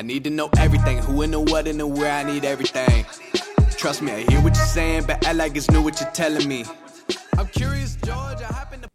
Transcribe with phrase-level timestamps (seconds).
[0.00, 0.96] I need to know everything.
[1.06, 2.14] Who and the what and the where.
[2.20, 2.98] I need everything.
[3.80, 6.46] Trust me, I hear what you're saying, but act like it's new what you're telling
[6.52, 6.60] me.
[7.38, 8.40] I'm curious, George.
[8.48, 8.88] I happen to.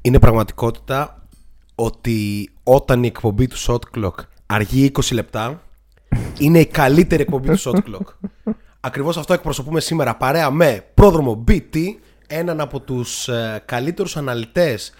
[0.00, 1.26] Είναι πραγματικότητα
[1.74, 4.14] ότι όταν η εκπομπή του Shot Clock
[4.46, 5.62] αργεί 20 λεπτά,
[6.38, 8.28] είναι η καλύτερη εκπομπή του Shot Clock.
[8.80, 11.76] Ακριβώς αυτό εκπροσωπούμε σήμερα παρέα με πρόδρομο BT,
[12.26, 14.92] έναν από τους ε, καλύτερους αναλυτές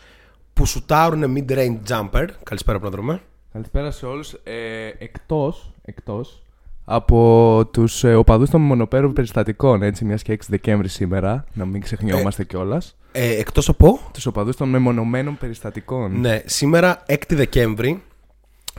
[0.58, 2.26] που σουτάρουν mid-range jumper.
[2.42, 3.20] Καλησπέρα πρόδρομε.
[3.52, 4.32] Καλησπέρα σε όλους.
[4.32, 6.42] Ε, εκτός, εκτός
[6.84, 11.80] από τους ε, οπαδούς των μονοπέρων περιστατικών, έτσι, μιας και 6 Δεκέμβρη σήμερα, να μην
[11.80, 12.96] ξεχνιόμαστε κιόλας.
[13.12, 14.00] Ε, εκτός από...
[14.12, 16.20] Τους οπαδούς των μεμονωμένων περιστατικών.
[16.20, 18.02] Ναι, σήμερα 6 Δεκέμβρη,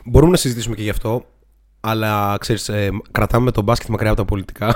[0.06, 1.26] μπορούμε να συζητήσουμε και γι' αυτό,
[1.80, 4.74] αλλά ξέρεις, ε, κρατάμε τον μπάσκετ μακριά από τα πολιτικά.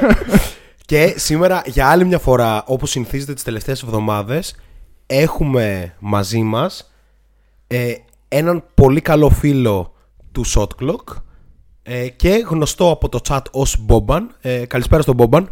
[0.86, 4.54] και σήμερα για άλλη μια φορά, όπως συνηθίζεται τις τελευταίες εβδομάδες,
[5.06, 6.92] έχουμε μαζί μας
[7.66, 7.94] ε,
[8.28, 9.94] έναν πολύ καλό φίλο
[10.32, 11.16] του Shot Clock
[11.82, 14.34] ε, και γνωστό από το chat ως Μπόμπαν.
[14.40, 15.48] Ε, καλησπέρα στον Μπόμπαν.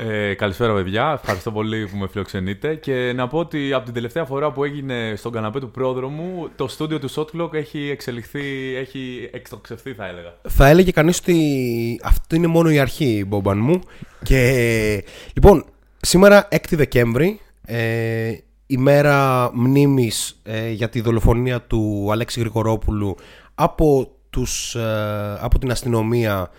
[0.00, 1.12] Ε, καλησπέρα, παιδιά.
[1.22, 2.74] Ευχαριστώ πολύ που με φιλοξενείτε.
[2.74, 6.68] Και να πω ότι από την τελευταία φορά που έγινε στον καναπέ του πρόδρομου, το
[6.68, 10.34] στούντιο του Shotclock έχει εξελιχθεί, έχει εκτοξευθεί, θα έλεγα.
[10.48, 13.80] Θα έλεγε κανείς ότι αυτό είναι μόνο η αρχή, Μπόμπαν μου.
[14.22, 15.64] και λοιπόν,
[16.00, 18.32] σήμερα 6 Δεκέμβρη, ε,
[18.66, 23.16] ημέρα μνήμης ε, για τη δολοφονία του Αλέξη Γρηγορόπουλου
[23.54, 26.50] από, τους, ε, από την αστυνομία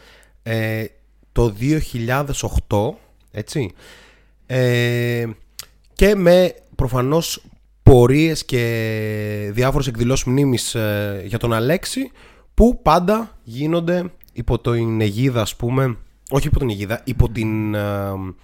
[0.43, 0.85] ε,
[1.31, 1.53] το
[2.69, 2.89] 2008
[3.31, 3.71] έτσι
[4.45, 5.25] ε,
[5.93, 7.43] και με προφανώς
[7.83, 12.11] πορείες και διάφορες εκδηλώσεις μνήμης ε, για τον Αλέξη
[12.53, 15.97] που πάντα γίνονται υπό την αιγίδα ας πούμε
[16.29, 17.75] όχι υπό την αιγίδα, υπό την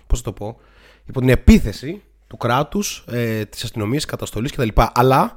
[0.07, 0.57] πώς το πω
[1.05, 4.67] υπό την επίθεση του κράτους, ε, της αστυνομίας, καταστολής κτλ.
[4.93, 5.35] Αλλά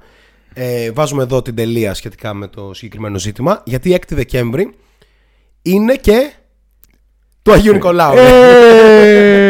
[0.55, 4.75] ε, βάζουμε εδώ την τελεία σχετικά με το συγκεκριμένο ζήτημα γιατί 6 Δεκέμβρη
[5.63, 6.33] είναι και
[7.43, 8.17] του Αγίου Νικολάου.
[8.17, 9.49] Ε!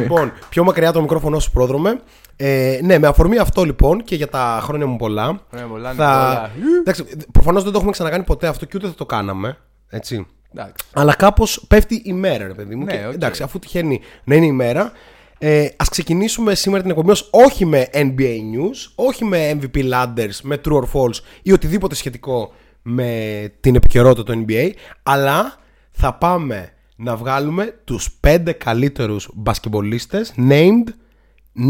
[0.00, 2.00] λοιπόν, πιο μακριά το μικρόφωνο σου πρόδρομε.
[2.36, 5.40] Ε, ναι, με αφορμή αυτό λοιπόν και για τα χρόνια μου πολλά.
[5.50, 6.50] Χρόνια πολλά, θα...
[6.56, 6.80] Νικόλα.
[6.80, 9.56] Εντάξει, προφανώς δεν το έχουμε ξανακάνει ποτέ αυτό και ούτε θα το κάναμε.
[9.88, 10.26] Έτσι.
[10.54, 10.84] Εντάξει.
[10.92, 12.84] Αλλά κάπως πέφτει η μέρα, ρε παιδί μου.
[12.84, 13.12] Ναι, και, οκ.
[13.12, 14.92] Εντάξει, αφού τυχαίνει να είναι η μέρα.
[15.42, 20.40] Ε, ας ξεκινήσουμε σήμερα την εκπομπή μας όχι με NBA News, όχι με MVP Ladders,
[20.42, 22.52] με True or False ή οτιδήποτε σχετικό
[22.82, 24.70] με την επικαιρότητα του NBA,
[25.02, 25.58] αλλά
[25.90, 30.84] θα πάμε να βγάλουμε τους πέντε καλύτερους μπασκεμπολίστες named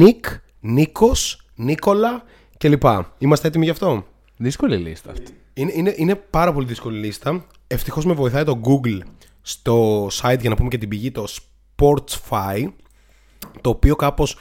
[0.00, 2.22] Nick, Νίκος, Νίκολα
[2.58, 2.84] κλπ.
[3.18, 4.06] Είμαστε έτοιμοι γι' αυτό;
[4.36, 5.32] Δύσκολη λίστα αυτή.
[5.54, 7.46] Είναι, είναι, είναι πάρα πολύ δύσκολη λίστα.
[7.66, 8.98] Ευτυχώς με βοηθάει το Google
[9.42, 12.68] στο site για να πούμε και την πηγή το Sportsfy
[13.60, 14.36] το οποίο κάπως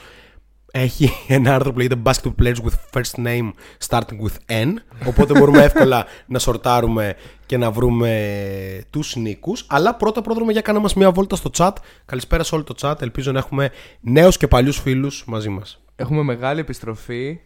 [0.71, 3.49] έχει ένα άρθρο που λέγεται Basketball Players with first name
[3.87, 4.73] starting with N
[5.07, 7.15] οπότε μπορούμε εύκολα να σορτάρουμε
[7.45, 11.71] και να βρούμε τους νίκους αλλά πρώτα πρόδρομε για κάνε μας μια βόλτα στο chat
[12.05, 13.69] καλησπέρα σε όλο το chat ελπίζω να έχουμε
[14.01, 17.39] νέους και παλιούς φίλους μαζί μας Έχουμε μεγάλη επιστροφή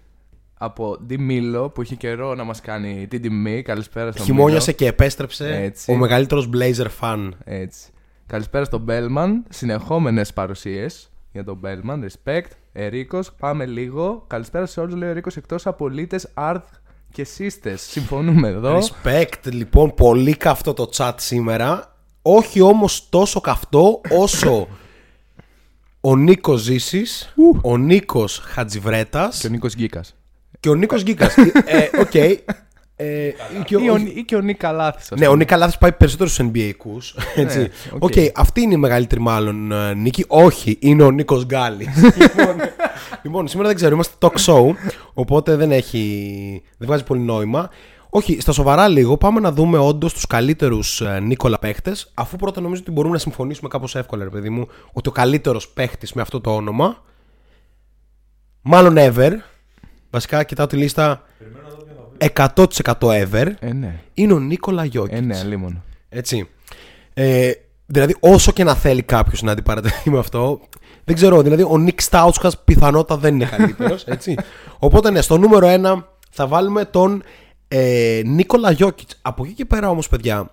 [0.58, 3.62] από Ντι Μίλο που είχε καιρό να μας κάνει την τιμή.
[3.62, 4.78] Καλησπέρα στον χειμώνιασε Μίλο.
[4.78, 5.92] και επέστρεψε Έτσι.
[5.92, 7.90] ο μεγαλύτερος Blazer fan Έτσι.
[8.26, 9.46] Καλησπέρα στον Μπέλμαν.
[9.50, 12.10] Συνεχόμενες παρουσίες για τον Μπέλμαν.
[12.10, 12.48] Respect.
[12.74, 13.34] Ερίκος.
[13.40, 14.24] Πάμε λίγο.
[14.28, 16.64] Καλησπέρα σε όλους λέει ο Ερίκος εκτός από πολίτες, Αρθ
[17.12, 17.82] και Σύστες.
[17.82, 18.80] Συμφωνούμε εδώ.
[18.80, 21.96] Respect, λοιπόν, πολύ καυτό το chat σήμερα.
[22.22, 24.68] Όχι όμως τόσο καυτό όσο
[26.02, 30.16] ο Νίκος Ζήσης, ο Νίκος Χατζιβρέτας Και ο Νίκος Γκίκας.
[30.60, 31.38] και ο Νίκος Γκίκας.
[31.66, 32.14] Ε, Οκ.
[33.04, 33.34] Ε,
[33.66, 35.44] και Ή ο- ο, ή και ο Νικ Καλάθης, ας ναι, ο πούμε.
[35.44, 37.16] Νικ Καλάθης πάει περισσότερο στους NBA-κούς.
[37.36, 37.58] Έτσι.
[37.60, 38.14] Ναι, Ok, ok.
[38.36, 40.26] αυτή είναι η μεγαλύτερη μάλλον ε, νίκη.
[40.28, 41.90] Όχι, είναι ο Νίκος Γκάλης.
[42.22, 42.56] λοιπόν,
[43.24, 44.76] λοιπόν, σήμερα δεν ξέρω, είμαστε talk show,
[45.14, 47.70] οπότε δεν έχει, δεν βγάζει πολύ νόημα.
[48.10, 52.12] Όχι, στα σοβαρά λίγο, πάμε να δούμε όντως τους καλύτερους Νίκολα παίχτες.
[52.14, 55.68] Αφού πρώτα νομίζω ότι μπορούμε να συμφωνήσουμε κάπως εύκολα, ρε παιδί μου, ότι ο καλύτερος
[55.70, 57.04] παίχτης με αυτό το όνομα,
[58.62, 59.32] μάλλον ever,
[60.10, 61.22] βασικά κοιτάω τη λίστα
[62.18, 62.54] 100%
[63.00, 64.00] ever, Ε, ναι.
[64.14, 65.18] είναι ο Νίκολα Γιώκητς.
[65.18, 65.84] Ε, ναι, αλίμονο.
[66.10, 66.50] Έτσι.
[67.14, 67.52] Ε,
[67.86, 70.60] δηλαδή, όσο και να θέλει κάποιος να αντιπαρατεθεί με αυτό,
[71.04, 71.42] δεν ξέρω.
[71.42, 74.04] Δηλαδή, ο Νικ Στάουτσκας πιθανότατα δεν είναι καλύτερος.
[74.04, 74.36] έτσι.
[74.80, 75.68] Οπότε, ναι, στο νούμερο
[76.00, 77.24] 1 θα βάλουμε τον
[77.68, 79.20] ε, Νίκολα Γιώκητς.
[79.22, 80.50] Από εκεί και πέρα όμως, παιδιά,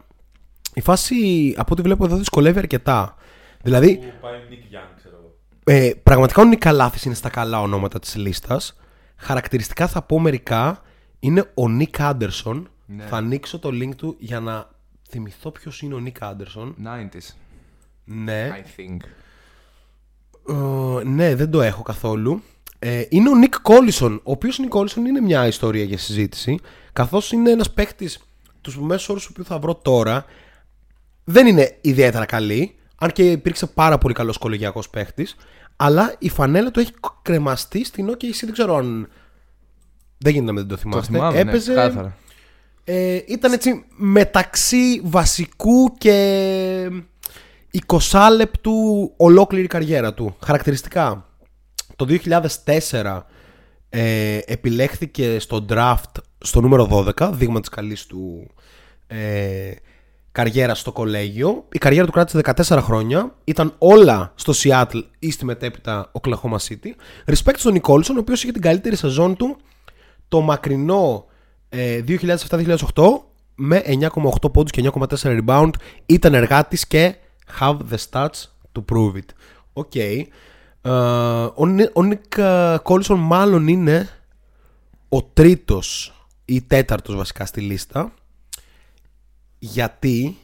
[0.75, 1.15] η φάση
[1.57, 3.15] από ό,τι βλέπω εδώ δυσκολεύει αρκετά.
[3.62, 5.35] Δηλαδή, Που πάει Nick Young, ξέρω εγώ.
[5.79, 8.75] ε, πραγματικά ο Νικαλάθης είναι στα καλά ονόματα της λίστας.
[9.17, 10.83] Χαρακτηριστικά θα πω μερικά.
[11.21, 12.69] Είναι ο Νίκ Άντερσον.
[12.87, 13.05] Ναι.
[13.05, 14.69] Θα ανοίξω το link του για να
[15.09, 16.75] θυμηθώ ποιος είναι ο Νίκ Άντερσον.
[16.85, 17.35] 90s,
[18.05, 18.51] Ναι.
[18.55, 18.97] I think.
[20.49, 22.43] Ε, ναι, δεν το έχω καθόλου.
[22.79, 24.15] ε, είναι ο Νικ Κόλισον.
[24.15, 26.59] Ο οποίος Νικ Κόλισον είναι μια ιστορία για συζήτηση.
[26.93, 28.19] Καθώς είναι ένας παίκτης
[28.61, 30.25] τους μέσους όρους που θα βρω τώρα.
[31.25, 32.75] Δεν είναι ιδιαίτερα καλή.
[32.97, 35.37] Αν και υπήρξε πάρα πολύ καλός κολεγιακός παίκτης.
[35.77, 38.35] Αλλά η φανέλα του έχει κρεμαστεί στην OKC.
[38.41, 39.09] Δεν ξέρω αν.
[40.23, 41.13] Δεν γίνεται να μην το Το θυμάστε.
[41.13, 41.73] θυμάμαι, Έπαιζε.
[41.73, 42.17] ναι, κάθαρα.
[42.85, 46.89] Ε, ήταν έτσι μεταξύ βασικού και
[47.87, 48.73] 20 λεπτού
[49.17, 50.37] ολόκληρη καριέρα του.
[50.45, 51.25] Χαρακτηριστικά.
[51.97, 52.07] Το
[52.65, 53.21] 2004
[53.89, 58.51] ε, επιλέχθηκε στο draft στο νούμερο 12, δείγμα της καλής του
[59.07, 59.71] ε,
[60.33, 61.65] καριέρα στο κολέγιο.
[61.73, 62.41] Η καριέρα του κράτησε
[62.71, 63.35] 14 χρόνια.
[63.45, 66.91] Ήταν όλα στο Seattle ή στη μετέπειτα Oklahoma City.
[67.33, 69.57] Respect στον Νικόλσον, ο οποίος είχε την καλύτερη σεζόν του
[70.31, 71.25] το μακρινό
[71.69, 72.77] ε, 2007-2008
[73.55, 75.71] με 9,8 πόντους και 9,4 rebound
[76.06, 77.15] ήταν εργάτης και
[77.61, 78.43] have the stats
[78.73, 79.25] to prove it.
[79.73, 79.95] Ok.
[79.94, 80.27] Ε,
[81.55, 82.23] ο, Νι- ο Νικ
[82.83, 84.09] Κόλισον μάλλον είναι
[85.09, 88.12] ο τρίτος ή τέταρτος βασικά στη λίστα
[89.59, 90.37] γιατί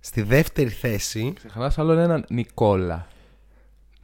[0.00, 3.06] στη δεύτερη θέση Ξεχνάς άλλον έναν Νικόλα.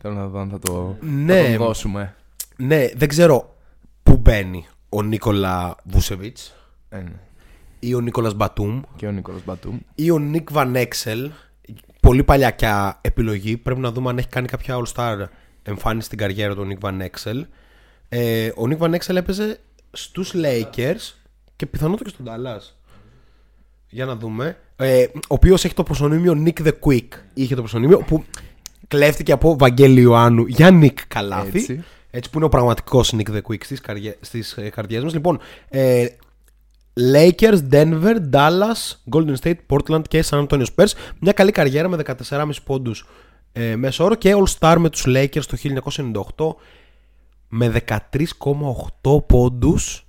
[0.03, 1.43] Θέλω να δω αν θα το, Ναι.
[1.43, 2.15] θα τον δώσουμε.
[2.57, 3.57] ναι δεν ξέρω
[4.03, 6.55] που μπαίνει ο Νίκολα Βούσεβιτς
[6.89, 7.13] Ε, ναι.
[7.79, 9.79] ή ο Νίκολας Μπατούμ Και ο Νίκολας Μπατούμ.
[9.95, 11.31] ή ο Νίκ Βαν Έξελ.
[12.01, 13.57] Πολύ παλιακιά επιλογή.
[13.57, 15.25] Πρέπει να δούμε αν έχει κάνει κάποια All-Star
[15.63, 17.47] εμφάνιση στην καριέρα του ο Νίκ Βαν Έξελ.
[18.09, 19.61] Ε, ο Νίκ Βαν Έξελ έπαιζε
[19.93, 21.15] στους Lakers
[21.57, 22.73] και πιθανότατα και στον Dallas.
[23.89, 24.59] Για να δούμε.
[24.77, 27.09] Ε, ο οποίος έχει το προσωνύμιο Nick the Quick.
[27.35, 28.25] Είχε το προσωνύμιο που
[28.89, 31.59] κλέφτηκε από Βαγγέλη Ιωάννου για Nick Καλάθι.
[31.59, 31.85] Έτσι.
[32.11, 35.13] Έτσι που είναι ο πραγματικός Nick the Quick στις, καριέ, στις ε, καρδιές μας.
[35.13, 36.07] Λοιπόν, ε,
[37.13, 40.93] Lakers, Denver, Dallas, Golden State, Portland και San Antonio Spurs.
[41.21, 43.07] Μια καλή καριέρα με 14,5 πόντους
[43.53, 45.57] ε, μέσο όρο και All-Star με τους Lakers το
[46.37, 46.55] 1998
[47.49, 47.83] με
[49.03, 50.07] 13,8 πόντους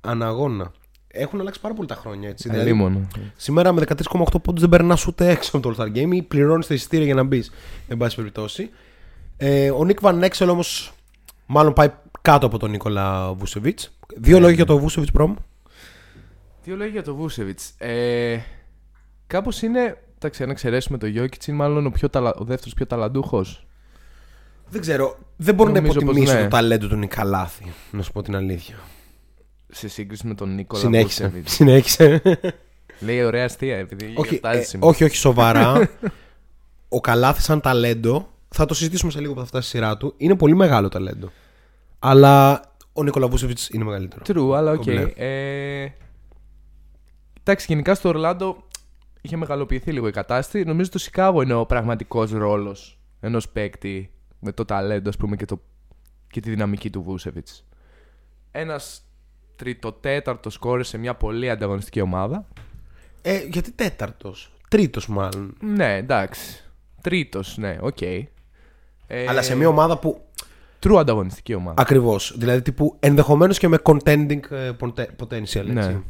[0.00, 0.72] αναγώνα.
[1.08, 2.48] Έχουν αλλάξει πάρα πολύ τα χρόνια έτσι.
[2.48, 3.08] δηλαδή, Αλίμονο.
[3.36, 6.74] Σήμερα με 13,8 πόντους δεν περνάς ούτε έξω από το All-Star Game ή πληρώνεις τα
[6.74, 7.50] εισιτήρια για να μπεις.
[7.88, 8.70] Εν πάση περιπτώσει.
[9.36, 10.92] Ε, ο Νίκ Βαν Έξελ όμως
[11.52, 11.88] μάλλον πάει
[12.22, 13.98] κάτω από τον Νίκολα Βούσεβιτς.
[14.16, 15.34] Δύο λόγια για τον Βούσεβιτς πρόμ.
[16.62, 17.74] Δύο λόγια για το Βούσεβιτς.
[17.78, 18.38] Ε,
[19.26, 20.02] Κάπως είναι.
[20.16, 22.34] Εντάξει, αν εξαιρέσουμε το Γιώκητς, είναι μάλλον ο, πιο ταλα...
[22.34, 23.66] ο δεύτερος πιο ταλαντούχος.
[24.68, 25.18] Δεν ξέρω.
[25.36, 26.42] Δεν μπορώ να Νομίζω πως υποτιμήσω ναι.
[26.42, 27.72] το ταλέντο του Νικαλάθη.
[27.90, 28.76] Να σου πω την αλήθεια.
[29.68, 31.24] Σε σύγκριση με τον Νίκολα Συνέχισε.
[31.24, 31.52] Βούσεβιτς.
[31.52, 32.22] Συνέχισε.
[33.00, 34.90] Λέει ωραία αστεία, επειδή όχι, γιορτάζει ε, σήμερα.
[34.90, 35.90] όχι, όχι, σοβαρά.
[36.88, 40.14] ο Καλάθης σαν ταλέντο, θα το συζητήσουμε σε λίγο που θα φτάσει η σειρά του,
[40.16, 41.30] είναι πολύ μεγάλο ταλέντο.
[42.04, 42.62] Αλλά
[42.92, 44.22] ο Νίκολα Βούσεβιτς είναι μεγαλύτερο.
[44.26, 44.76] True, αλλά οκ.
[44.76, 45.12] Κομπλέ.
[45.16, 45.88] Ε,
[47.40, 48.66] εντάξει, γενικά στο Ορλάντο
[49.20, 50.64] είχε μεγαλοποιηθεί λίγο η κατάσταση.
[50.64, 55.44] Νομίζω το Σικάγο είναι ο πραγματικός ρόλος ενός παίκτη με το ταλέντο, ας πούμε, και,
[55.44, 55.60] το,
[56.30, 57.64] και τη δυναμική του Βούσεβιτς.
[58.50, 59.02] Ένας
[59.56, 62.48] τριτοτέταρτος scorer σε μια πολύ ανταγωνιστική ομάδα.
[63.22, 65.56] Ε, γιατί τέταρτος; Τρίτος μάλλον.
[65.60, 66.64] Ναι, εντάξει.
[67.00, 68.00] Τρίτος, ναι, οκ.
[68.00, 68.26] Ε,
[69.28, 70.24] Αλλά σε μια ομάδα που.
[70.82, 71.82] True ανταγωνιστική ομάδα.
[71.82, 72.34] Ακριβώς.
[72.38, 75.36] Δηλαδή τύπου ενδεχομένως και με contending ε, pote- potential.
[75.36, 75.72] Έτσι.
[75.72, 76.00] Ναι.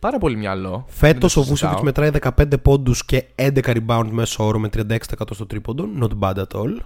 [0.00, 0.70] Πάρα πολύ μυαλό.
[0.70, 1.70] Δεν Φέτος το ο συζητάω.
[1.70, 2.10] Βούσεβιτ μετράει
[2.52, 4.96] 15 πόντους και 11 rebound μέσο όρο με 36%
[5.32, 5.84] στο τρίποντο.
[6.00, 6.76] Not bad at all.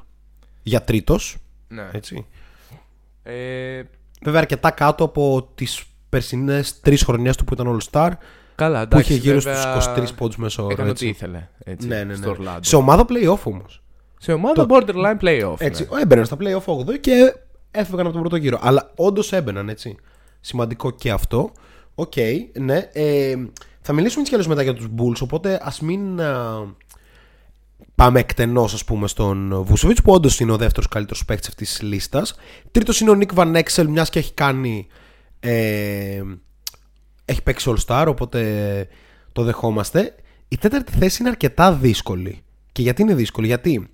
[0.62, 1.36] Για τρίτος.
[1.68, 1.88] Ναι.
[1.92, 2.26] Έτσι.
[3.22, 3.82] Ε,
[4.24, 8.10] Βέβαια αρκετά κάτω από τις περσινές τρεις χρονιές του που ήταν All Star.
[8.54, 9.12] καλά, Που εντάξει.
[9.12, 10.72] είχε γύρω βέβαια, στους 23 πόντους μέσο όρο.
[10.72, 11.04] Έκανε έτσι.
[11.04, 11.48] ό,τι ήθελε.
[11.64, 12.30] Έτσι, Ναι, ναι, στο ναι.
[12.30, 12.62] Ορλάντο.
[12.62, 13.81] Σε ομάδα playoff όμως.
[14.22, 15.54] Σε ομάδα borderline playoff.
[15.58, 15.88] Έτσι.
[15.92, 16.00] ναι.
[16.00, 17.34] Έμπαιναν στα playoff 8 και
[17.70, 18.58] έφευγαν από τον πρώτο γύρο.
[18.62, 19.96] Αλλά όντως έμπαιναν έτσι.
[20.40, 21.52] Σημαντικό και αυτό.
[21.94, 22.12] Οκ,
[22.58, 22.88] ναι.
[22.92, 23.34] Ε,
[23.80, 26.64] θα μιλήσουμε έτσι κι αλλιώς μετά για τους Bulls, οπότε ας μην α,
[27.94, 31.82] πάμε εκτενώς ας πούμε στον Βούσοβιτς που όντως είναι ο δεύτερος καλύτερος παίκτης αυτής της
[31.82, 32.34] λίστας.
[32.70, 34.86] Τρίτος είναι ο Nick Van Exel, μιας και έχει κάνει
[35.40, 36.22] ε,
[37.24, 38.88] έχει παίξει All Star, οπότε
[39.32, 40.14] το δεχόμαστε.
[40.48, 42.42] Η τέταρτη θέση είναι αρκετά δύσκολη.
[42.72, 43.88] Και γιατί είναι δύσκολη, γιατί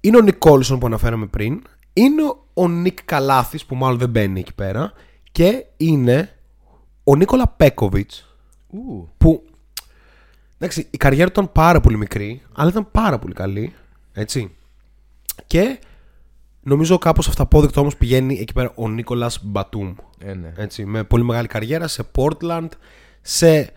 [0.00, 1.62] είναι ο Νικ Κόλσον που αναφέραμε πριν,
[1.92, 2.22] είναι
[2.54, 4.92] ο Νικ Καλάθης που μάλλον δεν μπαίνει εκεί πέρα
[5.32, 6.32] και είναι
[7.04, 8.36] ο Νίκολα Πέκοβιτς
[8.70, 9.42] Ου, που
[10.58, 13.74] εντάξει, η καριέρα του ήταν πάρα πολύ μικρή, αλλά ήταν πάρα πολύ καλή.
[14.12, 14.54] Έτσι.
[15.46, 15.78] Και
[16.62, 19.94] νομίζω κάπως αυταπόδεικτο όμως πηγαίνει εκεί πέρα ο Νίκολας Μπατούμ.
[20.18, 20.52] ε, ναι.
[20.56, 22.68] Έτσι, με πολύ μεγάλη καριέρα σε Portland,
[23.22, 23.72] σε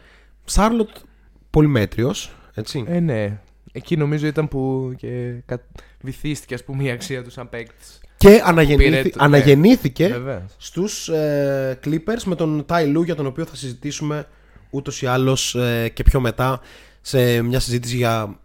[0.53, 1.01] Charlotte
[1.49, 2.83] πολύ μέτριος, έτσι.
[2.87, 3.39] Ε, ναι.
[3.71, 5.61] Εκεί νομίζω ήταν που και κα...
[6.01, 7.75] βυθίστηκε ας πούμε η αξία τους σαν παίκτη.
[8.17, 9.25] και αναγεννήθη- πήρε το- ναι.
[9.25, 10.43] αναγεννήθηκε Βεβαίως.
[10.57, 14.27] στους ε, Clippers με τον Ty Lue για τον οποίο θα συζητήσουμε
[14.69, 16.59] ούτως ή άλλως ε, και πιο μετά
[17.01, 18.39] σε μια συζήτηση για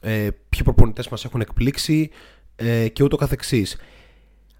[0.00, 0.10] ε,
[0.48, 2.10] ποιοι προπονητές μας έχουν εκπλήξει
[2.56, 3.76] ε, και ούτω καθεξής.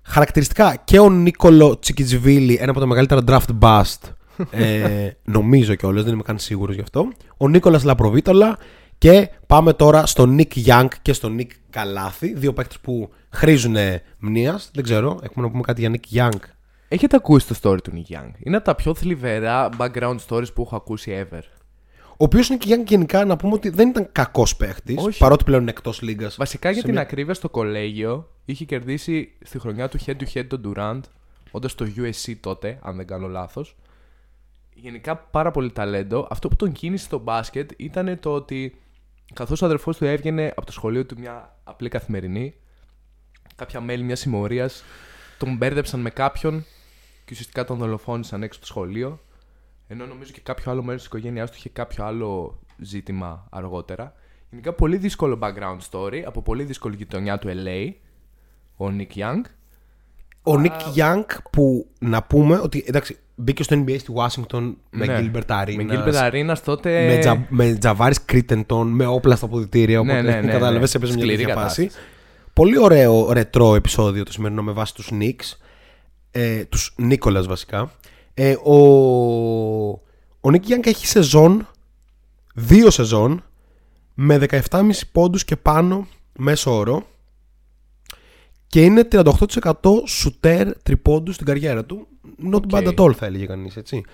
[0.02, 4.10] χαρακτηριστικά και ο Νίκολο Τσικιτζιβίλη, ένα από τα μεγαλύτερα draft bust.
[4.50, 7.08] ε, νομίζω κιόλας, δεν είμαι καν σίγουρος γι' αυτό.
[7.36, 8.58] Ο Νίκολας Λαπροβίτολα
[9.02, 12.35] και πάμε τώρα στο Νίκ Young και στο Νίκ Καλάθη.
[12.35, 13.76] Δύο παίκτες που χρήζουν
[14.18, 14.61] μνήμα.
[14.73, 16.38] Δεν ξέρω, έχουμε να πούμε κάτι για Νίκ Young.
[16.88, 20.62] Έχετε ακούσει το story του Nick Young; Είναι από τα πιο θλιβερά background stories που
[20.62, 21.40] έχω ακούσει ever.
[22.11, 25.18] Ο οποίος Νίκ Young γενικά να πούμε ότι δεν ήταν κακός παίχτης, Όχι.
[25.18, 26.37] παρότι πλέον είναι εκτός λίγας.
[26.37, 30.75] Βασικά για την ακρίβεια στο κολέγιο είχε κερδίσει στη χρονιά του head to head τον
[30.76, 31.00] Durant,
[31.50, 33.76] όντας στο USC τότε, αν δεν κάνω λάθος.
[34.75, 36.26] Γενικά πάρα πολύ ταλέντο.
[36.30, 38.76] Αυτό που τον κίνησε στο μπάσκετ ήταν το ότι
[39.32, 42.54] καθώς ο αδερφός του έβγαινε από το σχολείο του μια απλή καθημερινή,
[43.54, 44.70] κάποια μέλη μια συμμορία
[45.38, 46.64] τον μπέρδεψαν με κάποιον
[47.24, 49.20] και ουσιαστικά τον δολοφόνησαν έξω από το σχολείο.
[49.88, 54.14] Ενώ νομίζω και κάποιο άλλο μέρος της οικογένειάς του είχε κάποιο άλλο ζήτημα αργότερα.
[54.50, 57.92] Γενικά πολύ δύσκολο background story από πολύ δύσκολη γειτονιά του LA.
[58.76, 59.40] Ο Nick Young.
[60.42, 65.18] Ο Νίκ Young που να πούμε ότι εντάξει, μπήκε στο NBA στη Washington με Ναι.
[65.32, 65.74] Gilbert Arenas.
[65.84, 67.06] Με Gilbert Arenas τότε.
[67.06, 70.02] με, τζα, με Τζαβάρη Κρίτεντον, με όπλα στα αποδητήρια.
[70.02, 70.98] Ναι, Οπότε ναι, ναι, κατάλαβες, ναι.
[71.00, 71.82] έπαιζε μια Σκληρή τέτοια φάση.
[71.82, 72.06] κατάσταση.
[72.52, 75.56] Πολύ ωραίο ρετρό επεισόδιο το σημερινό με βάση τους Nicks.
[76.30, 77.90] Ε, τους Νίκολας βασικά.
[78.34, 78.76] Ε, ο
[80.44, 81.68] ο Nick Young έχει σεζόν,
[82.54, 83.44] δύο σεζόν,
[84.14, 84.38] με
[84.70, 86.06] 17,5 πόντους και πάνω
[86.38, 87.06] μέσο όρο
[88.66, 89.24] και είναι 38%
[90.06, 92.06] σουτέρ τριπόντου στην καριέρα του.
[92.52, 92.94] Not bad Οκ.
[92.96, 94.04] at all θα έλεγε κανείς, έτσι.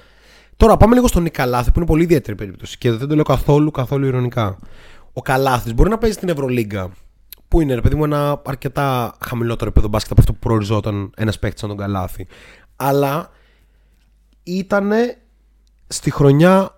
[0.57, 3.25] Τώρα πάμε λίγο στον Νικ Καλάθη που είναι πολύ ιδιαίτερη περίπτωση και δεν το λέω
[3.25, 4.59] καθόλου, καθόλου ειρωνικά.
[5.13, 6.91] Ο Καλάθης μπορεί να παίζει στην Ευρωλίγκα
[7.49, 11.39] που είναι ρε παιδί μου ένα αρκετά χαμηλότερο επίπεδο μπάσκετ από αυτό που προοριζόταν ένας
[11.39, 12.27] παίκτης σαν τον Καλάθη.
[12.77, 13.31] Αλλά
[14.43, 14.93] ήταν
[15.87, 16.75] στη χρονιά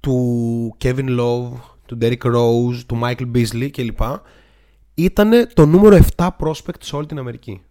[0.00, 1.50] του Kevin Love,
[1.86, 4.00] του Derrick Rose, του Michael Beasley κλπ.
[4.94, 7.62] Ήταν το νούμερο 7 prospect σε όλη την Αμερική.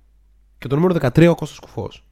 [0.57, 2.03] Και το νούμερο 13 ο Κώστας Κουφός.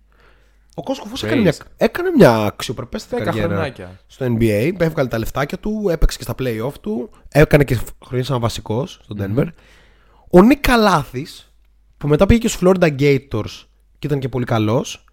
[0.80, 4.00] Ο Κώστας Κουφός έκανε μια, έκανε μια αξιοπρεπέστατη 10 καριέρα χρονάκια.
[4.08, 4.72] στο NBA.
[4.78, 7.10] Έβγαλε τα λεφτάκια του, έπαιξε και στα playoff του.
[7.30, 9.48] Έκανε και χρονιά σαν βασικός στο Denver.
[10.30, 11.54] Ο Νίκ Καλάθης,
[11.98, 13.66] που μετά πήγε και στους Florida Gators
[14.00, 15.06] και ήταν και πολύ καλός,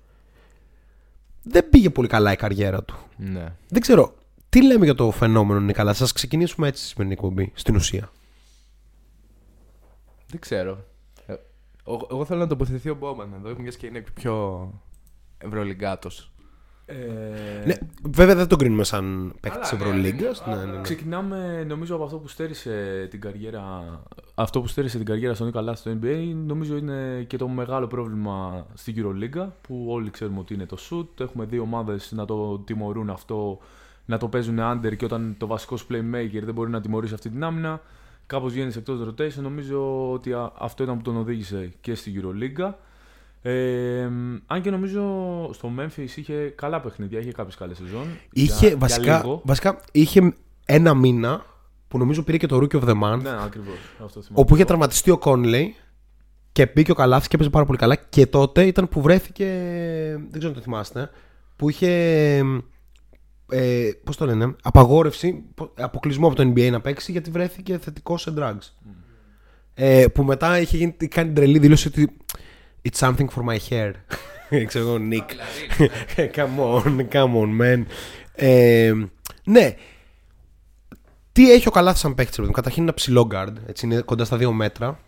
[1.42, 2.96] δεν πήγε πολύ καλά η καριέρα του.
[3.16, 3.52] Ναι.
[3.68, 4.14] Δεν ξέρω,
[4.48, 8.10] τι λέμε για το φαινόμενο Νίκ Καλάθης; Ας ξεκινήσουμε έτσι στη σημερινή εκπομπή, στην ουσία.
[10.26, 10.84] Δεν ξέρω.
[11.26, 11.34] Ε,
[11.86, 14.70] εγώ, εγώ θέλω να τοποθετηθεί ο Μπόμαν εδώ, μιας και είναι πιο
[15.38, 16.28] ευρωλυγκάτος.
[16.86, 16.94] Ε,
[17.66, 17.74] Ναι,
[18.10, 20.46] βέβαια δεν τον κρίνουμε σαν παίκτη Αλλά της ναι, Ευρωλίγκας.
[20.46, 20.80] ναι, Ναι, ναι, ναι.
[20.80, 23.82] Ξεκινάμε νομίζω από αυτό που στέρισε την καριέρα
[24.34, 28.66] αυτό που στέρισε την καριέρα στον Νίκα στο NBA νομίζω είναι και το μεγάλο πρόβλημα
[28.74, 33.10] στην EuroLeague που όλοι ξέρουμε ότι είναι το shoot έχουμε δύο ομάδες να το τιμωρούν
[33.10, 33.58] αυτό
[34.04, 37.28] να το παίζουν under και όταν το βασικός σου playmaker δεν μπορεί να τιμωρήσει αυτή
[37.30, 37.80] την άμυνα
[38.26, 42.72] κάπως βγαίνεις εκτός rotation νομίζω ότι α- αυτό ήταν που τον οδήγησε και στην EuroLeague
[43.46, 44.02] ε,
[44.46, 45.02] αν και νομίζω
[45.52, 48.04] στο Memphis είχε καλά παιχνίδια, είχε κάποιες καλές σεζόν.
[48.32, 49.40] Είχε, Για- για βασικά, λίγο.
[49.44, 50.32] βασικά είχε
[50.66, 51.44] ένα μήνα
[51.88, 53.20] που νομίζω πήρε και το Rookie of the Month.
[53.22, 53.76] Ναι, ακριβώς.
[54.04, 54.40] Αυτό θυμάμαι.
[54.42, 55.74] όπου είχε τραυματιστεί ο Κόνλεϊ
[56.52, 57.94] και μπήκε ο Καλάθης και έπαιζε πάρα πολύ καλά.
[57.96, 59.44] Και τότε ήταν που βρέθηκε.
[60.18, 61.10] Δεν ξέρω αν το θυμάστε.
[61.56, 61.88] Που είχε.
[63.48, 68.22] Ε, Πώς το λένε, απαγόρευση, πο- αποκλεισμό από το NBA να παίξει γιατί βρέθηκε θετικός
[68.22, 68.70] σε drugs.
[69.74, 72.16] Ε, που μετά είχε γίνει, κάνει τρελή δήλωση ότι
[72.88, 73.92] It's something for my hair.
[74.66, 75.30] Ξέρω εγώ, Nick.
[76.36, 77.84] come on, come on, man.
[78.34, 78.92] Ε,
[79.44, 79.74] ναι,
[81.32, 84.00] τι έχει ο Καλάθι σαν παίκτης, παιδί μου; Καταρχήν είναι ένα ψηλό guard, έτσι είναι
[84.00, 85.00] κοντά στα 2 μέτρα.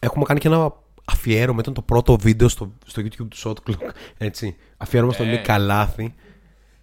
[0.00, 0.72] Έχουμε κάνει και ένα
[1.04, 3.90] αφιέρωμα, ήταν το πρώτο βίντεο στο, στο YouTube του Shot Clock.
[4.18, 4.56] Έτσι.
[4.76, 6.14] Αφιέρωμα στον Νίκ Καλάθι.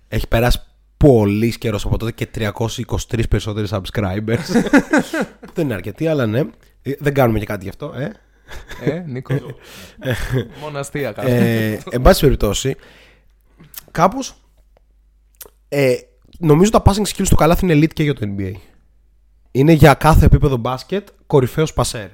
[0.07, 0.61] Έχει περάσει
[0.97, 4.45] πολύ καιρός από τότε και 323 περισσότεροι subscribers.
[5.53, 6.39] Δεν είναι αρκετοί, αλλά ναι.
[6.81, 8.11] Ε, Δεν κάνουμε και κάτι γι' αυτό, ε.
[8.83, 9.33] Ε, Νίκο.
[10.61, 11.29] Μόνο αστεία κάνω.
[11.29, 12.75] ε, εν πάση περιπτώσει,
[13.91, 14.35] κάπως
[15.69, 15.95] ε,
[16.39, 18.51] νομίζω τα passing skills του Καλάθι είναι elite και για το NBA.
[19.51, 22.07] Είναι για κάθε επίπεδο μπάσκετ κορυφαίος πασέρ.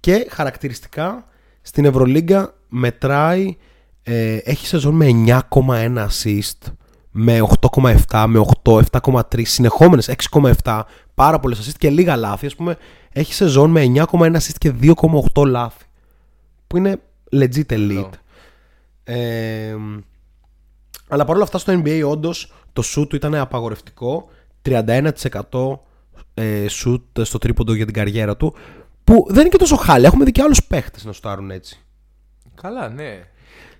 [0.00, 1.26] Και χαρακτηριστικά
[1.62, 3.56] στην Ευρωλίγκα μετράει,
[4.02, 6.72] ε, έχει σεζόν με 9,1 assist,
[7.10, 10.82] με 8,7, με 8, 7,3, συνεχόμενες 6,7,
[11.14, 12.46] πάρα πολλές assist και λίγα λάθη.
[12.46, 12.76] Ας πούμε,
[13.12, 14.72] έχει σεζόν με 9,1 assist και
[15.34, 15.84] 2,8 λάθη.
[16.66, 17.00] Που είναι
[17.32, 18.10] legit elite.
[19.04, 19.76] Ε,
[21.08, 24.28] αλλά παρόλα αυτά στο NBA όντως το shoot του ήταν απαγορευτικό.
[24.64, 25.10] 31%
[26.34, 28.54] ε, shoot στο τρίποντο για την καριέρα του.
[29.04, 30.06] Που δεν είναι και τόσο χάλια.
[30.08, 31.78] Έχουμε δει και άλλους παίχτες να σουτάρουν έτσι.
[32.54, 33.08] Καλά, ναι.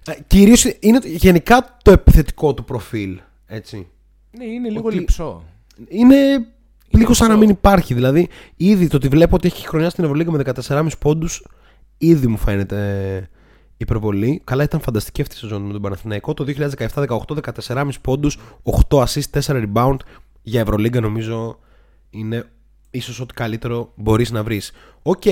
[0.06, 3.20] Ε, Κυρίως είναι γενικά το επιθετικό του προφίλ.
[3.46, 3.86] Έτσι.
[4.30, 5.44] Ναι, είναι λίγο Ότι- λυψό.
[5.88, 6.16] Είναι
[6.98, 7.46] λίγος σαν να μισό.
[7.46, 7.94] μην υπάρχει.
[7.94, 11.44] Δηλαδή, ήδη το ότι βλέπω ότι έχει χρονιά στην Ευρωλίγα με 14,5 πόντους,
[11.98, 13.28] ήδη μου φαίνεται
[13.76, 14.40] υπερβολή.
[14.44, 16.34] Καλά, ήταν φανταστική αυτή η σεζόν με τον Παναθηναϊκό.
[16.34, 16.44] Το
[16.94, 17.06] 2017-18,
[17.66, 18.38] 14,5 πόντους,
[18.88, 19.96] 8 assist, 4 rebound.
[20.42, 21.58] Για Ευρωλίγκα νομίζω
[22.10, 22.44] είναι
[22.90, 24.72] ίσως ό,τι καλύτερο μπορείς να βρεις.
[25.02, 25.22] Οκ.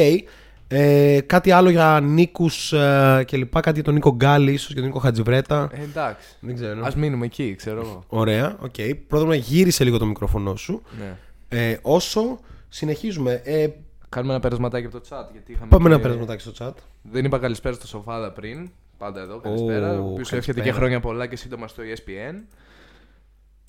[0.75, 3.61] Ε, κάτι άλλο για Νίκους ε, και λοιπά.
[3.61, 5.69] Κάτι για τον Νίκο Γκάλη, ίσως για τον Νίκο Χατζηβρέττα.
[5.73, 6.37] Ε, εντάξει.
[6.41, 6.85] Δεν ξέρω.
[6.85, 8.03] Ας μείνουμε εκεί, ξέρω εγώ.
[8.09, 8.75] Ωραία, οκ.
[9.09, 10.83] Πρώτα να γύρισε λίγο το μικρόφωνο σου.
[10.99, 11.17] Ναι.
[11.53, 13.41] Ε, όσο συνεχίζουμε.
[13.45, 13.69] Ε,
[14.09, 15.33] Κάνουμε ένα περασματάκι από το chat.
[15.33, 16.73] Γιατί είχαμε πάμε και- να περάσουμε στο chat.
[17.03, 18.71] Δεν είπα καλησπέρα στο Σοφάδα πριν.
[18.99, 19.93] Πάντα εδώ, καλησπέρα.
[20.01, 20.65] Ω, ο οποίος εύχεται καλησπέρα.
[20.65, 22.35] και χρόνια πολλά και σύντομα στο E ESPN.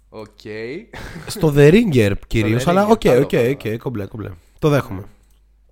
[0.10, 0.28] Οκ.
[1.36, 3.50] Στο The Ringer κυρίως, The αλλά Ringer, οκ, καλό, οκ, καλό.
[3.50, 4.30] οκ, κομπλέ, κομπλέ.
[4.60, 5.04] Το δέχομαι.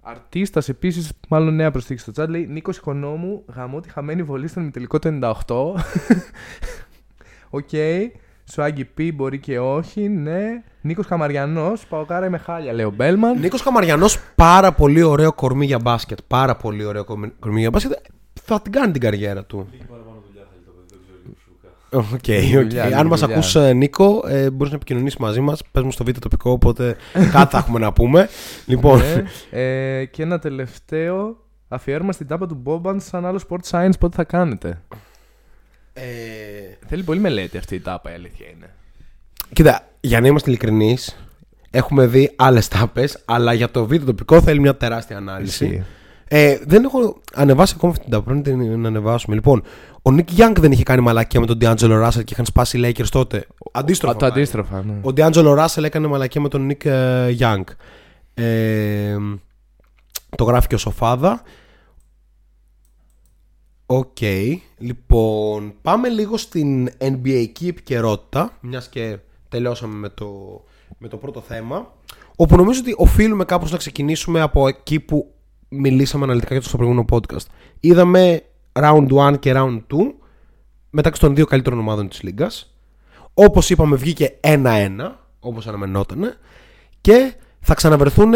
[0.02, 4.62] Αρτίστας επίσης, μάλλον νέα προσθήκη στο chat, λέει Νίκος Οικονόμου, γαμώ τη χαμένη βολή στον
[4.64, 5.76] ημιτελικό το 98.
[7.50, 7.70] Οκ.
[8.52, 10.64] Swaggy P μπορεί και όχι, ναι.
[10.82, 13.40] Νίκος Καμαριανός, Παοκάρα είμαι χάλια, λέει ο Μπέλμαν.
[13.40, 16.20] Νίκος Καμαριανός, πάρα πολύ ωραίο κορμί για μπάσκετ.
[16.28, 17.92] Πάρα πολύ ωραίο κορμί κορμί για μπάσκετ.
[18.44, 19.68] Θα την κάνει την καριέρα του.
[21.94, 22.26] Οκ, οκ.
[22.26, 23.36] δουλειά, Αν λίγη μας δουλειά.
[23.36, 25.62] ακούς ε, Νίκο, ε, μπορείς να επικοινωνήσεις μαζί μας.
[25.72, 26.96] Πες μου στο βίντεο τοπικό, οπότε
[27.32, 28.30] κάτι θα έχουμε να πούμε.
[28.66, 29.24] Λοιπόν, Ναι.
[29.62, 34.24] Ε, και ένα τελευταίο αφιέρωμα στην τάπα του Μπόμπαν σαν άλλο sport science πότε θα
[34.24, 34.82] κάνετε;
[35.94, 36.04] Ε,
[36.88, 38.70] Θέλει πολύ μελέτη αυτή η τάπα, η αλήθεια είναι.
[39.54, 41.18] Κοίτα, για να είμαστε ειλικρινείς,
[41.72, 45.66] έχουμε δει άλλες τάπες, αλλά για το βίντεο τοπικό θέλει μια τεράστια ανάλυση.
[45.66, 45.84] Ισχύει.
[46.28, 48.24] Ε, δεν έχω ανεβάσει ακόμα αυτή την τάπα.
[48.24, 49.36] Πρέπει να την ανεβάσουμε.
[49.36, 49.64] Λοιπόν,
[50.02, 52.82] ο Nick Young δεν είχε κάνει μαλακία με τον D'Angelo Russell και είχαν σπάσει οι
[52.86, 53.48] Lakers τότε.
[53.72, 54.14] Αντίστροφα.
[54.14, 54.30] Α, το πάει.
[54.30, 54.94] αντίστροφα, ναι.
[55.02, 57.64] Ο D'Angelo Russell έκανε μαλακία με τον Nick ε, Young.
[58.34, 59.16] Ε,
[60.38, 61.42] το γράφει και ο Σοφάδα.
[63.94, 64.18] Οκ.
[64.78, 69.18] Λοιπόν, πάμε λίγο στην NBA επικαιρότητα, μιας και
[69.50, 70.62] τελειώσαμε με το,
[70.98, 71.94] με το πρώτο θέμα,
[72.36, 75.34] όπου νομίζω ότι οφείλουμε κάπως να ξεκινήσουμε από εκεί που
[75.70, 77.46] μιλήσαμε αναλυτικά για το στο προηγούμενο podcast.
[77.80, 79.98] Είδαμε round 1 και round 2
[80.90, 82.74] μεταξύ των δύο καλύτερων ομάδων της λίγκας.
[83.34, 84.90] Όπως είπαμε βγήκε 1-1,
[85.40, 86.38] όπως αναμενότανε,
[87.02, 88.34] και θα ξαναβρεθούν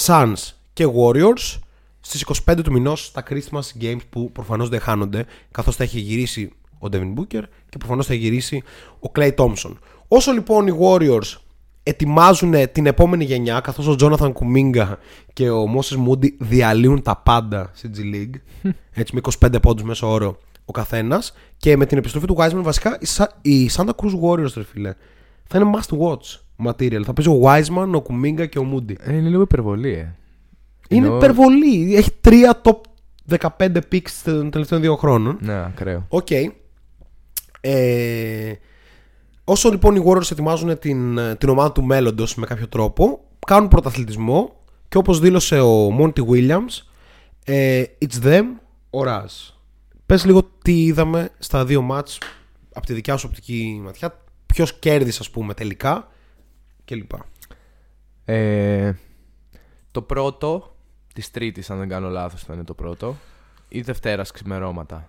[0.00, 1.58] Suns και Warriors
[2.06, 6.52] στις 25 του μηνός στα Christmas Games που προφανώς δεν χάνονται, καθώς θα έχει γυρίσει
[6.78, 8.62] ο Devin Booker και προφανώς θα έχει γυρίσει
[9.00, 9.72] ο Clay Thompson.
[10.08, 11.36] Όσο λοιπόν οι Warriors
[11.82, 14.92] ετοιμάζουν την επόμενη γενιά, καθώς ο Jonathan Kuminga
[15.32, 18.40] και ο Moses Moody διαλύουν τα πάντα στη G League,
[19.00, 22.98] έτσι με 25 πόντους μέσο όρο ο καθένας, και με την επιστροφή του Wiseman βασικά
[23.00, 24.94] οι Sa- οι Santa Cruz Warriors, ρε φίλε,
[25.46, 27.02] θα είναι must watch material.
[27.04, 28.94] Θα παίζει ο Wiseman, ο Kuminga και ο Moody.
[29.00, 30.14] Ε, είναι λίγο υπερβολή, ε.
[30.88, 31.96] Είναι Ενώ- υπερβολή.
[31.96, 32.80] Έχει τρία top
[33.38, 35.38] 15 picks των τελευταίων δύο χρόνων.
[35.40, 36.06] Ναι, ακραίο.
[36.08, 36.28] Οκ.
[37.60, 38.52] Ε,
[39.44, 44.60] όσο λοιπόν οι Warriors ετοιμάζουν την, την ομάδα του μέλλοντος με κάποιο τρόπο, κάνουν πρωταθλητισμό
[44.88, 46.82] και όπως δήλωσε ο Monty Williams,
[47.44, 48.44] ε, it's them
[48.90, 49.52] or us.
[50.06, 52.18] Πες λίγο τι είδαμε στα δύο μάτς
[52.72, 56.08] από τη δικιά σου οπτική ματιά, ποιος κέρδισε ας πούμε τελικά
[56.84, 57.10] κλπ.
[58.24, 58.92] Ε,
[59.90, 60.75] το πρώτο
[61.16, 63.16] της Τρίτης, αν δεν κάνω λάθος, θα είναι το πρώτο.
[63.68, 65.08] Ή Δευτέρας ξημερώματα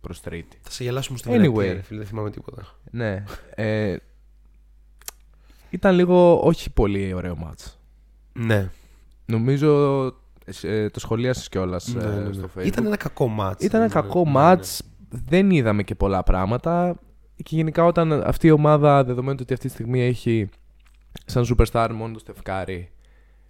[0.00, 0.58] προς Τρίτη.
[0.62, 1.44] Θα σε γελάσουμε στο Anyway.
[1.44, 1.78] anyway.
[1.82, 2.62] φίλε, δεν θυμάμαι τίποτα.
[2.90, 3.24] Ναι.
[3.54, 3.96] Ε,
[5.70, 7.78] ήταν λίγο όχι πολύ ωραίο μάτς.
[8.32, 8.70] Ναι.
[9.26, 10.04] Νομίζω
[10.62, 12.32] ε, το σχολίασες κιόλας Ναι, ε, ναι, ναι.
[12.32, 12.66] στο facebook.
[12.66, 13.64] Ήταν ένα κακό μάτς.
[13.64, 14.82] Ήταν ένα Ναι, κακό ναι, μάτς.
[15.08, 16.98] Δεν είδαμε και πολλά πράγματα.
[17.42, 20.48] Και γενικά όταν αυτή η ομάδα, δεδομένου ότι αυτή τη στιγμή έχει
[21.24, 22.90] σαν superstar μόνο το Στεφκάρη,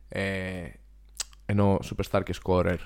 [0.08, 0.22] ε,
[1.46, 2.76] ενώ superstar και scorer,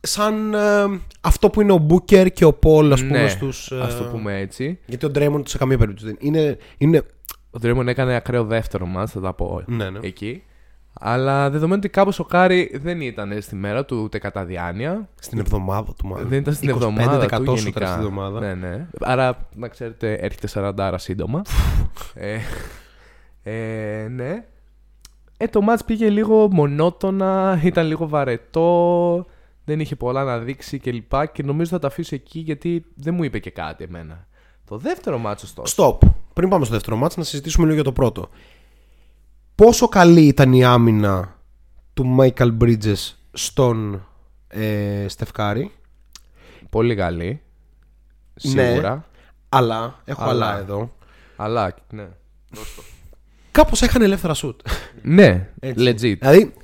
[0.00, 3.70] Σαν ε, αυτό που είναι ο Μπούκερ και ο Πολ, ας πούμε, ναι, στους...
[3.70, 4.78] ε, ας το πούμε έτσι.
[4.86, 6.58] Γιατί ο Ντρέμοντ σε καμία περίπτωση δεν είναι.
[6.78, 7.02] είναι
[7.50, 9.98] Ο Draymond έκανε ακραίο δεύτερο ματς, θα τα πω ναι, ναι.
[10.02, 10.42] εκεί.
[11.00, 15.08] Αλλά δεδομένου ότι κάπως ο Κάρι δεν ήταν στη μέρα του ούτε κατά διάνοια.
[15.20, 16.28] Στην εβδομάδα του μάλλον.
[16.28, 17.86] Δεν ήταν στην 25% εβδομάδα του σούτρα γενικά.
[17.86, 18.40] στην εβδομάδα.
[18.40, 18.86] Ναι, ναι.
[19.00, 21.42] Άρα, να ξέρετε, έρχεται 40 σύντομα.
[22.14, 22.38] ε,
[23.42, 24.44] ε, ναι.
[25.36, 29.26] Ε, το μάτς πήγε λίγο μονότονα, ήταν λίγο βαρετό,
[29.64, 31.10] δεν είχε πολλά να δείξει κλπ.
[31.10, 34.26] Και, και νομίζω θα το αφήσω εκεί γιατί δεν μου είπε και κάτι εμένα.
[34.64, 35.74] Το δεύτερο μάτς ωστόσο.
[35.76, 36.08] Stop.
[36.32, 38.28] Πριν πάμε στο δεύτερο μάτς, να συζητήσουμε λίγο για το πρώτο.
[39.54, 41.38] Πόσο καλή ήταν η άμυνα
[41.94, 44.06] του Michael Bridges στον
[44.48, 45.72] ε, Στεφκάρη;
[46.70, 47.40] Πολύ καλή.
[48.42, 48.62] Ναι.
[48.62, 49.04] Σίγουρα.
[49.48, 50.46] Αλλά, έχω Αλλά.
[50.46, 50.92] αλλά, εδώ.
[51.36, 52.08] Αλλά, ναι.
[53.56, 54.60] Κάπως έκανε ελεύθερα σουτ.
[55.02, 55.84] ναι, Έτσι.
[55.88, 56.18] legit.
[56.18, 56.54] Δηλαδή,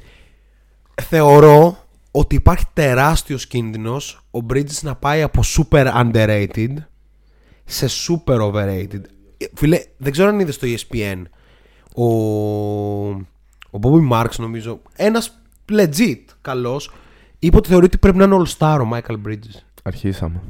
[1.03, 6.75] θεωρώ ότι υπάρχει τεράστιος κίνδυνος ο Bridges να πάει από super underrated
[7.65, 9.01] σε super overrated.
[9.37, 11.23] Ε, Φίλε, δεν ξέρω αν είδες το E ESPN.
[11.95, 12.05] Ο,
[13.71, 15.41] ο Bobby Marks νομίζω, ένας
[15.73, 16.91] legit καλός,
[17.39, 19.61] είπε ότι θεωρεί ότι πρέπει να είναι all-star ο Michael Bridges.
[19.83, 20.41] Αρχίσαμε.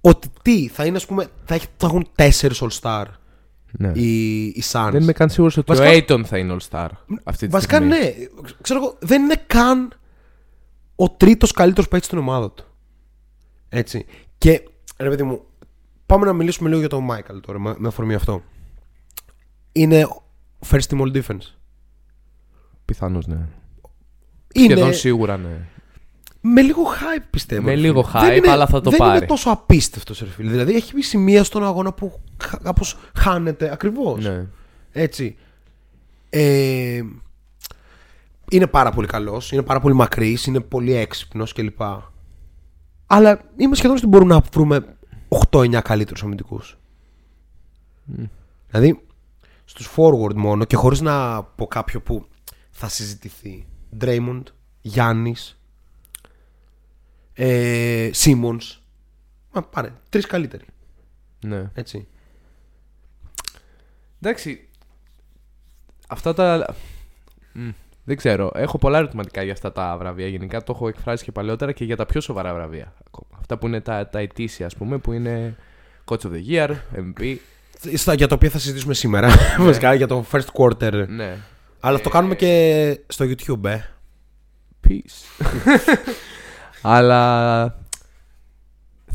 [0.00, 3.04] Ότι τι, θα είναι, ας πούμε, θα, έχει, θα έχουν 4 All-Star
[3.78, 3.92] Ναι.
[3.94, 4.88] οι, οι Suns.
[4.92, 6.88] Δεν είμαι καν σίγουρος ότι Βασικά- ο Aiton θα είναι All Star
[7.24, 7.96] αυτή τη Βασικά στιγμή.
[7.98, 8.12] ναι,
[8.60, 9.92] ξέρω εγώ, δεν είναι καν
[10.96, 12.64] ο τρίτος καλύτερος παίκτης στην ομάδα του.
[13.68, 14.06] Έτσι.
[14.38, 15.40] Και ρε παιδί μου,
[16.06, 18.42] πάμε να μιλήσουμε λίγο για τον Μάικαλ τώρα, με, με αφορμή αυτό.
[19.72, 20.06] Είναι
[20.68, 21.54] first team all defense.
[22.84, 23.46] Πιθανώς ναι.
[24.54, 25.68] Είναι Σχεδόν σίγουρα ναι.
[26.52, 27.62] Με λίγο hype πιστεύω.
[27.62, 28.20] Με ρε λίγο φίλε.
[28.22, 29.16] Δεν hype, είναι- αλλά θα το δεν πάρει.
[29.16, 30.50] είναι τόσο απίστευτος ρε φίλε.
[30.50, 34.24] Δηλαδή έχει σημεία στον αγώνα που χα- κάπως χάνεται ακριβώς.
[34.24, 34.46] ναι.
[34.92, 35.36] Έτσι.
[36.30, 37.02] Ε,
[38.50, 41.80] είναι πάρα πολύ καλός, είναι πάρα πολύ μακρύς, είναι πολύ έξυπνος κλπ.
[43.06, 44.96] Αλλά είμαι σχεδόν ότι μπορούμε να βρούμε
[45.28, 46.78] 8-9 καλύτερους αμυντικούς.
[48.70, 49.00] Δηλαδή,
[49.64, 52.26] στους forward μόνο και χωρίς να πω κάποιο που
[52.70, 53.66] θα συζητηθεί.
[54.00, 54.42] Draymond,
[54.80, 55.60] Γιάννης,
[57.38, 58.76] ε, Simmons.
[59.52, 60.64] Μα πάρε, τρεις καλύτεροι.
[61.40, 61.70] ναι.
[61.74, 62.06] Έτσι.
[64.20, 64.68] Εντάξει.
[66.08, 66.74] Αυτά τα.
[67.52, 67.68] Μμ,
[68.04, 68.50] Δεν ξέρω.
[68.54, 70.26] Έχω πολλά ερωτηματικά για αυτά τα βραβεία.
[70.28, 72.92] Γενικά το έχω εκφράσει και παλαιότερα και για τα πιο σοβαρά βραβεία.
[73.06, 73.38] ακόμα.
[73.40, 75.56] Αυτά που είναι τα, τα ετήσια, ας πούμε, που είναι
[76.04, 77.36] Coach of the Year, MVP.
[77.94, 79.28] Στα, για το οποίο θα συζητήσουμε σήμερα.
[79.58, 81.04] Βασικά για το first quarter.
[81.08, 81.36] Ναι.
[81.80, 83.80] Αλλά το κάνουμε και στο YouTube, ε.
[84.88, 85.42] Peace.
[86.88, 87.64] Αλλά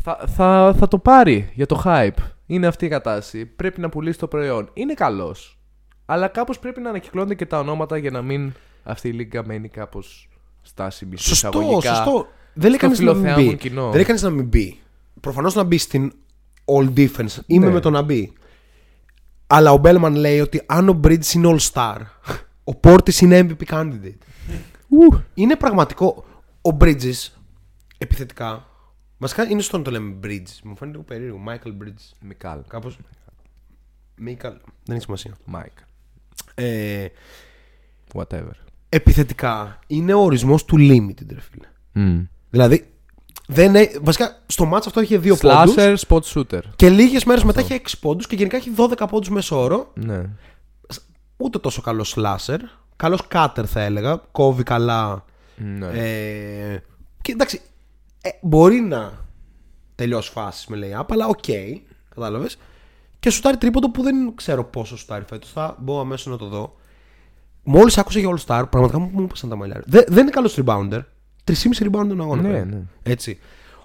[0.02, 2.22] θα, θα, θα το πάρει για το hype.
[2.46, 3.46] Είναι αυτή η κατάσταση.
[3.46, 4.70] Πρέπει να πουλήσει το προϊόν.
[4.72, 5.58] Είναι καλός.
[6.06, 9.68] Αλλά κάπως πρέπει να ανακυκλώνονται και τα ονόματα για να μην αυτή η λίγα μένει
[9.68, 10.28] κάπως
[10.62, 11.16] στάσιμη.
[11.18, 11.94] σε Σωστό, εισαγωγικά.
[11.94, 12.26] σωστό.
[12.54, 13.56] Δεν λέει στο κανείς να μην φιλοθεάμον μπει.
[13.56, 13.82] κοινό.
[13.84, 14.80] Δεν λέει κανείς να μην μπει.
[15.20, 16.12] Προφανώς να μπει στην
[16.64, 17.36] all defense.
[17.46, 17.72] Είμαι Ναι.
[17.72, 18.32] με το να μπει.
[19.46, 21.96] Αλλά ο Μπέλμαν λέει ότι αν ο Bridges είναι all star,
[22.64, 24.18] ο Portis είναι MVP candidate.
[24.88, 25.20] Ου.
[25.34, 26.24] Είναι πραγματικό.
[26.62, 27.28] Ο Bridges
[28.02, 28.66] επιθετικά.
[29.18, 30.58] Βασικά είναι στο να το λέμε Bridges.
[30.64, 31.38] Μου φαίνεται λίγο περίεργο.
[31.48, 32.10] Michael Bridges.
[32.20, 32.58] Μικάλ.
[32.68, 32.92] Κάπω.
[34.16, 34.52] Μίκαλ.
[34.84, 35.36] Δεν έχει σημασία.
[35.44, 35.72] Μάικ.
[36.54, 37.06] Ε,
[38.14, 38.50] Whatever.
[38.88, 41.66] επιθετικά είναι ο ορισμός του limited, ρε φίλε.
[41.94, 42.26] Mm.
[42.50, 42.90] Δηλαδή,
[43.46, 46.60] δεν έ- βασικά στο ματς αυτό είχε δύο πόντους Slasher, spot shooter.
[46.76, 49.92] και λίγες μέρες μετά έχει 6 πόντους και γενικά έχει 12 πόντους μέσο όρο.
[49.94, 50.22] Ναι.
[51.36, 52.58] Ούτε τόσο καλός slasher.
[52.96, 54.16] Καλός cutter θα έλεγα.
[54.32, 55.24] Κόβει καλά.
[55.56, 55.86] ναι.
[55.86, 56.82] Ε,
[57.22, 57.60] και εντάξει,
[58.22, 59.12] ε, μπορεί να
[59.94, 61.44] τελειώσει φάσεις με lay-up, αλλά οκ.
[62.14, 62.58] κατάλαβες.
[63.18, 65.50] Και σουτάρει τρίποντο που δεν ξέρω πόσο σουτάρει φέτος.
[65.50, 66.76] Θα μπω αμέσως να το δω.
[67.62, 69.82] Μόλις άκουσα για All Star, πραγματικά μου, μου πέσαν τα μαλλιά.
[69.86, 71.00] Δεν, δεν είναι καλός rebounder.
[71.44, 71.54] 3,5
[71.84, 72.44] rebound τον αγώνα.
[72.44, 72.74] Ναι, παίρνει.
[72.74, 72.82] ναι.
[73.02, 73.38] Έτσι.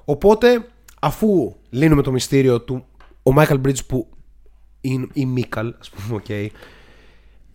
[0.06, 0.68] Οπότε,
[1.00, 2.86] αφού λύνουμε το μυστήριο του,
[3.24, 4.08] ο Michael Bridges που
[4.82, 6.52] είναι ή Μίκαλ, ας πούμε, οκ,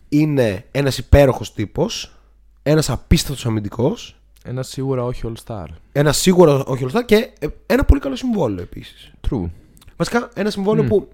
[0.09, 2.15] είναι ένας υπέροχος τύπος,
[2.63, 5.65] ένας απίστευτος αμυντικός, Ένα σίγουρα όχι all star.
[5.91, 9.11] ένα σίγουρο όχι όλο και ε, ένα πολύ καλό συμβόλαιο επίσης.
[9.29, 9.49] True.
[9.97, 11.07] Βασικά, ένα συμβόλαιο που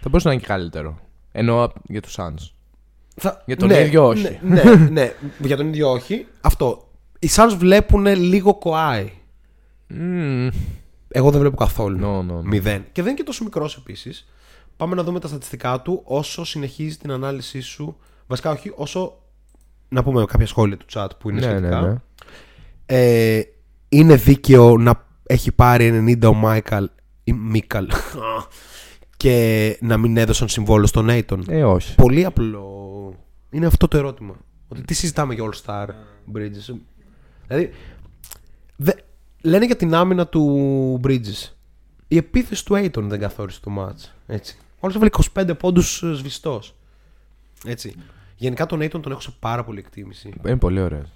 [0.00, 0.98] Θα μπορούσε να είναι και καλύτερο.
[1.32, 2.50] Εννοώ για τους Suns.
[3.16, 3.42] θα...
[3.46, 4.38] Για τον ίδιο όχι.
[4.42, 5.12] Ναι, ναι, ναι,
[5.48, 6.26] για τον ίδιο όχι.
[6.40, 6.88] Αυτό.
[7.18, 9.12] Οι Suns βλέπουν λίγο κοάι.
[9.90, 10.48] Mm.
[11.08, 11.98] Εγώ δεν βλέπω καθόλου.
[12.02, 12.42] No, no, no.
[12.42, 12.84] Μηδέν.
[12.92, 14.26] Και δεν είναι και τόσο μικρός επίσης.
[14.76, 17.96] Πάμε να δούμε τα στατιστικά του όσο συνεχίζει την ανάλυση σου.
[18.26, 19.18] Βασικά, όχι, όσο.
[19.88, 21.80] Να πούμε κάποια σχόλια του chat που είναι Ναι, σχετικά.
[21.80, 21.94] ναι, ναι.
[22.86, 23.40] Ε,
[23.88, 26.90] είναι δίκαιο να έχει πάρει 90 ο Μάικαλ
[27.24, 27.88] ή Μίκαλ
[29.16, 31.44] και να μην έδωσαν συμβόλαιο στον Νέιτον.
[31.48, 31.94] Ε, όχι.
[31.94, 32.72] Πολύ απλό.
[33.50, 34.36] Είναι αυτό το ερώτημα.
[34.68, 35.86] Ότι τι συζητάμε για All Star
[36.34, 36.74] Bridges.
[37.46, 37.70] Δηλαδή,
[38.76, 38.92] δε,
[39.42, 41.52] λένε για την άμυνα του Bridges.
[42.08, 44.10] Η επίθεση του Aiton δεν καθόρισε το match.
[44.26, 44.58] Έτσι.
[44.80, 46.74] Όλος έβαλε 25 πόντους ε, σβηστός.
[47.64, 47.94] Έτσι.
[48.36, 50.32] Γενικά τον Aiton τον έχω σε πάρα πολύ εκτίμηση.
[50.46, 51.08] Είναι πολύ ωραίος.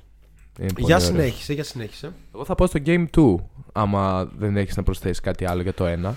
[0.58, 1.10] Είναι πολύ Για ωραίος.
[1.10, 2.12] συνέχισε, για συνέχισε.
[2.34, 3.34] Εγώ θα πω στο Game 2.
[3.72, 6.12] Άμα δεν έχεις να προσθέσεις κάτι άλλο για το 1.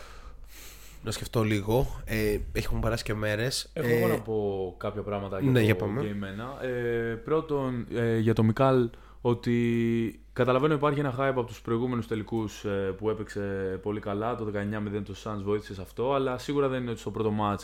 [1.04, 2.02] Να σκεφτώ λίγο.
[2.06, 3.70] Ε, έχουν περάσει και μέρες.
[3.74, 6.02] Έχω Ε, εγώ να πω κάποια πράγματα για ναι, το για πάμε.
[6.02, 6.66] Game 1.
[6.66, 8.90] Ε, πρώτον, ε, για το Μικάλ,
[9.22, 13.40] ότι καταλαβαίνω υπάρχει ένα hype από τους προηγούμενους τελικούς ε, που έπαιξε
[13.82, 14.36] πολύ καλά.
[14.36, 14.52] Το
[14.98, 17.64] 19-0 το Suns βοήθησε σε αυτό, αλλά σίγουρα δεν είναι ότι στο πρώτο match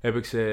[0.00, 0.44] έπαιξε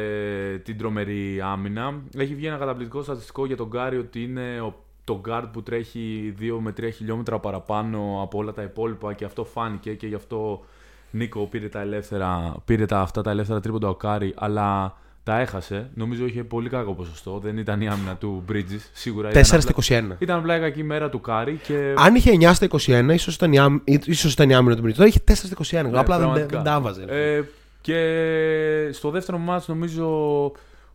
[0.63, 2.02] την τρομερή άμυνα.
[2.17, 6.34] Έχει βγει ένα καταπληκτικό στατιστικό για τον Γκάρι ότι είναι ο, το guard που τρέχει
[6.39, 10.66] 2 με 3 χιλιόμετρα παραπάνω από όλα τα υπόλοιπα και αυτό φάνηκε και γι' αυτό
[11.12, 15.89] Νίκο πήρε τα ελεύθερα, πήρε τα, αυτά τα ελεύθερα τρίποντα ο Κάρι, αλλά τα έχασε.
[15.94, 17.39] Νομίζω είχε πολύ κακό ποσοστό.
[17.39, 18.80] Δεν ήταν η άμυνα του Bridges.
[18.94, 20.16] Σίγουρα 4 ήταν στα απλά- 21.
[20.20, 21.94] Ήταν απλά η κακή μέρα του Κάρι και.
[21.98, 24.94] Αν είχε 9 στα 21, ίσως ήταν, η άμυ- ίσως ήταν η άμυνα του Bridges.
[24.96, 25.56] Τώρα είχε 4 στα
[25.88, 25.89] 21.
[25.92, 26.56] Ναι, απλά δεν, πραγματικά.
[26.62, 27.06] δεν τα έβαζε.
[27.06, 27.36] ρε.
[27.36, 27.44] Ε,
[27.82, 30.08] και στο δεύτερο ματς νομίζω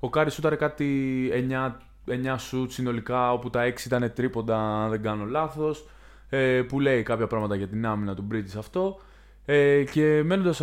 [0.01, 0.87] ο Κάρι σούταρε κάτι
[1.33, 1.71] 9,
[2.11, 5.89] 9 σουτ συνολικά όπου τα 6 ήταν τρίποντα αν δεν κάνω λάθος
[6.29, 9.01] ε, που λέει κάποια πράγματα για την άμυνα του Bridges αυτό
[9.45, 10.63] Ε, και μένοντας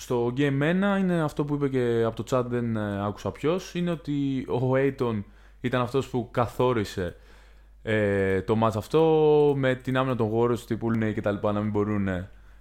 [0.00, 0.62] στο Game
[0.96, 3.74] 1, είναι αυτό που είπε και από το chat, δεν ε, άκουσα ποιος.
[3.74, 5.22] Είναι ότι ο Aiton
[5.60, 7.16] ήταν αυτός που καθόρισε
[7.82, 11.60] ε, το match αυτό με την άμυνα των Warriors τύπου είναι και τα λοιπά να
[11.60, 12.08] μην μπορούν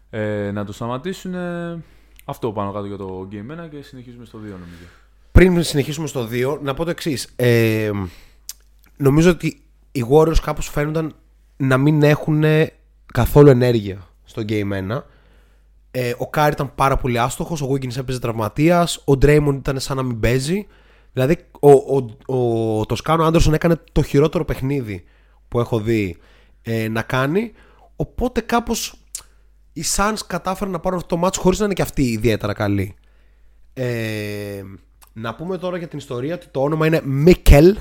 [0.10, 1.34] ε, να το σταματήσουν.
[1.34, 1.84] Ε,
[2.26, 4.86] αυτό πάνω κάτω για το Game 1 και συνεχίζουμε στο 2 νομίζω.
[5.32, 7.28] Πριν συνεχίσουμε στο 2, να πω το εξής.
[7.36, 7.92] Ε,
[8.98, 9.62] νομίζω ότι
[9.92, 11.16] οι Warriors κάπως φαίνονταν
[11.58, 12.44] να μην έχουν
[13.14, 15.02] καθόλου ενέργεια στο Game 1.
[15.92, 19.98] Ε, ο Κάρι ήταν πάρα πολύ άστοχος, ο Wiggins έπαιζε τραυματίας, ο Draymond ήταν σαν
[19.98, 20.68] να μην παίζει.
[21.14, 25.04] Δηλαδή, ο, ο, ο, Τοσκάνο Άντερσον έκανε το χειρότερο παιχνίδι
[25.48, 26.18] που έχω δει
[26.62, 27.52] ε, να κάνει.
[27.96, 28.96] Οπότε κάπως
[29.74, 32.96] οι Suns κατάφεραν να πάρουν αυτό το match χωρίς να είναι και αυτοί ιδιαίτερα καλοί.
[33.74, 34.64] Ε,
[35.22, 37.74] να πούμε τώρα για την ιστορία ότι το όνομα είναι Mikal.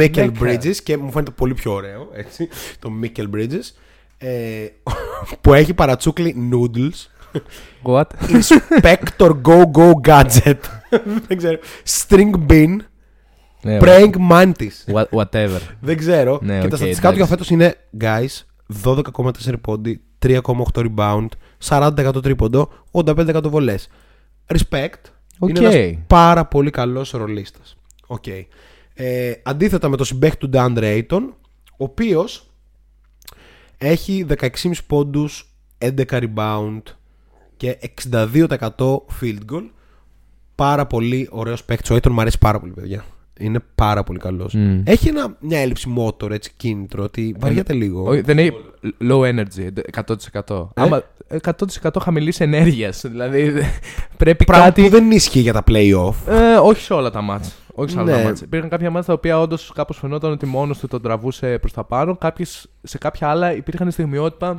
[0.00, 0.30] Mikal.
[0.40, 3.62] Bridges και μου φαίνεται πολύ πιο ωραίο έτσι, το Mikal Bridges
[4.18, 4.66] ε,
[5.40, 7.06] που έχει παρατσούκλι noodles.
[7.82, 8.04] What?
[8.28, 10.58] Inspector Go Go Gadget.
[11.28, 11.58] Δεν ξέρω.
[11.86, 12.76] String Bean.
[13.62, 14.92] Ναι, Praying Mantis.
[14.94, 15.60] What- Whatever.
[15.80, 16.38] δεν ξέρω.
[16.42, 17.28] Ναι, και οκ, τα στατιστικά του για εντάξει.
[17.28, 18.44] φέτος είναι guys
[19.50, 20.40] 12,4 πόντοι 3,8
[20.74, 21.26] rebound
[21.68, 23.88] 40% τρίποντο 85% βολές.
[24.46, 25.48] Respect Οκ.
[25.48, 28.26] είναι ένας πάρα πολύ καλός ρολίστας Οκ.
[28.94, 31.22] Ε, αντίθετα με το συμπαίκτη του DeAndre Ayton
[31.70, 32.50] ο οποίος
[33.78, 36.82] έχει 16,5 πόντους 11 rebound
[37.56, 38.46] και 62%
[39.20, 39.68] field goal
[40.54, 43.04] πάρα πολύ ωραίος παίκτης ο Ayton μου αρέσει πάρα πολύ παιδιά
[43.38, 44.80] είναι πάρα πολύ καλός Μμ.
[44.84, 48.52] έχει ένα, μια έλλειψη motor έτσι κίνητρο ότι βαριέται λίγο Όχι, δεν έχει
[49.10, 49.68] low energy,
[50.46, 50.68] 100%.
[50.74, 51.02] Άμα
[51.82, 53.00] 100% χαμηλής ενέργειας.
[53.06, 53.52] Δηλαδή
[54.16, 54.82] πρέπει Πράγμα κάτι.
[54.82, 57.54] που δεν ισχύει για τα play-off Ε, όχι σε όλα τα μάτς.
[57.74, 58.18] Όχι σε όλα Ναι.
[58.18, 58.40] τα μάτς.
[58.40, 61.84] Υπήρχαν κάποια μάτς τα οποία όντως κάπως φαινόταν ότι μόνος του τον τραβούσε προς τα
[61.84, 62.16] πάνω.
[62.16, 64.56] Κάποιες, σε κάποια άλλα υπήρχαν στιγμιότυπα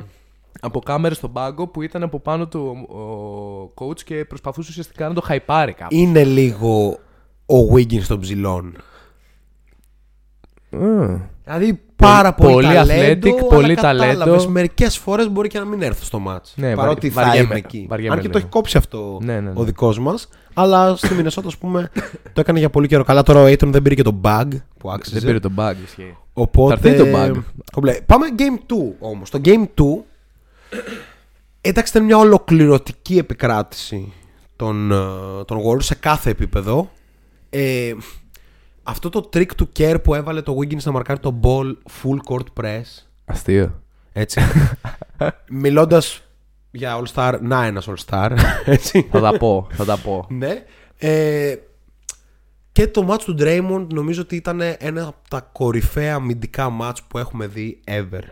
[0.60, 5.08] από κάμερες στον πάγκο που ήταν από πάνω του ο, ο coach και προσπαθούσε ουσιαστικά
[5.08, 5.94] να το χαϊπάρει κάπου.
[5.94, 6.98] είναι λίγο
[7.48, 8.76] ο Wiggins των ψηλών
[11.44, 14.48] Δηλαδή πάρα πολύ, πολύ ταλέντο, athletic, αλλά πολύ κατάλαβες, ταλέντο.
[14.48, 16.52] Μερικές φορές μπορεί και να μην έρθω στο μάτς.
[16.56, 17.86] Ναι, Παρότι βαρι- θα βαριέμαι- είμαι εκεί.
[17.88, 18.46] βαριέμαι Αν και το λίγο.
[18.46, 19.52] έχει κόψει αυτό Ναι, ναι, ναι.
[19.54, 20.28] ο δικός μας.
[20.54, 21.90] Αλλά στη Μινεσότα, ας πούμε,
[22.32, 23.04] το έκανε για πολύ καιρό.
[23.04, 24.46] Καλά, τώρα ο Aiton δεν πήρε και το bug
[24.78, 25.18] που άξιζε.
[25.18, 26.16] Δεν πήρε τον bug, ισχύει.
[26.32, 26.76] Οπότε.
[26.76, 27.42] Θα έρθει το bug.
[27.72, 27.92] Κομπλέ.
[28.06, 29.30] Πάμε Game 2 όμως.
[29.30, 30.04] Το Game 2.
[31.60, 34.12] Εντάξει, ήταν μια ολοκληρωτική επικράτηση
[34.56, 34.96] των, ε,
[35.44, 36.90] των Warriors σε κάθε επίπεδο.
[37.50, 37.94] Ε,
[38.82, 42.62] αυτό το trick του Kerr που έβαλε το Wiggins να μαρκάρει το ball full court
[42.62, 42.82] press.
[43.24, 43.82] Αστείο.
[44.12, 44.40] Έτσι.
[45.50, 46.22] Μιλώντας
[46.70, 48.36] για All Star, να ένας All Star.
[48.64, 49.08] Έτσι.
[49.10, 50.26] θα τα πω, θα τα πω.
[50.28, 50.64] Ναι.
[50.98, 51.56] Ε,
[52.72, 57.18] και το match του Draymond νομίζω ότι ήταν ένα από τα κορυφαία αμυντικά match που
[57.18, 58.22] έχουμε δει ever.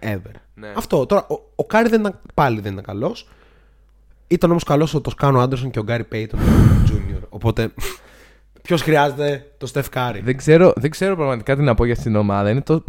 [0.00, 0.34] Ever.
[0.54, 0.72] Ναι.
[0.76, 1.06] Αυτό.
[1.06, 3.28] Τώρα, ο, ο Κάρι δεν ήταν, πάλι δεν ήταν καλός.
[4.32, 6.40] Ήταν όμως καλός ο Τοσκάνο Άντερσον και ο Γκάρι Πέιτον
[6.86, 7.22] Jr.
[7.28, 7.72] Οπότε,
[8.62, 10.20] ποιος χρειάζεται το Στεφ Κάρι.
[10.20, 12.50] Δεν ξέρω, δεν ξέρω πραγματικά τι να πω για αυτήν την ομάδα.
[12.50, 12.84] Είναι το...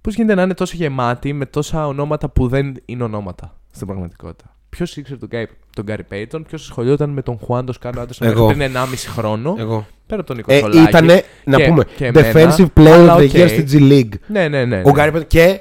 [0.00, 4.56] Πώς γίνεται να είναι τόσο γεμάτη με τόσα ονόματα που δεν είναι ονόματα στην πραγματικότητα;
[4.68, 8.46] Ποιος ήξερε τον Γκάρι, τον Γκάρι Πέιτον, ποιος ασχολιόταν με τον Χουάν Τοσκάνο Άντερσον Εγώ.
[8.46, 9.86] πριν 1,5 χρόνο; Εγώ.
[10.06, 10.88] Πέρα από τον Ε, Νικολάκη.
[10.88, 12.32] ήτανε, να και- πούμε, και εμένα.
[12.32, 13.30] defensive player Αλλά of the οκ.
[13.34, 14.18] year στη G League.
[14.26, 14.76] Ναι, ναι, ναι.
[14.76, 14.90] Ο ναι.
[14.90, 15.60] Γκάρι Πέιτον και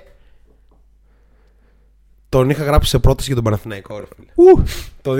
[2.37, 3.99] τον είχα γράψει σε πρόταση για τον Παναθηναϊκό.
[3.99, 4.27] ρε φίλε.
[4.35, 4.63] Ου,
[5.01, 5.13] Το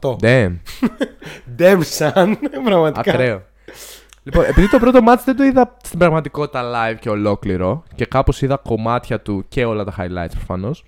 [0.00, 0.16] 2018.
[0.20, 0.56] damn.
[1.58, 2.34] Damn son,
[2.64, 3.10] πραγματικά.
[3.12, 3.42] Ακραίο.
[4.22, 8.42] λοιπόν, επειδή το πρώτο match δεν το είδα στην πραγματικότητα live και ολόκληρο και κάπως
[8.42, 10.84] είδα κομμάτια του και όλα τα highlights προφανώς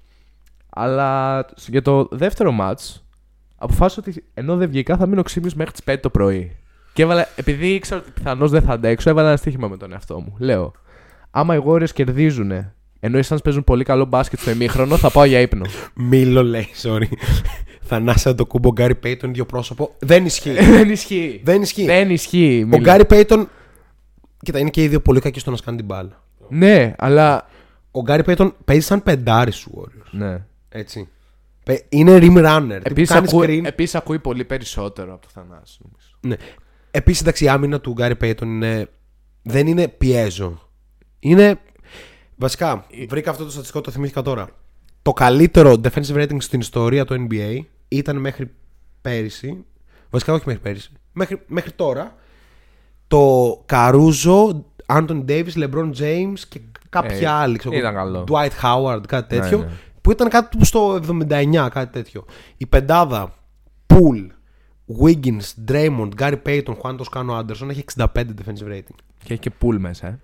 [0.70, 3.00] αλλά για το δεύτερο match
[3.56, 6.56] αποφάσισα ότι ενώ δεν βγήκα θα μείνω ξύπνιος μέχρι τις 5 το πρωί.
[6.92, 10.20] Και έβαλα, επειδή ήξερα ότι πιθανώς δεν θα αντέξω, έβαλα ένα στοίχημα με τον εαυτό
[10.20, 10.34] μου.
[10.38, 10.72] Λέω,
[11.30, 12.72] άμα οι Warriors κερδίζουν
[13.04, 15.64] ενώ οι Suns παίζουν πολύ καλό μπάσκετ στο ημίχρονο, θα πάω για ύπνο.
[15.94, 17.06] Μίλο λέει, sorry.
[17.82, 19.94] Θανάσια το κούμπο Γκάρι Πέιτον, ίδιο πρόσωπο.
[19.98, 20.52] Δεν ισχύει.
[20.52, 21.40] δεν ισχύει.
[21.44, 21.84] Δεν ισχύει.
[21.84, 22.60] Δεν ισχύει.
[22.64, 22.78] Ο Μίλα.
[22.78, 23.48] Γκάρι Πέιτον.
[24.42, 26.22] Κοίτα, είναι και οι δύο πολύ κακοί στο να σκάνει την μπάλα.
[26.48, 27.46] Ναι, αλλά.
[27.90, 30.08] Ο Γκάρι Πέιτον παίζει σαν πεντάρι σου Warriors.
[30.10, 30.44] Ναι.
[30.68, 31.08] Έτσι.
[31.64, 32.80] Παι- Είναι rim runner.
[32.82, 33.66] Επίσης κάνεις ακούει, screen.
[33.66, 35.78] επίσης ακούει πολύ περισσότερο από το Θανάση.
[35.82, 36.08] νομίζω.
[36.20, 36.36] Ναι.
[36.90, 38.88] Επίσης, εντάξει, η άμυνα του Γκάρι Πέιτον είναι...
[39.42, 40.68] δεν είναι πιέζο.
[41.18, 41.58] Είναι.
[42.42, 44.48] Βασικά, βρήκα αυτό το στατιστικό, το θυμήθηκα τώρα.
[45.02, 48.50] Το καλύτερο defensive rating στην ιστορία του NBA ήταν μέχρι
[49.00, 49.64] πέρυσι.
[50.10, 50.90] Βασικά, όχι μέχρι πέρυσι.
[51.12, 52.14] Μέχρι, μέχρι τώρα.
[53.06, 57.58] Το Καρούζο, Άντων Ντέιβι, Λεμπρόν James και κάποια Ε, άλλη.
[57.58, 58.24] ξέρω εγώ, ήταν καλό.
[58.28, 59.58] Dwight Howard, κάτι Ναι, τέτοιο.
[59.58, 59.68] ναι.
[60.00, 62.24] Που ήταν κάτι που στο 79, κάτι τέτοιο.
[62.56, 63.34] Η πεντάδα
[63.86, 64.26] Poole,
[65.02, 68.96] Wiggins, Draymond, Gary Payton, Juan Toscano Anderson έχει 65 defensive rating.
[69.24, 70.18] Και έχει και Poole μέσα, ε.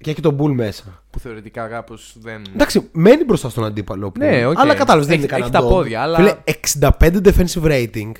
[0.00, 1.02] Και έχει τον Poole μέσα.
[1.10, 2.42] Που θεωρητικά κάπως δεν.
[2.54, 4.10] Εντάξει, μένει μπροστά στον αντίπαλο.
[4.10, 4.58] που- Ναι, οκ.
[4.58, 5.70] Αλλά κατάλαβες, δεν Έχει- είναι κανένα έχει τα dog.
[5.70, 8.12] πόδια, αλλά- Φίλε, 65 defensive rating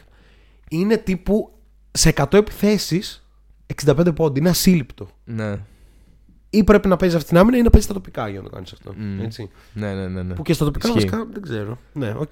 [0.70, 1.52] είναι τύπου
[1.92, 3.28] σε 100 επιθέσεις
[3.66, 4.40] 65 πόντοι.
[4.40, 5.08] Είναι ασύλληπτο.
[5.24, 5.58] Ναι.
[6.50, 8.50] Ή πρέπει να παίζεις αυτή την άμυνα ή να παίζεις στα τοπικά για να το
[8.54, 8.94] κάνεις αυτό.
[9.22, 9.50] Έτσι.
[9.72, 10.22] Ναι, ναι, ναι.
[10.22, 10.34] ναι.
[10.34, 11.00] Που και στα τοπικά Ισχύει.
[11.08, 11.78] βασικά δεν ξέρω.
[11.92, 12.30] Ναι, οκ.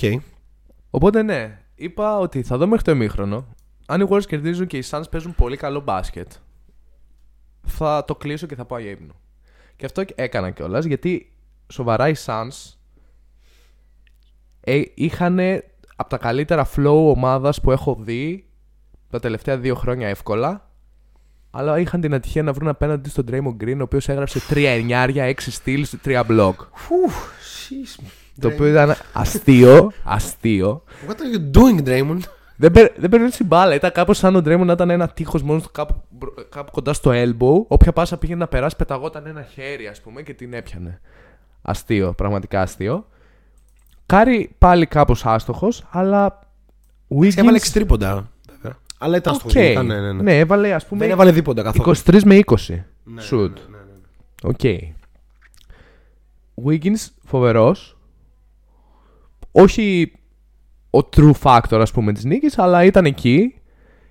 [0.90, 3.46] Οπότε ναι, είπα ότι θα δω μέχρι το ημίχρονο.
[3.86, 6.28] Αν οι Warriors κερδίζουν και οι Suns παίζουν πολύ καλό μπάσκετ,
[7.66, 9.14] θα το κλείσω και θα πάω για ύπνο.
[9.76, 11.32] Και αυτό έκανα κιόλας γιατί
[11.72, 12.74] σοβαρά οι Suns
[14.60, 15.38] ε, είχαν
[15.96, 18.46] από τα καλύτερα flow ομάδας που έχω δει
[19.10, 20.70] τα τελευταία δύο χρόνια εύκολα.
[21.50, 25.24] Αλλά είχαν την ατυχία να βρουν απέναντι στον Draymond Green, ο οποίος έγραψε 3 εννιάρια,
[25.24, 25.32] 6
[25.64, 26.54] steals, 3 block.
[28.40, 30.84] Το οποίο ήταν αστείο, αστείο.
[31.08, 32.20] What are you doing, Draymond?
[32.62, 33.74] Δεν, πε, δεν παίρνει την μπάλα.
[33.74, 36.92] Ήταν κάπως σαν ο Draymond να ήταν ένα τείχος μόνος του κάπου, μπρο- κάπου κοντά
[36.92, 37.64] στο elbow.
[37.66, 41.00] Όποια πάσα πήγαινε να περάσει, πεταγόταν ένα χέρι, ας πούμε, και την έπιανε.
[41.62, 43.06] Αστείο, πραγματικά αστείο.
[44.06, 46.38] Κάρι πάλι κάπως άστοχος, αλλά.
[47.20, 47.36] Wiggins...
[47.36, 48.30] Έβαλε 6 τρίποντα.
[48.52, 48.76] βέβαια.
[48.98, 49.54] Αλλά ήταν στο Οκ.
[49.54, 50.38] ήταν, ναι, ναι, ναι.
[50.38, 51.00] έβαλε ας πούμε.
[51.00, 51.96] Δεν έβαλε δίποντα καθόλου.
[51.96, 52.56] 23 με 20.
[53.04, 53.50] Ναι, Shoot.
[53.50, 53.78] ναι, ναι,
[54.42, 54.50] ναι.
[54.50, 54.60] Οκ.
[56.64, 57.96] Wiggins φοβερός.
[59.52, 60.12] Όχι
[60.94, 63.54] ο true factor, ας πούμε, της νίκης, αλλά ήταν εκεί.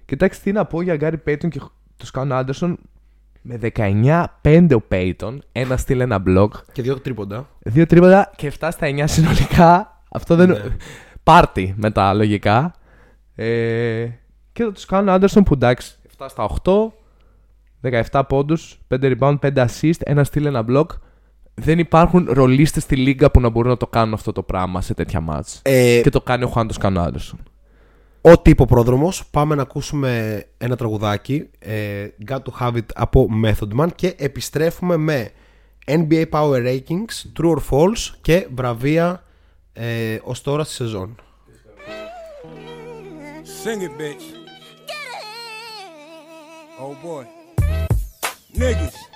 [0.05, 1.59] Κοιτάξτε τι να πω για Γκάρι Πέιτον και
[1.97, 2.77] Τοσκάνο Άντερσον.
[3.41, 3.59] Με
[4.43, 7.47] 19-5 ο Πέιτον, ένα steal, ένα block, Και δύο τρίποντα.
[7.59, 10.01] δύο τρίποντα και 7 στα 9 συνολικά.
[10.11, 10.49] Αυτό δεν.
[10.49, 10.59] Ναι.
[11.23, 12.73] Πάρτι μετά, λογικά.
[13.35, 14.07] Ε,
[14.53, 16.93] και τους Σκάουν Άντερσον που εντάξει, 7 στα 8,
[18.11, 20.85] 17 πόντους, 5 rebound, 5 assist, ένα στυλ, ένα block.
[21.53, 24.93] Δεν υπάρχουν ρολίστες στη λίγα που να μπορούν να το κάνουν αυτό το πράγμα σε
[24.93, 25.59] τέτοια μάτς.
[25.63, 27.39] Ε, Και το κάνει ο Χάντο Κάνάντερσον.
[28.21, 33.27] Ό,τι είπε ο πρόδρομος, πάμε να ακούσουμε ένα τραγουδάκι ε, Got to have it από
[33.45, 35.31] Method Man και επιστρέφουμε με
[35.85, 39.23] NBA Power Rankings, True or False και βραβεία
[39.73, 41.15] ε, ως τώρα στη σεζόν.
[43.63, 44.25] Sing it, bitch.
[46.83, 47.25] Oh boy.
[48.59, 49.10] Niggas.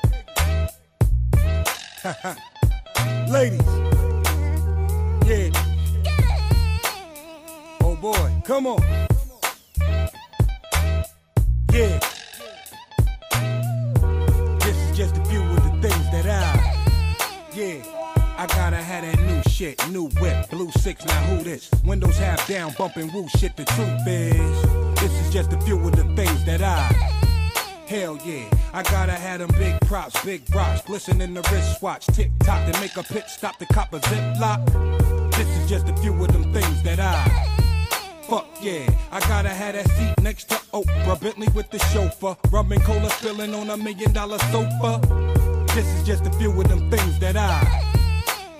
[3.27, 3.59] Ladies.
[5.25, 5.49] Yeah.
[7.81, 8.31] Oh boy.
[8.45, 8.79] Come on.
[11.71, 11.99] Yeah.
[14.59, 17.55] This is just a few of the things that I.
[17.55, 17.81] Yeah.
[18.37, 21.71] I gotta have that new shit, new whip, blue six, now who this?
[21.85, 24.99] Windows half down, bumping woo shit, the truth is.
[25.01, 27.14] This is just a few of the things that I.
[27.87, 32.31] Hell yeah, I gotta have them big props, big rocks, glisten in the wristwatch, tick
[32.39, 34.65] tock to make a pit stop the cop a zip lock.
[35.33, 38.25] This is just a few of them things that I.
[38.27, 42.83] Fuck yeah, I gotta have that seat next to Oprah, Bentley with the chauffeur, and
[42.83, 44.99] cola spilling on a million dollar sofa.
[45.75, 47.59] This is just a few of them things that I.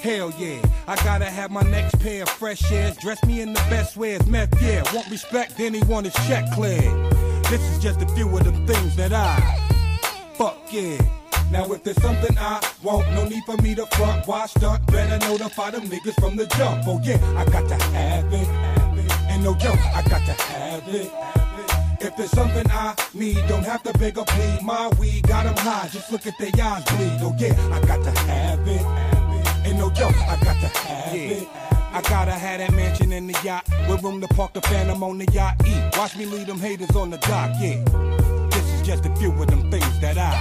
[0.01, 2.95] Hell yeah, I gotta have my next pair of fresh airs.
[2.97, 4.83] Dress me in the best ways, meth, yeah.
[4.93, 5.81] Want respect, then he
[6.27, 7.24] check cleared.
[7.49, 9.35] This is just a few of them things that I.
[10.33, 10.97] Fuck yeah.
[11.51, 14.85] Now if there's something I want, no need for me to front, why stunt?
[14.87, 16.83] Better notify them niggas from the jump.
[16.87, 18.47] Oh yeah, I got to have it.
[19.29, 21.11] And no joke, I got to have it.
[22.01, 24.61] If there's something I need, don't have to beg or plead.
[24.63, 27.19] My weed got 'em high, just look at their eyes bleed.
[27.21, 28.81] Oh yeah, I got to have it.
[28.81, 29.67] have it.
[29.67, 31.74] And no joke, I got to have it.
[31.95, 35.17] I gotta have that mansion in the yacht with room to park the phantom on
[35.17, 35.55] the yacht.
[35.95, 37.51] Watch me leave them haters on the dock.
[37.57, 37.81] Yeah,
[38.49, 40.35] this is just a few of them things that I.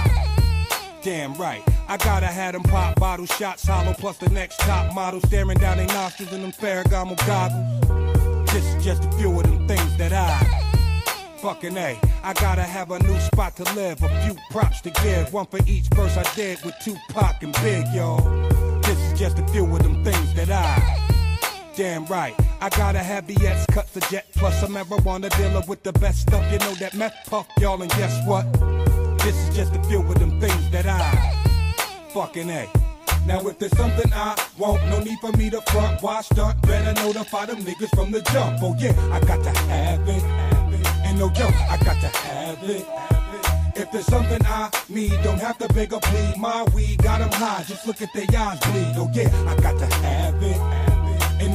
[1.01, 5.21] Damn right, I gotta have them pop bottle shots hollow plus the next top model
[5.21, 8.51] staring down their nostrils in them Ferragamo goggles.
[8.51, 11.37] This is just a few of them things that I.
[11.37, 15.31] Fucking A, I gotta have a new spot to live, a few props to give,
[15.31, 18.19] one for each verse I did with Tupac and Big, y'all.
[18.81, 21.04] This is just a few of them things that I.
[21.75, 25.83] Damn right, I gotta have the X cuts a jet plus a marijuana dealer with
[25.83, 26.49] the best stuff.
[26.49, 28.45] You know that meth puff, y'all, and guess what?
[29.19, 32.13] This is just a few of them things that I.
[32.13, 32.69] Fucking A.
[33.27, 36.01] Now if there's something I want, no need for me to front.
[36.01, 36.61] Why stunt?
[36.61, 38.59] Better notify them niggas from the jump.
[38.61, 40.23] Oh yeah, I got to have it.
[41.03, 42.85] And no joke, I got to have it.
[42.85, 43.81] have it.
[43.81, 46.37] If there's something I need, don't have to beg or plead.
[46.37, 48.93] My weed got 'em high, just look at their eyes bleed.
[48.95, 50.84] Oh yeah, I got to have it.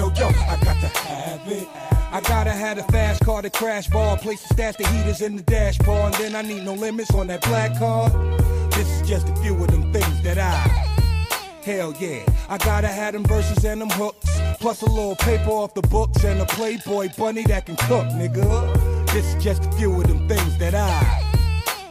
[0.00, 1.68] No joke, I got to have it.
[2.12, 5.36] I gotta have a fast car to crash bar, place to stash the heaters in
[5.36, 8.10] the dashboard, and then I need no limits on that black card.
[8.72, 10.56] This is just a few of them things that I.
[11.62, 14.26] Hell yeah, I gotta have them verses and them hooks.
[14.58, 19.06] Plus a little paper off the books and a Playboy bunny that can cook, nigga.
[19.12, 21.30] This is just a few of them things that I.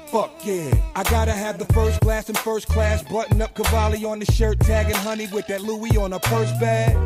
[0.08, 0.74] Fuck yeah.
[0.96, 4.60] I gotta have the first class and first class button up Cavalli on the shirt,
[4.62, 6.98] tagging honey with that Louis on a purse bag.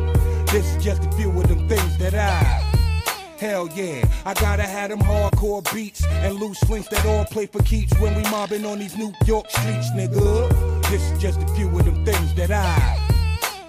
[0.54, 2.38] This is just a few of them things that I.
[3.40, 7.60] Hell yeah, I gotta have them hardcore beats and loose links that all play for
[7.64, 10.82] keeps when we mobbing on these New York streets, nigga.
[10.90, 12.70] This is just a few of them things that I.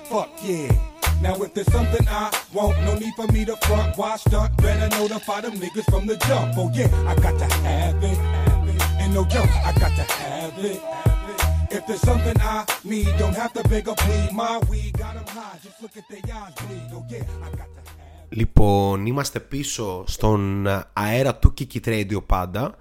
[0.04, 0.72] Fuck yeah.
[1.24, 3.98] Now if there's something I want, no need for me to front.
[3.98, 4.56] Why stunt?
[4.58, 6.54] Better notify them niggas from the jump.
[6.56, 8.16] Oh yeah, I got to have it.
[8.16, 8.82] Have it.
[9.02, 11.15] And no joke, I got to have it.
[11.66, 11.78] Have it.
[11.78, 12.58] If there's something I
[12.92, 14.30] need, don't have to beg or plead.
[14.42, 16.90] My weed got 'em high, just look at their eyes bleed.
[16.98, 18.00] Oh yeah, I got to have
[18.30, 18.30] it.
[18.30, 22.76] Λοιπόν, είμαστε πίσω στον ε, αέρα του Kiki Radio πάντα.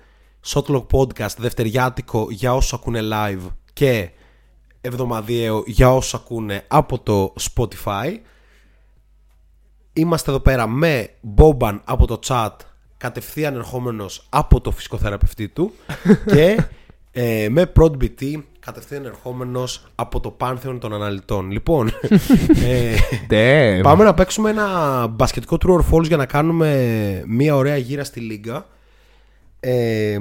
[0.47, 4.11] Shotlock Podcast, δευτεριάτικο για όσους ακούνε live και
[4.81, 8.19] εβδομαδιαίο για όσους ακούνε από το Spotify.
[9.93, 12.51] Είμαστε εδώ πέρα με Boban από το chat,
[12.97, 15.73] κατευθείαν ερχόμενος από το φυσικοθεραπευτή του
[16.33, 16.65] και
[17.13, 21.51] ε, με Prod BT, κατευθείαν ερχόμενος από το πάνθεον των αναλυτών.
[21.51, 21.89] Λοιπόν,
[22.65, 22.97] ε,
[23.31, 23.83] Damn.
[23.83, 28.21] Πάμε να παίξουμε ένα μπασκετικό true or false για να κάνουμε μια ωραία γύρα στη
[28.21, 28.67] λίγα.
[29.61, 30.19] Ε,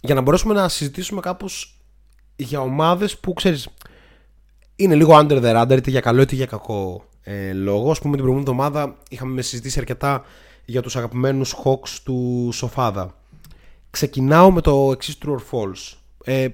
[0.00, 1.80] για να μπορέσουμε να συζητήσουμε κάπως
[2.36, 3.68] για ομάδες που ξέρεις
[4.76, 7.90] είναι λίγο under the radar είτε για καλό είτε για κακό ε, λόγο.
[7.90, 10.22] Ας πούμε την προηγούμενη εβδομάδα είχαμε συζητήσει αρκετά
[10.64, 13.14] για τους αγαπημένους Hawks του Σοφάδα.
[13.90, 15.96] Ξεκινάω με το εξής true or false.
[16.24, 16.48] Ε,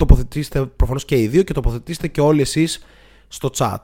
[0.00, 2.84] τοποθετήστε προφανώς και οι δύο και τοποθετήστε και όλοι εσείς
[3.28, 3.76] στο chat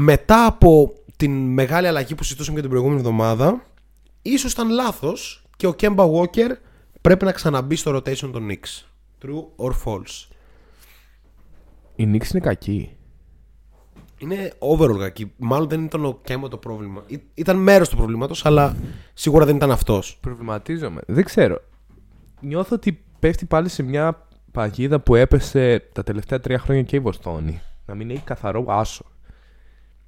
[0.00, 3.62] μετά από την μεγάλη αλλαγή που συζητούσαμε για την προηγούμενη εβδομάδα,
[4.22, 6.50] ίσως ήταν λάθος και ο Kemba Walker
[7.00, 8.84] πρέπει να ξαναμπεί στο rotation των Knicks.
[9.22, 10.28] True or false;
[11.96, 12.96] Η Knicks είναι κακή.
[14.18, 15.32] Είναι overall κακή.
[15.36, 17.02] Μάλλον δεν ήταν ο Kemba το πρόβλημα.
[17.06, 18.76] Ή- Ήταν μέρος του προβλήματος, αλλά
[19.14, 20.18] σίγουρα δεν ήταν αυτός.
[20.20, 21.00] Προβληματίζομαι.
[21.06, 21.60] Δεν ξέρω.
[22.40, 27.00] Νιώθω ότι πέφτει πάλι σε μια παγίδα που έπεσε τα τελευταία τρία χρόνια και η
[27.00, 27.60] Βοστόνη.
[27.86, 29.04] Να μην έχει καθαρό άσο.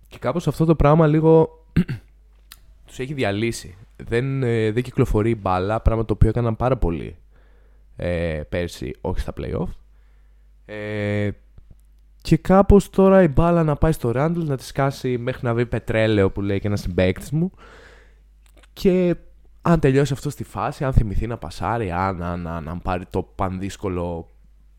[0.08, 1.64] Και κάπως αυτό το πράγμα λίγο
[2.86, 3.76] τους έχει διαλύσει.
[3.96, 7.16] Δεν, ε, δεν κυκλοφορεί μπάλα, πράγμα το οποίο έκαναν πάρα πολύ
[7.96, 9.68] ε, πέρσι, όχι στα playoff.
[10.66, 11.30] Ε,
[12.22, 15.66] και κάπως τώρα η μπάλα να πάει στο Ράντλ να τη σκάσει μέχρι να βρει
[15.66, 17.52] πετρέλαιο που λέει και ένας συμπαίκτης μου.
[18.72, 19.16] Και
[19.62, 23.22] αν τελειώσει αυτό στη φάση, αν θυμηθεί να πασάρει, αν, αν, αν, αν πάρει το
[23.22, 24.30] πανδύσκολο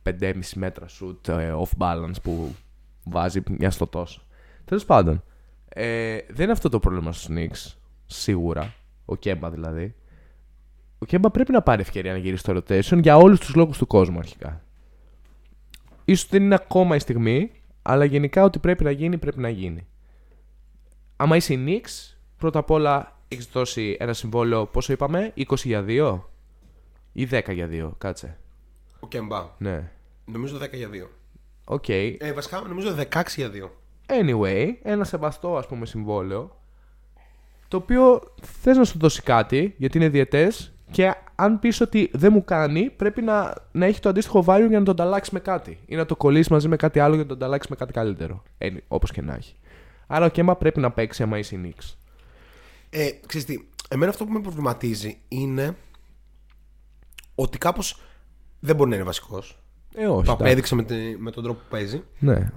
[0.04, 2.56] 5,5 μέτρα shoot ε, off balance που
[3.04, 4.22] βάζει μια στο τόσο.
[4.66, 5.24] Τέλος πάντων,
[5.70, 7.76] ε, δεν είναι αυτό το πρόβλημα στους Knicks,
[8.06, 8.74] σίγουρα.
[9.06, 9.96] Ο Κέμπα δηλαδή.
[11.00, 13.88] Ο Kemba πρέπει να πάρει ευκαιρία να γυρίσει στο rotation για όλους τους λόγους του
[13.88, 14.62] κόσμου αρχικά.
[16.06, 17.52] Ίσως δεν είναι ακόμα η στιγμή,
[17.82, 19.88] αλλά γενικά ό,τι πρέπει να γίνει, πρέπει να γίνει.
[21.16, 25.86] Άμα είσαι οι Knicks, πρώτα απ' όλα έχεις δώσει ένα συμβόλαιο, πόσο είπαμε, 20 για
[25.88, 26.20] 2
[27.14, 28.38] ή 10 για 2, κάτσε.
[29.00, 29.46] Ο Kemba.
[29.58, 29.92] Ναι.
[30.26, 31.08] Νομίζω 10 για 2.
[31.66, 31.90] Οκ.
[31.90, 33.70] Ε, βασικά νομίζω 16 για 2.
[34.06, 36.62] Anyway, ένα σεβαστό ας πούμε συμβόλαιο,
[37.68, 42.32] το οποίο θες να σου δώσει κάτι, γιατί είναι διαιτές, και αν πεις ότι δεν
[42.34, 45.80] μου κάνει, πρέπει να, να έχει το αντίστοιχο value για να το ανταλλάξεις με κάτι.
[45.86, 48.44] Ή να το κολλήσεις μαζί με κάτι άλλο για να το ανταλλάξεις με κάτι καλύτερο.
[48.58, 49.56] Any, όπως και να έχει.
[50.08, 51.96] Άρα ο Κέμπα πρέπει να παίξει άμα είσαι η Knicks.
[52.94, 53.58] Ε, ξέρεις τι,
[53.90, 55.76] εμένα αυτό που με προβληματίζει είναι
[57.36, 58.00] ότι κάπως
[58.60, 59.60] δεν μπορεί να είναι βασικός.
[59.96, 60.10] Ε, όχι.
[60.10, 60.32] Το εντάξει.
[60.44, 62.04] απέδειξε με, τη- με τον τρόπο που παίζει.
[62.20, 62.52] Ναι.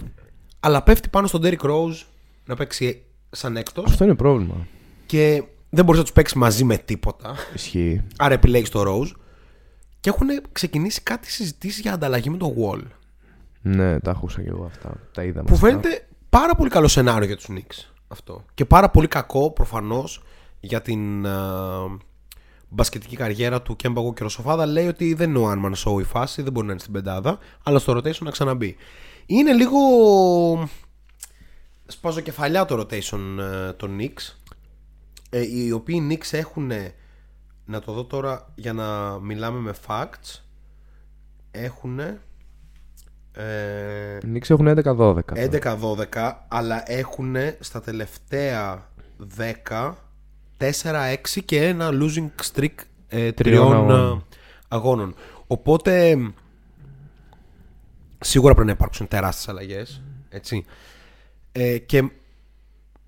[0.61, 2.03] Αλλά πέφτει πάνω στον Derrick Rose
[2.47, 4.66] να παίξει σαν έκτος Αυτό είναι πρόβλημα.
[5.07, 7.35] και δεν μπορείς να τους παίξεις μαζί με τίποτα.
[7.55, 8.03] Ισχύει.
[8.18, 9.11] Άρα επιλέγεις το Rose.
[10.01, 12.82] Και έχουν ξεκινήσει κάτι συζητήσεις για ανταλλαγή με το Wall.
[13.62, 15.01] Ναι, τα άκουσα και εγώ αυτά.
[15.12, 15.49] Τα είδαμε.
[15.49, 15.66] Που αυτά.
[15.66, 18.44] φαίνεται πάρα πολύ καλό σενάριο για τους Knicks αυτό.
[18.55, 20.22] Και πάρα πολύ κακό προφανώς
[20.61, 21.98] για την α,
[22.68, 24.24] μπασκετική καριέρα του Kemba Walker.
[24.24, 26.80] Ο Σοφάδα λέει ότι δεν είναι ο Άνμαν Show η φάση, δεν μπορεί να είναι
[26.80, 28.76] στην πεντάδα, αλλά στο rotation να ξαναμπεί.
[29.26, 29.78] Είναι λίγο
[31.86, 34.34] σπαζοκεφαλιά το rotation ε, των Knicks.
[35.30, 36.72] Ε, οι οποίοι Knicks έχουν,
[37.64, 40.40] να το δω τώρα για να μιλάμε με facts,
[41.50, 42.00] έχουν...
[43.37, 45.14] Ε, Οι Knicks έχουν 11-12.
[46.12, 48.91] 11-12, αλλά έχουν στα τελευταία
[49.68, 49.93] 10
[50.59, 51.14] 4-6
[51.45, 52.74] και ένα losing streak
[53.09, 54.18] ε, τριών αγώνων.
[54.18, 54.37] ε,
[54.68, 55.14] αγώνων.
[55.47, 56.16] Οπότε
[58.20, 60.03] σίγουρα πρέπει να υπάρξουν τεράστιες αλλαγές.
[60.28, 60.64] Έτσι.
[61.53, 62.11] Ε, και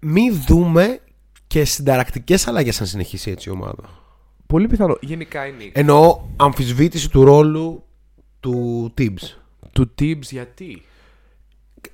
[0.01, 1.01] μη δούμε
[1.47, 4.05] και συνταρακτικές αλλαγές αν συνεχίσει έτσι η ομάδα.
[4.47, 4.97] Πολύ πιθανό.
[5.01, 5.71] Γενικά οι Knicks.
[5.73, 7.85] Εννοώ αμφισβήτηση του ρόλου
[8.41, 9.37] του Tibbs.
[9.77, 10.83] Του Tibbs γιατί;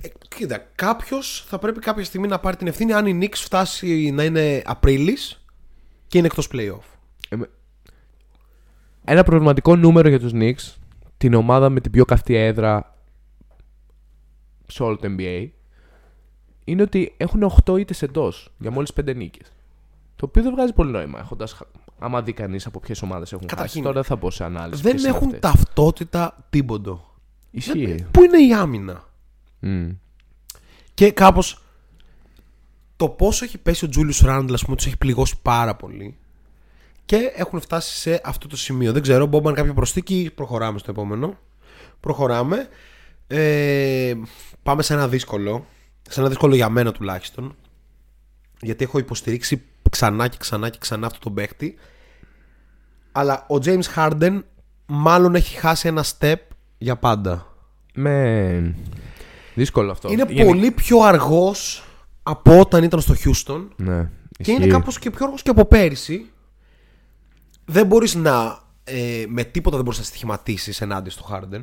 [0.00, 4.10] Ε, Κοίτα, κάποιος θα πρέπει κάποια στιγμή να πάρει την ευθύνη αν η Knicks φτάσει
[4.10, 5.44] να είναι Απρίλης
[6.06, 6.84] και είναι εκτός playoff.
[7.28, 7.50] Ε, με-
[9.04, 10.74] ένα προβληματικό νούμερο για τους Knicks,
[11.16, 12.96] την ομάδα με την πιο καυτή έδρα
[14.66, 15.48] σε όλο το NBA,
[16.64, 19.52] είναι ότι έχουν 8 ήττες εντός για μόλις 5 νίκες.
[20.16, 21.60] Το οποίο δεν βγάζει πολύ νόημα, έχοντας,
[21.98, 23.82] άμα δει κανείς από ποιες ομάδες έχουν Καταρχήν, χάσει.
[23.82, 24.82] Τώρα δεν θα πω σε ανάλυση.
[24.82, 25.40] Δεν ποιες είναι έχουν αυτές.
[25.40, 27.10] ταυτότητα τίποντο.
[27.54, 28.06] Ισχύει.
[28.10, 29.08] Πού είναι η άμυνα;
[29.60, 29.90] Μμ.
[30.94, 31.62] Και κάπως
[32.96, 36.16] το πόσο έχει πέσει ο Τζούλιους Ράντλ, ας πούμε, τους έχει πληγώσει πάρα πολύ.
[37.04, 38.92] Και έχουν φτάσει σε αυτό το σημείο.
[38.92, 40.30] Δεν ξέρω, Μπόμπαν κάποια προσθήκη.
[40.34, 41.38] Προχωράμε στο επόμενο.
[42.00, 42.68] Προχωράμε.
[43.26, 44.14] Ε,
[44.62, 45.66] πάμε σε ένα δύσκολο.
[46.08, 47.56] Σε ένα δύσκολο για μένα τουλάχιστον.
[48.60, 51.74] Γιατί έχω υποστηρίξει ξανά και ξανά και ξανά αυτό τον παίχτη.
[53.12, 54.40] Αλλά ο James Harden
[54.86, 56.36] μάλλον έχει χάσει ένα step
[56.82, 57.46] για πάντα.
[57.94, 58.74] Με...
[59.54, 60.12] Δύσκολο αυτό.
[60.12, 61.84] Είναι Γενι- πολύ πιο αργός
[62.22, 64.10] από όταν ήταν στο Houston Ναι.
[64.38, 64.68] και είναι ισχύει.
[64.72, 66.30] κάπως και πιο αργός και από πέρυσι.
[67.64, 71.62] Δεν μπορείς να ε, με τίποτα δεν μπορείς να στοιχηματίσεις ενάντια στο Harden.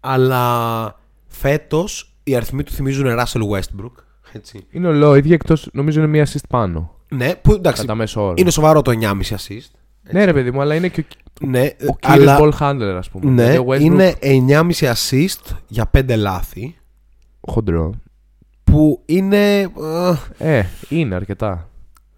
[0.00, 3.92] Αλλά φέτος οι αριθμοί του θυμίζουν Russell Westbrook.
[4.32, 4.66] Έτσι.
[4.70, 6.94] Είναι ολό, ίδια εκτός νομίζω είναι μία assist πάνω.
[7.08, 8.34] Ναι, που εντάξει, Κατά μέσο όρο.
[8.36, 9.70] είναι σοβαρό το 9,5 assist.
[10.10, 11.04] Ναι, ρε παιδί μου, αλλά είναι και
[11.42, 13.30] ο, Ναι, ο κύριος αλλά ball handler, ας πούμε.
[13.30, 14.14] ναι, Δηλαδή, ο Westbrook, είναι
[14.80, 16.76] 9,5 assist για 5 λάθη.
[17.40, 17.92] Χοντρό.
[18.64, 19.60] Που είναι.
[20.38, 21.68] ε, Ε, είναι αρκετά.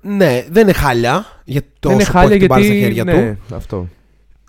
[0.00, 1.24] ναι, δεν είναι χάλια.
[1.44, 2.94] Για το Δεν είναι όσο που χάλια έχει την μπάλα στα γιατί.
[2.94, 3.54] χέρια Ναι, του.
[3.54, 3.88] αυτό.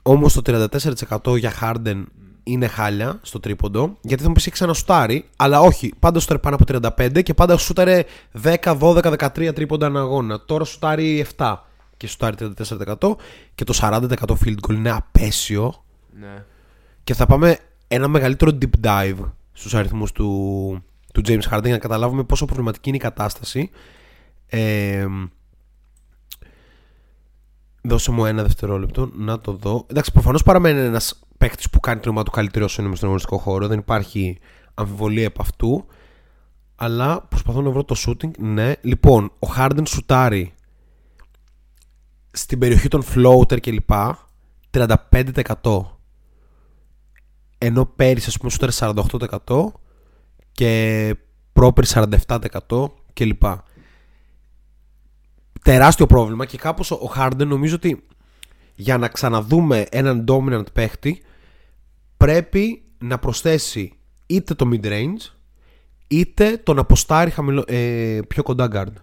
[0.04, 2.04] Όμως το 34% για Harden
[2.44, 3.98] είναι χάλια στο τρίποντο.
[4.02, 5.94] Γιατί θα μου πεις έχει ξανασουτάρει, αλλά όχι.
[6.00, 8.04] Πάντα σουτάρει πάνω από 35 και πάντα σουτάρε
[8.44, 9.02] 10, 12,
[9.36, 10.42] 13 τρίποντα ένα αγώνα.
[10.46, 11.56] Τώρα σουτάρει 7
[11.98, 13.16] και σουτάρει 34%
[13.56, 14.08] και το 40%
[14.44, 15.84] field goal είναι απέσιο.
[16.20, 16.44] Ναι.
[17.04, 20.84] Και θα πάμε ένα μεγαλύτερο deep dive στους αριθμούς του,
[21.14, 23.70] του James Harden για να καταλάβουμε πόσο προβληματική είναι η κατάσταση.
[24.48, 25.06] Ε,
[27.82, 29.86] δώσε μου ένα δευτερόλεπτο να το δω.
[29.88, 33.10] Εντάξει, προφανώς παραμένει ένας παίκτης που κάνει την ομάδα του καλύτερο όσο είναι μες στον
[33.10, 33.68] αγωνιστικό χώρο.
[33.68, 34.40] Δεν υπάρχει
[34.74, 35.86] αμφιβολία επ' αυτού.
[36.76, 38.32] Αλλά προσπαθώ να βρω το shooting.
[38.38, 38.74] Ναι.
[38.82, 40.55] Λοιπόν, ο Harden σουτάρει
[42.36, 43.92] στην περιοχή των floater κλπ.
[44.72, 45.82] 35%
[47.58, 48.72] ενώ πέρυσι ας πούμε σούταρε
[49.46, 49.66] 48%
[50.52, 51.16] και
[51.54, 53.44] πρόπερι 47% κλπ.
[55.62, 58.04] Τεράστιο πρόβλημα και κάπως ο Harden νομίζω ότι
[58.76, 61.24] για να ξαναδούμε έναν dominant παίχτη
[62.18, 63.94] πρέπει να προσθέσει
[64.26, 65.32] είτε το mid-range
[66.08, 68.94] είτε τον αποστάρει χαμηλό, ε, πιο κοντά guard.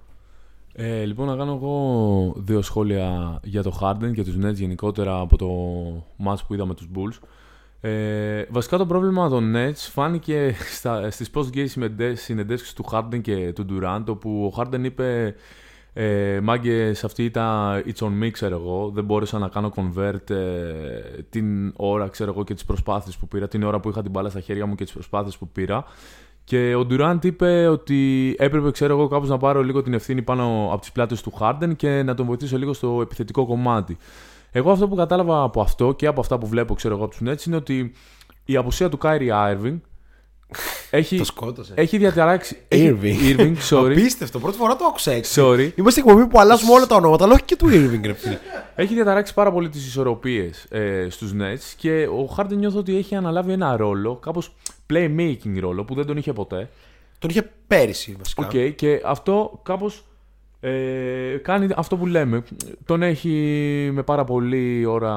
[0.75, 5.37] Ε, λοιπόν, να κάνω εγώ δύο σχόλια για το Harden και τους Nets γενικότερα από
[5.37, 5.47] το
[6.27, 7.18] match που είδαμε τους Bulls.
[7.81, 13.53] Ε, βασικά το πρόβλημα των Nets φάνηκε στα, στις post-game συνεντεύξεις- συνεντεύξεις του Harden και
[13.53, 15.35] του Durant όπου ο Harden είπε
[15.95, 21.23] ε, μάγκες αυτή ήταν it's on me ξέρω εγώ δεν μπόρεσα να κάνω convert ε,
[21.31, 24.31] την ώρα ξέρω εγώ και τις προσπάθειες που πήρα την ώρα που είχα την μπάλα
[24.31, 25.85] στα χέρια μου και τις προσπάθειες που πήρα
[26.45, 30.68] και ο Durant είπε ότι έπρεπε, ξέρω εγώ, κάπως να πάρω λίγο την ευθύνη πάνω
[30.72, 33.97] από τις πλάτες του Harden και να τον βοηθήσω λίγο στο επιθετικό κομμάτι.
[34.51, 37.28] Εγώ αυτό που κατάλαβα από αυτό και από αυτά που βλέπω, ξέρω εγώ, από τους
[37.28, 37.93] Nets είναι ότι
[38.45, 39.80] η απουσία του Kyrie Irving
[40.90, 41.72] έχει, Το σκότωσε.
[41.76, 42.57] έχει διαταράξει...
[42.68, 43.38] έχει- Irving.
[43.38, 43.90] Irving, sorry.
[43.90, 45.40] Απίστευτο, πρώτη φορά το άκουσα έτσι.
[45.44, 45.70] sorry.
[45.74, 48.38] Είμαστε εκπομπή που αλλάζουμε όλα τα ονόματα, αλλά όχι και του Irving, ρε φίλε.
[48.74, 53.14] Έχει διαταράξει πάρα πολύ τις ισορροπίες ε, στους Nets και ο Harden νιώθω ότι έχει
[53.14, 54.55] αναλάβει ένα ρόλο, κάπως
[54.92, 56.68] playmaking ρόλο που δεν τον είχε ποτέ.
[57.18, 58.46] Τον είχε πέρυσι βασικά.
[58.46, 60.05] Οκ, και αυτό κάπως
[60.61, 62.42] ε, κάνει αυτό που λέμε.
[62.84, 63.30] Τον έχει
[63.92, 65.14] με πάρα πολύ ώρα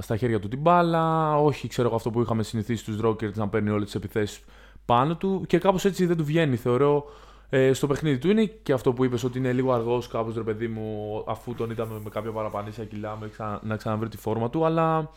[0.00, 1.34] στα χέρια του την μπάλα.
[1.40, 4.40] Όχι, ξέρω εγώ, αυτό που είχαμε συνηθίσει στους Rockets να παίρνει όλες τις επιθέσεις
[4.86, 5.44] πάνω του.
[5.46, 7.04] Και κάπως έτσι δεν του βγαίνει, θεωρώ,
[7.48, 8.30] ε, στο παιχνίδι του.
[8.30, 11.70] Είναι και αυτό που είπες ότι είναι λίγο αργός κάπως, ρε παιδί μου, αφού τον
[11.70, 14.64] είδαμε με κάποια παραπανήσια κιλά με ξα- να ξαναβρεί τη φόρμα του.
[14.64, 15.10] Αλλά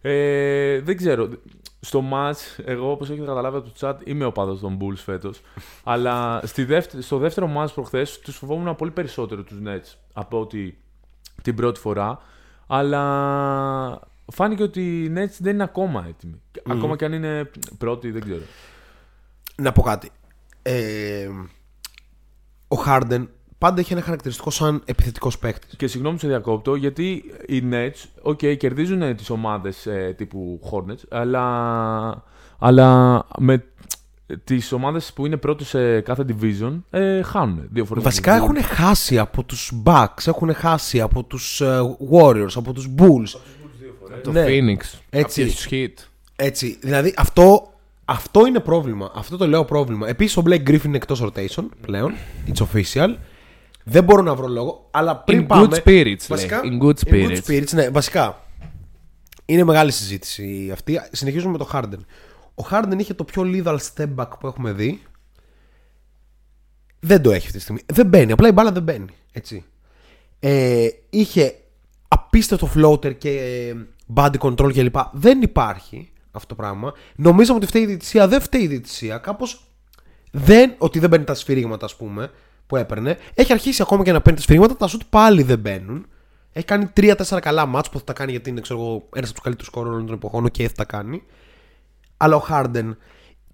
[0.00, 1.28] ε, δεν ξέρω.
[1.80, 5.40] Στο match, εγώ όπως έχετε καταλάβει από το chat, είμαι ο πάδος των Bulls φέτος.
[5.84, 10.78] αλλά στη δεύτερη, στο δεύτερο match προχθές τους φοβόμουν πολύ περισσότερο τους Nets από ότι
[11.42, 12.18] την πρώτη φορά.
[12.66, 14.00] Αλλά
[14.32, 16.40] φάνηκε ότι οι Nets δεν είναι ακόμα έτοιμοι.
[16.68, 18.42] Ακόμα και αν είναι πρώτοι, δεν ξέρω.
[19.62, 20.10] Να πω κάτι.
[20.62, 21.28] Ε,
[22.68, 23.26] ο Harden
[23.58, 25.76] πάντα έχει ένα χαρακτηριστικό σαν επιθετικός παίκτης.
[25.76, 31.02] Και συγγνώμη που σε διακόπτω, γιατί οι Nets, ok, κερδίζουν τις ομάδες ε, τύπου Hornets,
[31.08, 32.24] αλλά,
[32.58, 33.64] αλλά με
[34.44, 38.02] τις ομάδες που είναι πρώτοι σε κάθε division, ε, χάνουν δύο φορές.
[38.02, 41.80] Βασικά έχουν χάσει από τους Bucks, έχουν χάσει από τους ε,
[42.12, 43.40] Warriors, από τους Bulls.
[44.22, 44.44] Το Ναι.
[44.48, 44.98] Phoenix.
[45.10, 45.42] Έτσι.
[45.42, 45.92] Από τους Heat.
[46.36, 47.72] Έτσι, δηλαδή αυτό,
[48.10, 49.12] αυτό είναι πρόβλημα.
[49.14, 50.08] Αυτό το λέω πρόβλημα.
[50.08, 52.12] Επίσης ο Blake Griffin είναι εκτός rotation πλέον.
[52.46, 53.14] It's official.
[53.84, 55.68] Δεν μπορώ να βρω λόγο, αλλά πριν In πάμε.
[55.70, 56.78] good spirits, βασικά, λέει.
[56.80, 57.40] In good In good spirits.
[57.46, 58.42] spirits, ναι, βασικά.
[59.44, 61.00] Είναι μεγάλη συζήτηση αυτή.
[61.10, 61.98] Συνεχίζουμε με το Harden.
[62.54, 65.02] Ο Harden είχε το πιο lethal step back που έχουμε δει.
[67.00, 67.80] Δεν το έχει αυτή τη στιγμή.
[67.86, 68.32] Δεν μπαίνει.
[68.32, 69.14] Απλά η μπάλα δεν μπαίνει.
[69.32, 69.64] Έτσι.
[70.40, 71.54] Ε, είχε
[72.08, 73.74] απίστευτο floater και ε,
[74.14, 74.96] body control κλπ.
[75.12, 76.92] Δεν υπάρχει αυτό το πράγμα.
[77.16, 78.28] Νομίζαμε ότι φταίει η διαιτησία.
[78.28, 79.18] Δεν φταίει η διαιτησία.
[79.18, 79.64] Κάπως
[80.30, 80.74] δεν.
[80.78, 82.30] Ότι δεν παίρνει τα σφυρίγματα, ας πούμε,
[82.66, 83.18] που έπαιρνε.
[83.34, 84.76] Έχει αρχίσει ακόμα και να παίρνει τα σφυρίγματα.
[84.76, 86.06] Τα σουτ πάλι δεν μπαίνουν.
[86.52, 89.32] Έχει κάνει 3-4 καλά μάτς που θα τα κάνει γιατί είναι ξέρω, εγώ, ένας από
[89.32, 91.22] τους καλύτερους σκόρου όλων των εποχών και θα τα κάνει.
[92.16, 92.96] Αλλά ο Harden,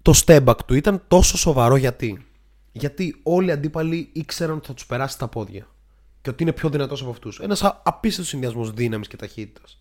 [0.01, 2.25] το step back του ήταν τόσο σοβαρό γιατί.
[2.71, 5.67] Γιατί όλοι οι αντίπαλοι ήξεραν ότι θα τους περάσει τα πόδια.
[6.21, 7.39] Και ότι είναι πιο δυνατός από αυτούς.
[7.39, 9.79] Ένας απίστευτος συνδυασμός δύναμης και ταχύτητας.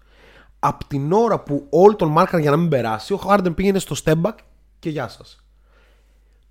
[0.66, 3.96] Απ' την ώρα που όλοι τον μάρκαν για να μην περάσει, ο Harden πήγαινε στο
[4.04, 4.34] step back
[4.78, 5.44] και γεια σας.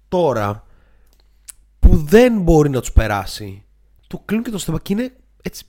[0.07, 0.65] Τώρα
[1.79, 3.63] που δεν μπορεί να τους περάσει,
[4.07, 5.65] του κλείνουν και το step back και είναι έτσι.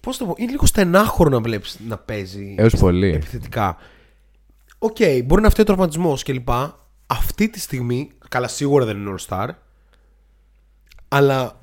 [0.00, 3.12] Πώς το πω, είναι λίγο στενάχωρο να βλέπεις να παίζει έως πολύ.
[3.12, 3.76] επιθετικά.
[4.78, 6.48] Οκ, μπορεί να φταίει ο τραυματισμός κλπ.
[7.06, 9.48] Αυτή τη στιγμή, καλά σίγουρα δεν είναι All Star,
[11.08, 11.60] αλλά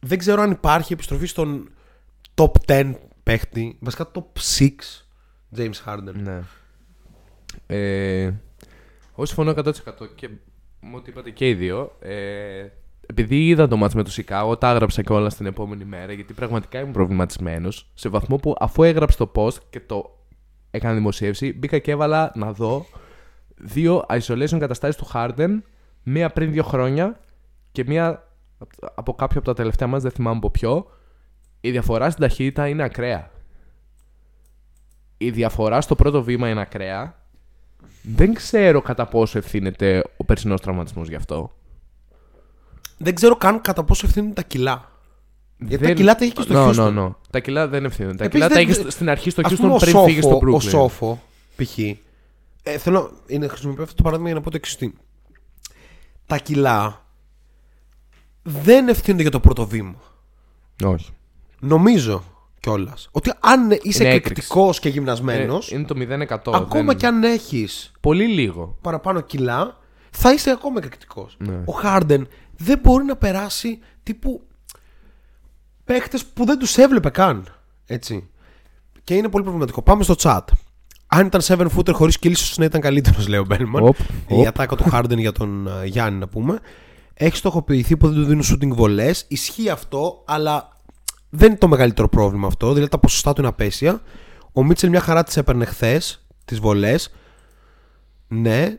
[0.00, 1.70] δεν ξέρω αν υπάρχει επιστροφή στον
[2.34, 2.92] top 10
[3.28, 4.68] παίχτη, βασικά top 6
[5.56, 6.14] James Harden.
[6.14, 6.40] Ναι.
[7.66, 8.22] Ε,
[9.12, 9.72] εγώ συμφωνώ 100%
[10.14, 10.28] και
[10.80, 11.96] με ό,τι είπατε και οι δύο.
[12.00, 12.66] Ε,
[13.06, 16.32] επειδή είδα το μάτς με το Σικάγο, τα έγραψα και όλα στην επόμενη μέρα, γιατί
[16.32, 17.90] πραγματικά ήμουν προβληματισμένος.
[17.94, 20.18] Σε βαθμό που αφού έγραψε το post και το
[20.70, 22.86] έκανα δημοσίευση, μπήκα και έβαλα να δω
[23.56, 25.58] δύο isolation καταστάσεις του Harden,
[26.02, 27.20] μία πριν δύο χρόνια
[27.72, 28.28] και μία
[28.94, 30.86] από κάποιο από τα τελευταία μας, δεν θυμάμαι από ποιο.
[31.60, 33.30] Η διαφορά στην ταχύτητα είναι ακραία.
[35.18, 37.16] Η διαφορά στο πρώτο βήμα είναι ακραία.
[38.02, 41.52] Δεν ξέρω κατά πόσο ευθύνεται ο περσινός τραυματισμός γι' αυτό.
[42.98, 44.92] Δεν ξέρω καν κατά πόσο ευθύνουν τα κιλά.
[45.58, 46.94] Γιατί τα κιλά τα έχει και στο no, Houston.
[46.96, 47.14] no, no.
[47.30, 48.16] Τα κιλά δεν ευθύνονται.
[48.16, 49.92] Τα Επίσης κιλά τα δεν- έχει στο- στην αρχή στο Ας Houston πούμε, ο πριν
[49.92, 50.62] Σόφο- φύγει στο Ο Brooklyn.
[50.62, 51.22] Σόφο,
[51.56, 51.78] π.χ.
[52.62, 54.90] Ε, θέλω είναι, χρησιμοποιώ αυτό το παράδειγμα για να πω το εξής.
[56.26, 57.04] Τα κιλά
[58.42, 59.94] δεν ευθύνονται για το πρώτο βήμα.
[60.84, 61.10] Όχι.
[61.60, 62.22] Νομίζω
[62.60, 63.08] κιόλας.
[63.12, 66.56] Ότι αν είσαι Είναι εκρηκτικός και γυμνασμένος, Ε, είναι το 0%.
[66.56, 68.76] ακόμα δεν- κι αν έχεις Πολύ λίγο.
[68.80, 69.76] παραπάνω κιλά,
[70.10, 71.36] θα είσαι ακόμα εκρηκτικός.
[71.38, 71.62] Ναι.
[71.64, 74.42] Ο Χάρντεν δεν μπορεί να περάσει τύπου
[75.84, 77.54] παίχτες που δεν τους έβλεπε καν.
[77.86, 78.30] Έτσι.
[79.04, 79.82] Και είναι πολύ προβληματικό.
[79.82, 80.40] Πάμε στο chat.
[81.06, 83.86] Αν ήταν 7 footer χωρίς kill, ίσως να ήταν καλύτερος, λέει ο Μπέλμαν.
[83.86, 83.96] Οπ,
[84.28, 84.46] Η οπ.
[84.46, 86.58] ατάκα του Harden για τον ε, Γιάννη, να πούμε.
[87.14, 89.24] Έχει στοχοποιηθεί που δεν του δίνουν shooting βολές.
[89.28, 90.76] Ισχύει αυτό, αλλά
[91.30, 92.72] δεν είναι το μεγαλύτερο πρόβλημα αυτό.
[92.72, 94.00] Δηλαδή τα ποσοστά του είναι απαίσια.
[94.52, 97.14] Ο Μίτσελ μια χαρά τις έπαιρνε χθες, τις βολές.
[98.28, 98.76] Ναι.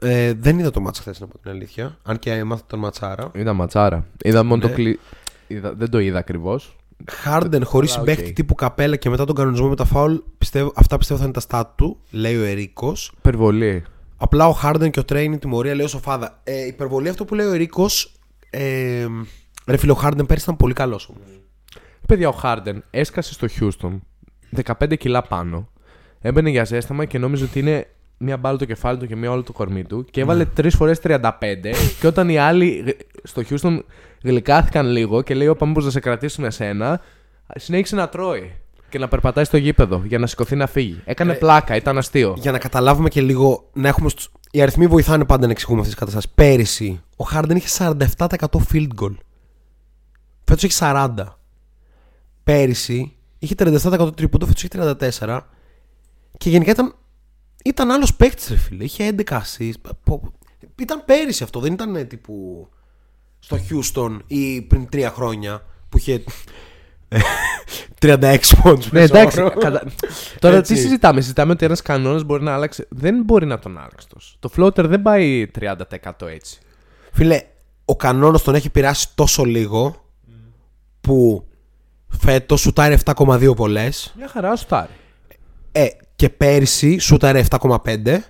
[0.00, 1.98] Ε, δεν είδα το ματς χθες, να πω την αλήθεια.
[2.02, 3.30] Αν και έμαθα τη ματσάρα.
[3.34, 4.06] Είδα ματσάρα.
[4.22, 4.68] Είδα μόνο Ναι.
[4.68, 4.98] το κλει...
[5.46, 5.72] είδα...
[5.74, 6.76] Δεν το είδα ακριβώς.
[7.10, 8.08] Χάρντεν χωρίς Αλλά, οκ.
[8.08, 10.14] συμπαίχτη τύπου Capela και μετά τον κανονισμό με τα φάουλ.
[10.38, 13.12] Πιστεύω, αυτά πιστεύω θα είναι τα στάτ του, λέει ο Ερίκος.
[13.18, 13.84] Υπερβολή.
[14.16, 16.40] Απλά ο Χάρντεν και ο Τρέιν είναι τιμωρία, λέει ο Σοφάδα.
[16.44, 18.12] Ε, υπερβολή αυτό που λέει ο Ερίκος.
[18.50, 19.06] Ε,
[19.66, 21.22] ρε φίλε, ο Χάρντεν πέρυσι ήταν πολύ καλός όμως.
[22.08, 23.98] Παιδιά, ο Χάρντεν έσκασε στο Houston
[24.80, 25.68] 15 κιλά πάνω.
[26.20, 27.86] Έμπαινε για ζέσταμα και νόμιζε ότι είναι
[28.18, 30.04] μία μπάλα το κεφάλι του και μία όλο το κορμί του.
[30.10, 31.30] Και έβαλε τρεις φορές 35.
[32.00, 33.78] και όταν οι άλλοι γ- στο Houston
[34.22, 37.00] γλυκάθηκαν λίγο και λέει: Όπα, μήπως να σε κρατήσουμε εσένα,
[37.54, 38.52] συνέχισε να τρώει
[38.88, 41.00] και να περπατάει στο γήπεδο για να σηκωθεί να φύγει.
[41.04, 42.34] Έκανε πλάκα, ήταν αστείο.
[42.38, 44.08] Για να καταλάβουμε και λίγο, να έχουμε.
[44.08, 46.30] στους- Οι αριθμοί βοηθάνε πάντα να εξηγούμε αυτές τις καταστάσεις.
[46.34, 49.14] Πέρυσι, ο Χάρντεν είχε 47% field goal.
[50.44, 51.35] Φέτος έχει 40.
[52.50, 55.40] Πέρυσι είχε 37% τρίποντο, φέτο έχει 34.
[56.38, 56.94] Και γενικά ήταν,
[57.64, 58.84] ήταν άλλος παίκτης, ρε φίλε.
[58.84, 59.90] Είχε 11 assists.
[60.04, 60.32] Πω-
[60.80, 62.68] Ήταν πέρυσι αυτό, δεν ήταν ε, τύπου
[63.38, 66.24] στο Houston ή πριν τρία χρόνια που είχε
[68.00, 68.92] 36 πόντους.
[68.92, 69.40] Ναι, μέσο εντάξει.
[69.40, 69.50] όρο.
[69.58, 69.84] κατα-
[70.38, 70.74] Τώρα Έτσι.
[70.74, 71.20] τι συζητάμε.
[71.20, 72.84] Συζητάμε ότι ένας κανόνας μπορεί να άλλξει.
[72.88, 74.36] Δεν μπορεί να τον άλλξει τόσο.
[74.38, 76.58] Το floater δεν πάει 30% έτσι.
[77.12, 77.42] Φίλε,
[77.84, 80.04] ο κανόνας τον έχει πειράσει τόσο λίγο
[81.00, 81.46] που
[82.08, 84.12] φέτος σουτάρει 7,2 πολλές.
[84.16, 84.90] Μια χαρά σου τάρει.
[85.72, 85.86] Ε,
[86.16, 88.22] και πέρσι σούταρε 7,5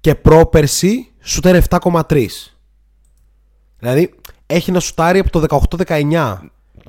[0.00, 2.26] και πρόπερσι σούταρε 7,3.
[3.78, 4.14] Δηλαδή
[4.46, 6.38] έχει να σουτάρει από το 18-19.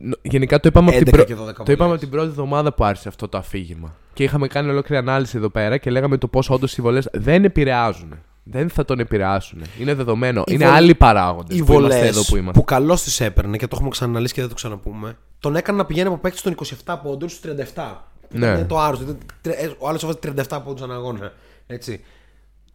[0.01, 1.91] Νο- Γενικά το είπαμε, από την, 11 πρω- και 12 το είπαμε βολές.
[1.91, 3.95] από την πρώτη εβδομάδα που άρχισε αυτό το αφήγημα.
[4.13, 7.43] Και είχαμε κάνει ολόκληρη ανάλυση εδώ πέρα και λέγαμε το πώ όντως οι βολές δεν
[7.43, 8.13] επηρεάζουν.
[8.43, 9.61] Δεν θα τον επηρεάσουν.
[9.79, 10.39] Είναι δεδομένο.
[10.41, 12.61] Οι Είναι βολ- άλλοι παράγοντες Οι που είμαστε βολές εδώ που που, είμαστε.
[12.65, 16.07] καλώς τις έπαιρνε και το έχουμε ξαναναλύσει και δεν το ξαναπούμε, τον έκανε να πηγαίνει
[16.07, 17.95] από παίκτης των 27 πόντων στους 37.
[18.29, 18.47] Ναι.
[18.47, 19.03] Ήταν το άρρωστο.
[19.03, 21.33] Ήταν τρε- ε, Ο άλλος έβαζε 37 πόντους ανά αγώνα.
[21.67, 22.03] Έτσι.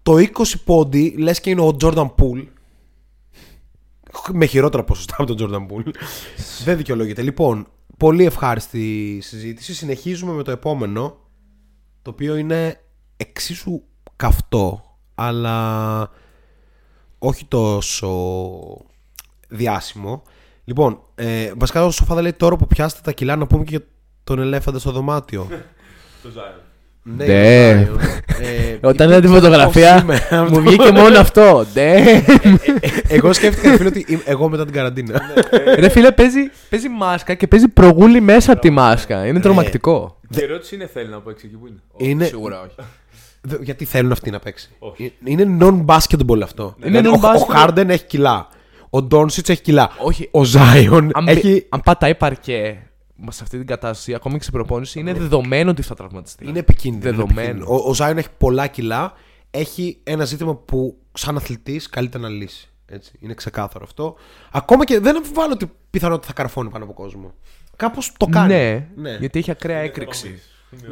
[0.03, 0.29] Το 20
[0.65, 2.47] πόντι λες και είναι ο Jordan Poole.
[4.33, 5.93] Με χειρότερα ποσοστά από τον Jordan Poole.
[6.65, 7.23] δεν δικαιολογείται.
[7.23, 9.75] Λοιπόν, πολύ ευχάριστη συζήτηση.
[9.75, 11.17] Συνεχίζουμε με το επόμενο,
[12.03, 12.81] το οποίο είναι
[13.17, 13.83] εξίσου
[14.17, 16.11] καυτό, αλλά
[17.19, 18.11] όχι τόσο
[19.49, 20.23] διάσημο.
[20.65, 23.85] Λοιπόν, ε, βασικά ο Σοφάδα λέει τώρα που πιάσετε τα κιλά να πούμε και για
[24.25, 25.47] τον ελέφαντα στο δωμάτιο.
[26.23, 26.61] Το Zion.
[27.03, 27.75] ναι, Ναι.
[27.79, 28.21] για τον Zion.
[28.83, 30.47] Ε, Όταν είπε είδα τη πώς φωτογραφία, είμαι.
[30.51, 31.65] μου βγήκε μόνο αυτό.
[31.75, 32.03] Ναι.
[33.09, 35.21] Εγώ σκέφτηκα ρε φίλε ότι είμαι- εγώ μετά την καραντίνα.
[35.79, 39.27] Ρε φίλε, παίζει, παίζει μάσκα και παίζει προγούλη μέσα από τη μάσκα.
[39.27, 40.21] Είναι τρομακτικό.
[40.31, 42.25] Η ερώτηση είναι θέλει να παίξει εκεί που είναι; είναι...
[42.25, 42.75] Σίγουρα όχι.
[43.41, 44.71] Δε- Γιατί θέλουν αυτοί να παίξει.
[44.79, 45.05] Όχι.
[45.05, 46.75] Ε, Είναι non-basketball αυτό.
[46.79, 47.55] Είναι Δηλαδή, ο- Ο non-basketball.
[47.55, 48.49] Χάρντεν έχει κιλά.
[48.95, 49.91] Ο Ντόνσιτς έχει κιλά.
[49.99, 50.29] Όχι.
[50.31, 51.67] Ο Ζάιον Αν, μπει- έχει.
[51.69, 52.87] αν πατάει παρκέ
[53.31, 56.49] σε αυτή την κατάσταση, ακόμη και σε προπόνηση, είναι δεδομένο ότι θα τραυματιστεί.
[56.49, 57.09] Είναι επικίνδυνο.
[57.09, 57.49] είναι Δεδομένο.
[57.49, 57.77] επικίνδυνο.
[57.85, 59.13] Ο, ο Ζάιον έχει πολλά κιλά.
[59.51, 62.69] Έχει ένα ζήτημα που σαν αθλητής καλείται να λύσει.
[62.87, 63.13] Έτσι.
[63.21, 64.15] Είναι ξεκάθαρο αυτό.
[64.53, 67.35] Ακόμα και δεν αμφιβάλλω ότι πιθανότητα θα καρφώνει πάνω από κόσμο.
[67.77, 68.87] Κάπως το κάνει.
[68.97, 70.41] Ναι, γιατί έχει ακραία έκρηξη.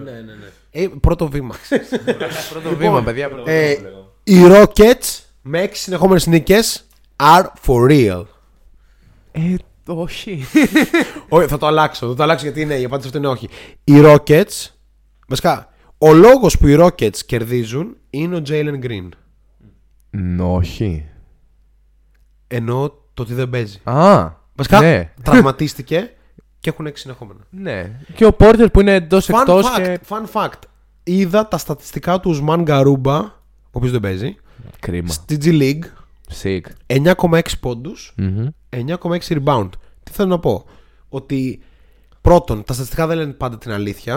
[0.05, 0.49] ναι, ναι, ναι.
[0.71, 1.55] Ε, πρώτο βήμα.
[2.51, 3.29] Πρώτο βήμα, παιδιά.
[3.29, 3.89] πρώτο ε, βήμα.
[4.25, 6.85] οι Rockets με 6 συνεχόμενες νίκες
[7.21, 8.25] are for real.
[9.33, 9.55] Ε,
[9.87, 10.45] όχι.
[11.29, 12.09] Όχι, θα το αλλάξω.
[12.09, 13.49] Θα το αλλάξω γιατί είναι, η απάντηση αυτή είναι όχι.
[13.85, 14.67] Οι Rockets.
[15.29, 15.69] Βασικά,
[15.99, 19.09] ο λόγος που οι Rockets κερδίζουν είναι ο Jalen Green.
[20.11, 21.05] Ν, όχι.
[22.47, 23.79] Ενώ το ότι δεν παίζει.
[23.85, 25.13] Α, Βασικά, ναι.
[25.23, 26.13] τραυματίστηκε
[26.61, 27.41] και έχουν 6 συνεχόμενα.
[27.51, 27.91] ναι.
[28.15, 30.01] Και ο Πόρτερ που είναι εντός Fun εκτός fact, και.
[30.09, 30.59] fun fact.
[31.03, 33.31] Είδα τα στατιστικά του Ουσμάν Γκαρούμπα, ο
[33.71, 34.37] οποίος δεν παίζει,
[34.81, 35.09] Κρίμα.
[35.09, 35.85] στη G League.
[36.43, 36.61] Sick.
[36.87, 38.47] 9,6 πόντους, Μμμ.
[38.69, 39.69] 9,6 rebound.
[40.03, 40.65] Τι θέλω να πω.
[41.09, 41.61] Ότι
[42.21, 44.13] πρώτον, τα στατιστικά δεν λένε πάντα την αλήθεια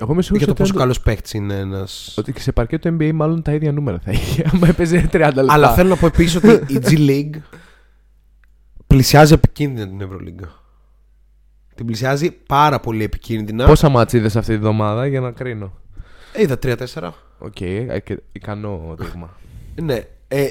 [0.00, 1.86] Εγώ είμαι για σίγουρο το ότι, πόσο αν- καλός παίκτης είναι ένα.
[2.16, 4.44] ότι και σε παρκέ του NBA μάλλον τα ίδια νούμερα θα είχε.
[4.54, 5.44] Άμα έπαιζε 30 λεπτά.
[5.52, 7.40] Αλλά θέλω να πω επίσης ότι η G League
[8.86, 10.48] πλησιάζει επικίνδυνα την Ευρωλίγκα.
[11.74, 13.66] Την πλησιάζει πάρα πολύ επικίνδυνα.
[13.66, 15.72] Πόσα μάτς είδες αυτή τη βδομάδα για να κρίνω;
[16.32, 17.10] Ε, Είδα 3-4.
[17.38, 19.36] Οκ, ε, και- ικανό δείγμα.
[19.82, 20.02] Ναι.
[20.28, 20.48] Ε,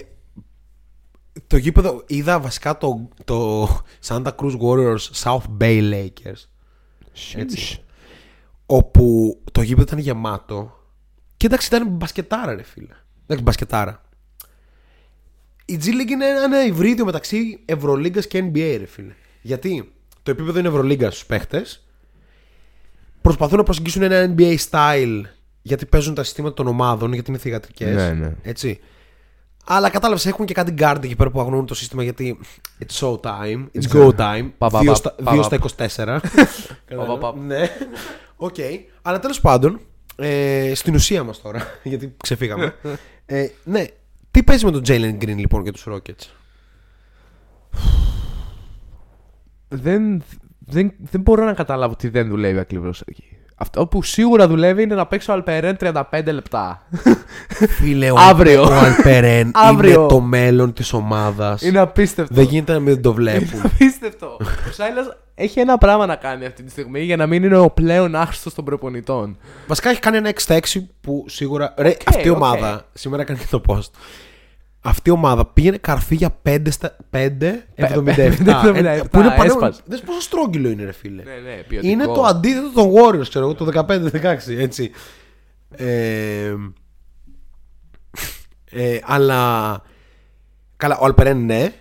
[1.48, 3.68] το γήπεδο είδα βασικά το, το
[4.08, 6.46] Santa Cruz Warriors South Bay Lakers.
[7.36, 7.82] Έτσι.
[8.66, 10.80] Όπου το γήπεδο ήταν γεμάτο.
[11.38, 12.96] Και εντάξει, ήταν μπασκετάρα, ρε φίλε.
[13.24, 14.02] Εντάξει, μπασκετάρα.
[15.66, 19.14] Η G League είναι ένα υβρίδιο μεταξύ Ευρωλίγκας και NBA, ρε φίλε.
[19.42, 19.92] Γιατί
[20.24, 21.86] το επίπεδο είναι Ευρωλίγκα στους παίχτες.
[23.22, 25.22] Προσπαθούν να προσεγγίσουν ένα NBA style
[25.62, 27.96] γιατί παίζουν τα συστήματα των ομάδων, γιατί είναι θυγατρικές.
[27.96, 28.36] Ναι, ναι.
[28.42, 28.80] Έτσι.
[29.74, 32.40] Αλλά κατάλαβες, έχουν και κάτι guard εκεί πέρα που αγνοούν το σύστημα γιατί
[32.80, 34.50] it's show time, it's go time.
[34.58, 35.68] Πα, πα, δύο πα, στα- πα, δύο πα.
[35.68, 36.20] στα 24.
[36.96, 37.36] Πα, πα, πα.
[37.38, 37.70] Ναι.
[38.36, 38.56] Οκ.
[39.02, 39.80] Αλλά τέλος πάντων,
[40.16, 42.76] ε, στην ουσία μας τώρα, γιατί ξεφύγαμε.
[43.26, 43.86] ε, ναι.
[44.32, 46.26] Τι παίζει με τον Jalen Green λοιπόν για τους Rockets;
[49.68, 50.24] δεν,
[50.60, 53.24] δεν, δεν μπορώ να καταλάβω τι δεν δουλεύει ακριβώς εκεί.
[53.62, 56.82] Αυτό που σίγουρα δουλεύει είναι να παίξει ο Alperen 35 λεπτά.
[57.78, 58.62] Φίλε, ο, Αύριο.
[58.64, 59.94] ο Alperen Αύριο.
[60.00, 61.62] είναι το μέλλον της ομάδας.
[61.62, 62.34] είναι απίστευτο.
[62.34, 63.62] Δεν γίνεται να μην το Είναι βλέπουν.
[63.64, 64.38] απίστευτο.
[64.70, 65.06] ο Silas
[65.36, 68.54] έχει ένα πράγμα να κάνει αυτή τη στιγμή για να μην είναι ο πλέον άχρηστος
[68.54, 69.38] των προπονητών.
[69.68, 70.60] Βασικά έχει κάνει ένα 6 6
[71.02, 71.74] που σίγουρα.
[71.78, 72.36] Ρε, αυτή η οκ.
[72.36, 72.86] ομάδα.
[72.94, 73.90] Σήμερα έκανε και το post.
[74.84, 77.28] Αυτή η ομάδα πήγαινε καρφί για 5 στα 5
[77.76, 77.84] 77.
[77.86, 79.44] 5,77, Ε, που είναι πανέμορφο.
[79.44, 79.82] έσπασε.
[79.86, 81.24] Δες πόσο στρόγγυλο είναι, ρε φίλε.
[81.24, 81.92] Ναι, ναι, ποιοτικό.
[81.92, 84.92] είναι το αντίθετο των Warriors, ξέρω εγώ, το 15-16, έτσι.
[85.76, 86.54] Ε,
[88.66, 89.82] ε, αλλά.
[90.78, 91.74] Καλά, ο Αλπερέν ναι.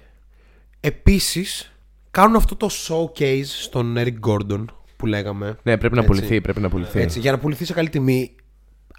[0.80, 1.72] Επίσης,
[2.11, 4.64] κάνουν αυτό το showcase στον Eric Gordon
[4.96, 5.59] που λέγαμε.
[5.62, 6.12] Ναι, πρέπει να Έτσι.
[6.14, 7.01] πουληθεί, πρέπει να πουληθεί.
[7.01, 8.34] Έτσι, για να πουληθεί σε καλή τιμή.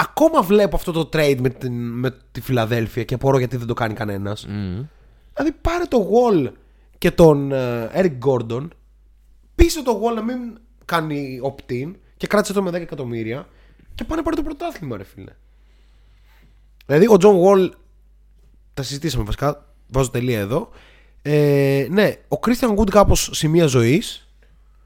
[0.01, 3.73] Ακόμα βλέπω αυτό το trade με, την, με τη Φιλαδέλφια και απορώ γιατί δεν το
[3.73, 4.45] κάνει κανένας.
[4.45, 4.85] Μμμ.
[5.33, 6.51] Δηλαδή πάρε το Wall
[6.97, 8.67] και τον ε, Eric Gordon,
[9.55, 13.47] πείσε το Wall να μην κάνει opt-in και κράτησε το με 10 εκατομμύρια
[13.95, 15.31] και πάνε πάρε το πρωτάθλημα, ρε φίλε.
[16.85, 17.69] Δηλαδή ο John Wall,
[18.73, 20.69] τα συζητήσαμε βασικά, βάζω τελεία εδώ.
[21.21, 24.27] Ε, ναι, ο Christian Wood κάπως σημεία ζωής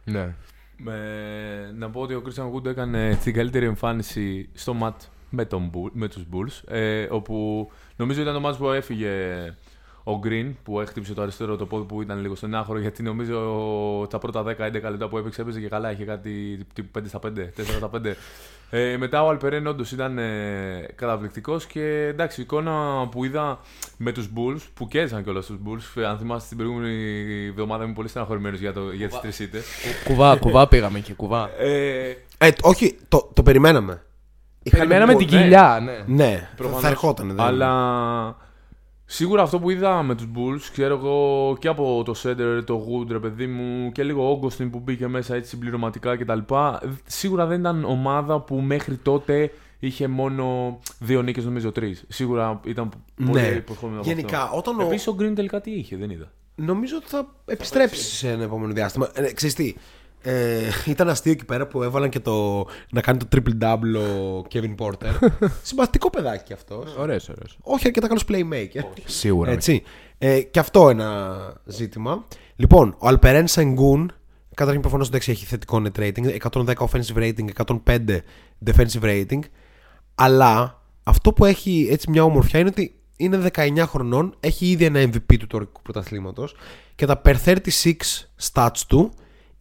[0.04, 0.36] Ναι.
[0.78, 5.72] Με, να πω ότι ο Christian Wood έκανε την καλύτερη εμφάνιση στο ματ με, τον,
[5.74, 9.10] Bull- με τους Bulls ε, όπου νομίζω ήταν το μάτς που έφυγε
[10.08, 13.38] ο Green που έχτυψε το αριστερό το πόδι που ήταν λίγο στενάχωρο γιατί νομίζω
[14.10, 17.28] τα πρώτα 10-11 λεπτά που έπαιξε έπαιζε και καλά είχε κάτι τύπου 5 στα 5,
[17.28, 17.30] 4
[17.78, 18.00] στα 5
[18.70, 23.60] ε, μετά ο Αλπερέν όντως ήταν ε, καταπληκτικός και εντάξει, η εικόνα που είδα
[23.98, 26.02] με τους Bulls, που κέρδισαν κιόλας τους Bulls.
[26.10, 29.66] Αν θυμάστε την προηγούμενη εβδομάδα είμαι πολύ στεναχωρημένος για, το, για τις τρεις ήττες.
[30.04, 31.50] κουβά, κουβά πήγαμε και κουβά.
[31.60, 34.02] Ε, ε, Όχι, το, το περιμέναμε
[34.64, 36.04] Είχαν Περιμέναμε πολύ- την κοιλιά, ναι.
[36.24, 36.82] Ναι, προφανώς.
[36.82, 37.72] θα ερχόταν δεν- Αλλά
[39.06, 43.10] Σίγουρα αυτό που είδα με τους Bulls, ξέρω εγώ και από το Center, το Wood,
[43.12, 46.40] ρε παιδί μου, και λίγο Augustin που μπήκε μέσα έτσι συμπληρωματικά κτλ.
[47.06, 52.04] Σίγουρα δεν ήταν ομάδα που μέχρι τότε είχε μόνο δύο νίκες, νομίζω τρεις.
[52.08, 53.48] Σίγουρα ήταν πολύ Ναι.
[53.48, 54.58] υποσχόμενο από Γενικά, αυτό.
[54.58, 56.32] όταν ο- Επίσης ο Green τελικά τι είχε, δεν είδα.
[56.56, 59.10] Νομίζω ότι θα επιστρέψει σε ένα επόμενο διάστημα.
[59.14, 59.74] Ε, ξέρεις τι,
[60.28, 64.46] ε, ήταν αστείο εκεί πέρα που έβαλαν και το να κάνει το triple double ο
[64.54, 65.30] Kevin Porter.
[65.62, 66.84] Συμπαθητικό παιδάκι αυτό.
[66.98, 67.58] Ωραίος, ωραίος.
[67.62, 68.84] Όχι αρκετά καλός playmaker.
[69.06, 69.52] Σίγουρα.
[69.52, 69.84] Έτσι.
[70.18, 72.26] Ε, και αυτό ένα ζήτημα.
[72.56, 74.12] Λοιπόν, ο Αλπερέν Σενγκούν,
[74.54, 78.20] καταρχήν προφανώς εντάξει έχει θετικό net rating, 110 offensive rating, 105
[78.66, 79.40] defensive rating.
[80.16, 85.02] Αλλά αυτό που έχει έτσι μια ομορφιά είναι ότι είναι 19 χρονών, έχει ήδη ένα
[85.02, 86.56] MVP του τωρικού πρωταθλήματος
[86.96, 87.56] και τα per 36
[88.54, 89.12] stats του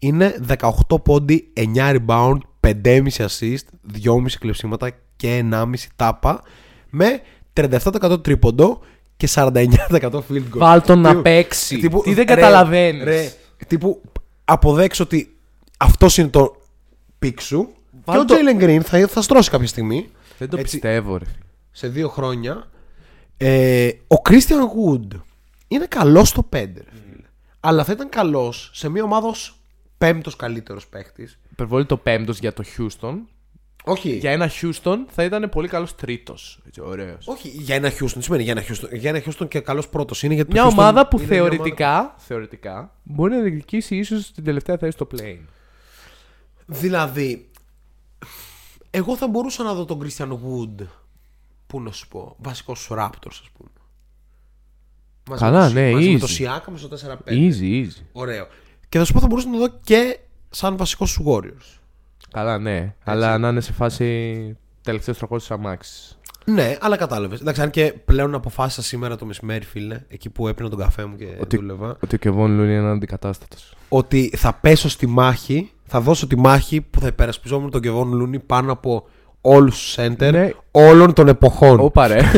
[0.07, 0.41] είναι
[0.89, 3.65] 18 πόντι, 9 rebound, 5,5 assist,
[4.05, 5.65] 2,5 κλεψίματα και 1,5
[5.97, 6.43] τάπα
[6.91, 7.21] με
[7.53, 8.81] 37% τρίποντο
[9.17, 9.69] και 49%
[10.01, 10.43] field goal.
[10.55, 11.79] Βάλ τον να Τύπου- παίξει.
[11.79, 13.05] τύπου, Τι δεν ρε, καταλαβαίνεις.
[13.05, 13.33] ρε,
[13.67, 14.01] τύπου
[14.45, 15.37] αποδέξου ότι
[15.79, 16.57] αυτός είναι το
[17.19, 17.69] pick σου
[18.05, 20.79] Βάλ και ο το- Jalen Green θα, θα στρώσει κάποια στιγμή Δεν το Έτσι.
[20.79, 21.25] πιστεύω, ρε.
[21.71, 22.69] σε δύο χρόνια.
[23.37, 24.39] Ε, ο Christian
[24.75, 25.21] Wood
[25.69, 27.27] είναι καλός στο 5, ρε φίλε.
[27.61, 29.59] Αλλά θα ήταν καλός σε μια ομάδα ως
[30.13, 31.39] πέμπτος καλύτερος παίχτης.
[31.53, 33.15] Υπερβολή το πέμπτος για το Houston.
[33.85, 36.63] Όχι, Για ένα Houston θα ήταν πολύ καλός τρίτος.
[36.81, 37.27] Ωραίος.
[37.27, 38.11] όχι για ένα Houston.
[38.13, 40.69] Τι σημαίνει για ένα Houston; Για ένα Houston και καλός πρώτος είναι γιατί το Μια
[40.69, 45.07] Houston ομάδα που είναι μια θεωρητικά, θεωρητικά μπορεί να διεκδικήσει ίσως την τελευταία θέση στο
[45.17, 45.39] play.
[46.67, 47.51] Δηλαδή,
[48.91, 50.87] εγώ θα μπορούσα να δω τον Christian Wood.
[51.67, 53.71] Πού να σου πω, βασικός σου Raptors, ας πούμε.
[55.29, 56.21] Μαζί Καλά, με το- ναι, μαζί με easy.
[56.21, 57.33] το Siakam στο 4-5.
[57.33, 58.03] Easy, easy.
[58.13, 58.47] Ωραίο.
[58.95, 60.19] Και θα σου πω, θα μπορούσα να το δω και
[60.51, 61.79] σαν βασικό σου Warriors.
[62.33, 62.95] Καλά, ναι.
[63.05, 66.19] Αλλά να είναι σε φάση τελευταίος τροχός της αμάξης.
[66.45, 67.41] Ναι, αλλά κατάλαβες.
[67.41, 71.17] Εντάξει, αν και πλέον αποφάσισα σήμερα το μεσημέρι, φίλε, εκεί που έπαιρνα τον καφέ μου
[71.17, 73.75] και Ότι- δούλευα, Ότι ο Κεβόν Λούνι είναι αντικατάστατος.
[73.89, 78.39] ότι θα πέσω στη μάχη, θα δώσω τη μάχη που θα υπερασπιζόμουν τον Κεβόν Λούνι
[78.39, 79.07] πάνω από
[79.41, 80.51] όλους τους center Ναι.
[80.71, 81.81] όλων των εποχών.
[81.81, 82.19] Όπα ρε.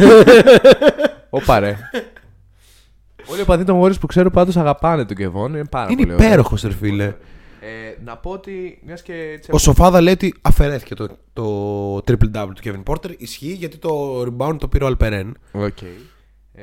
[3.26, 3.32] Όπα ρε.
[3.32, 5.54] Όλοι οι οπαδοί των Warriors που ξέρω πάντως αγαπάνε τον Κεβόν.
[5.54, 6.26] Είναι πάρα Είναι πολύ ωραίο.
[6.26, 7.04] υπέροχος, ρε φίλε.
[7.60, 12.36] Ε, να πω ότι μιας και έτσι Ο Σοφάδα λέει ότι αφαιρέθηκε το, το triple
[12.36, 13.14] double του Kevin Porter.
[13.18, 15.36] Ισχύει γιατί το rebound το πήρε ο Alperen.
[15.52, 15.82] Οκ.
[16.52, 16.62] Ε,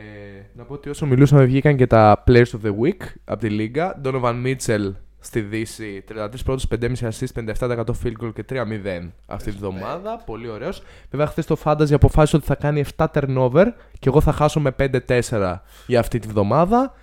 [0.54, 4.02] να πω ότι όσο μιλούσαμε βγήκαν και τα Players of the Week από τη Λίγκα.
[4.04, 4.92] Donovan Mitchell
[5.24, 10.22] στη Δύση, 33 πόντους, 5,5 assist, 57% field goal και 3-0 αυτή τη βδομάδα.
[10.26, 10.82] Πολύ ωραίος.
[11.10, 13.66] Βέβαια χθες το Fantasy αποφάσισε ότι θα κάνει 7 turnover
[14.00, 16.94] και εγώ θα χάσω με 5-4 για αυτή τη βδομάδα.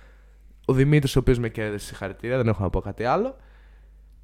[0.65, 3.35] Ο Δημήτρης ο οποίος με κέρδισε συγχαρητήρια, δεν έχω να πω κάτι άλλο.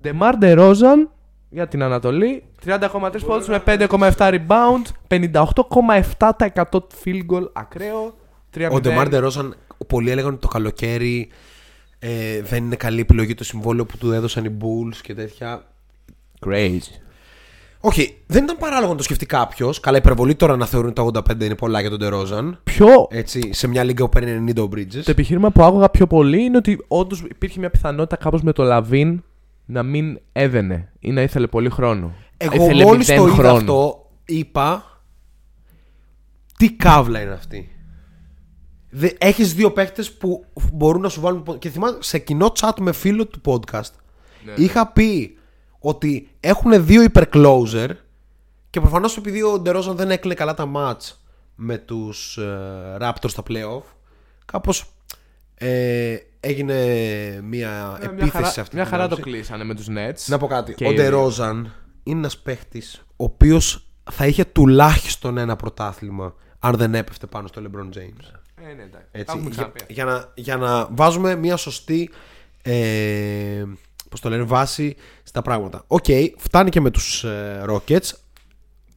[0.04, 1.08] DeMar DeRozan
[1.50, 2.43] για την Ανατολή.
[2.66, 4.82] 30,3 πόντους με 5,7 rebound.
[5.08, 8.16] 58,7% field goal ακραίο.
[8.56, 8.72] 3-0.
[8.72, 9.56] Ο Ντεμάρ Ντερόζαν,
[9.88, 11.30] πολλοί έλεγαν ότι το καλοκαίρι
[12.00, 15.66] ε, δεν είναι καλή επιλογή το συμβόλαιο που του έδωσαν οι Bulls και τέτοια.
[16.45, 16.80] Crazy.
[17.80, 19.80] Όχι, δεν ήταν παράλογο να το σκεφτεί κάποιος.
[19.80, 22.60] Καλά, υπερβολή τώρα να θεωρούν τα 85 είναι πολλά για τον Ντερόζαν.
[22.64, 25.02] Πιο Έτσι, σε μια λίγα που παίρνει 90 ο Bridges.
[25.04, 28.64] Το επιχείρημα που άκουγα πιο πολύ είναι ότι όντως υπήρχε μια πιθανότητα κάπως με το
[28.64, 29.24] Λαβίν
[29.66, 32.14] να μην έβαινε ή να ήθελε πολύ χρόνο.
[32.38, 33.58] Εγώ Ήθελε μόλις μηδέν το είδα χρόνο.
[33.58, 35.02] αυτό, είπα.
[36.58, 37.76] Τι κάβλα είναι αυτή.
[38.90, 41.58] Δε, έχεις δύο παίχτες που μπορούν να σου βάλουν...
[41.60, 43.92] Και θυμάμαι σε κοινό chat με φίλο του podcast
[44.46, 44.54] Ναι.
[44.56, 45.38] είχα πει
[45.80, 47.90] ότι έχουν δύο υπερcloser
[48.70, 51.14] και προφανώς επειδή ο Ντερόζαν δεν έκλεινε καλά τα match
[51.56, 53.82] με τους ε, Raptors στα playoff
[54.46, 54.86] κάπως
[55.56, 56.76] ε, έγινε
[57.44, 59.32] μια Ε, επίθεση μια χαρά, σε αυτή μια την χαρά το άποψη.
[59.32, 60.26] κλείσανε με τους Nets.
[60.26, 60.74] Να πω κάτι.
[60.74, 61.04] Και ο οι δύο.
[61.04, 61.74] Ντερόζαν
[62.04, 67.62] είναι ένας παίχτης ο οποίος θα είχε τουλάχιστον ένα πρωτάθλημα αν δεν έπεφτε πάνω στο
[67.66, 68.37] LeBron James.
[68.62, 68.91] Ε, ναι, εντάξει.
[69.12, 69.84] Τα Έτσι, έχουμε για, ξαναπεί.
[69.88, 72.10] για να, για να βάζουμε μια σωστή
[72.62, 73.64] ε,
[74.10, 75.84] πώς το λένε, βάση στα πράγματα.
[75.88, 76.05] Οκ,
[76.38, 78.12] φτάνει και με τους ε, Rockets.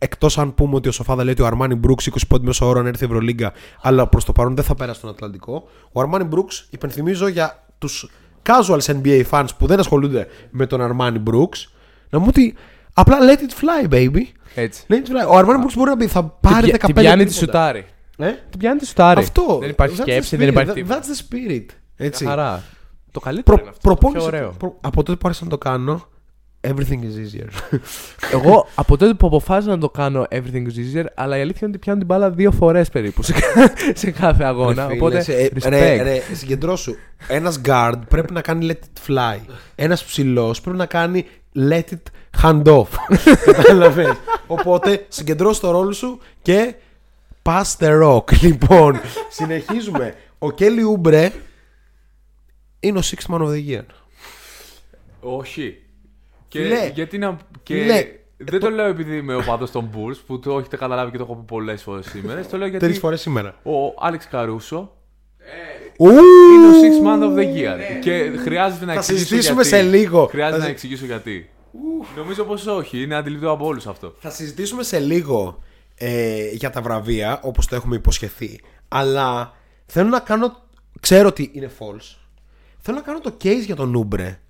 [0.03, 2.81] Εκτός αν πούμε ότι ο Σοφάδα λέει ότι ο Αρμάνι Brooks 20 πόντι μέσω όρο
[2.81, 3.53] αν έρθει η Ευρωλίγκα,
[3.83, 5.69] αλλά προς το παρόν δεν θα πέρασε τον Ατλαντικό.
[5.93, 8.11] Ο Αρμάνι Brooks, υπενθυμίζω για τους
[8.47, 11.69] casuals NBA fans που δεν ασχολούνται με τον Αρμάνι Brooks,
[12.11, 12.55] να μου ότι
[12.95, 14.21] απλά let it fly, baby.
[14.55, 14.85] Έτσι.
[14.89, 15.29] Let it fly.
[15.33, 17.59] Ο Αρμάνι Brooks μπορεί να πει θα πάρει 15 Την πιάνει τη τρίποτα.
[17.59, 17.87] σουτάρι.
[18.23, 19.21] Ε; Την πιάνει τη σουτάρι.
[19.21, 19.59] Αυτό.
[19.61, 20.39] Δεν υπάρχει That's the σκέψη, spirit.
[20.39, 21.01] δεν υπάρχει That- τίποτα.
[21.01, 21.19] That's the
[21.51, 21.67] spirit.
[21.97, 22.25] Έτσι.
[22.25, 22.63] Μια Χαρά.
[23.11, 23.89] Το καλύτερο Προ, είναι αυτό.
[23.89, 24.55] το προπόνηση- πιο ωραίο.
[24.59, 26.07] προ- από τότε που άρχισα να το κάνω,
[26.61, 27.79] everything is easier.
[28.37, 31.71] Εγώ από τότε που αποφάσισα να το κάνω everything is easier, αλλά η αλήθεια είναι
[31.71, 34.87] ότι πιάνω την μπάλα δύο φορές περίπου σε, κα- σε κάθε αγώνα.
[34.87, 35.23] Ρε οπότε.
[35.23, 35.69] φίλε, σε- respect.
[35.71, 36.95] ρε, ρε, συγκεντρώσου.
[37.29, 39.39] Ένας guard πρέπει να κάνει let it fly.
[39.75, 41.27] Ένας ψηλός πρέπει να κάνει
[41.71, 42.87] let it hand off.
[43.53, 44.13] Κατάλαβες.
[44.47, 46.75] Οπότε συγκεντρώσου το ρόλο σου και
[47.43, 48.33] Pass the rock.
[48.43, 50.15] Λοιπόν, συνεχίζουμε.
[50.39, 51.33] Ο Κέλι Ούμπρε
[52.81, 53.85] είναι ο sixth man of the year.
[55.21, 55.77] Όχι.
[56.49, 56.91] Και Φιλέ.
[56.95, 57.37] γιατί να.
[57.63, 58.07] Και Φιλέ.
[58.37, 61.23] δεν το λέω επειδή είμαι ο παδός των Bulls που το έχετε καταλάβει και το
[61.23, 62.47] έχω πει πολλές φορές σήμερα.
[62.47, 63.55] Το λέω γιατί Τρεις φορές σήμερα.
[63.63, 64.93] ο Άλεξ Καρούσο
[65.99, 66.07] Ου!
[66.09, 67.79] είναι ο Six Man of the Year.
[68.01, 69.25] Και χρειάζεται να Θα εξηγήσω.
[69.27, 69.77] συζητήσουμε γιατί.
[69.77, 70.27] σε λίγο.
[70.27, 71.51] Χρειάζεται Θα να συ- εξηγήσω γιατί.
[72.17, 73.03] Νομίζω πως όχι.
[73.03, 74.15] Είναι αντιληπτό από όλους αυτό.
[74.19, 75.63] Θα συζητήσουμε σε λίγο
[76.03, 78.61] ε, για τα βραβεία, όπως το έχουμε υποσχεθεί.
[78.89, 79.55] Αλλά
[79.87, 80.57] θέλω να κάνω...
[81.01, 82.17] Ξέρω ότι είναι false.
[82.79, 84.41] Θέλω να κάνω το case για τον Ούμπρε.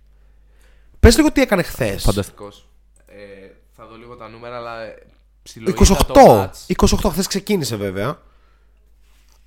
[1.00, 2.02] Πες λίγο τι έκανε χθες.
[2.02, 2.68] Φανταστικός.
[3.06, 5.06] Ε, θα δω λίγο τα νούμερα, αλλά ε, 28.
[5.42, 6.86] ψιλοείδα το match.
[6.86, 8.18] 28 χθες ξεκίνησε βέβαια.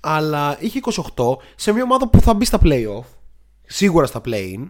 [0.00, 0.80] Αλλά είχε
[1.14, 3.04] 28 σε μια ομάδα που θα μπει στα playoff.
[3.66, 4.68] Σίγουρα στα play-in.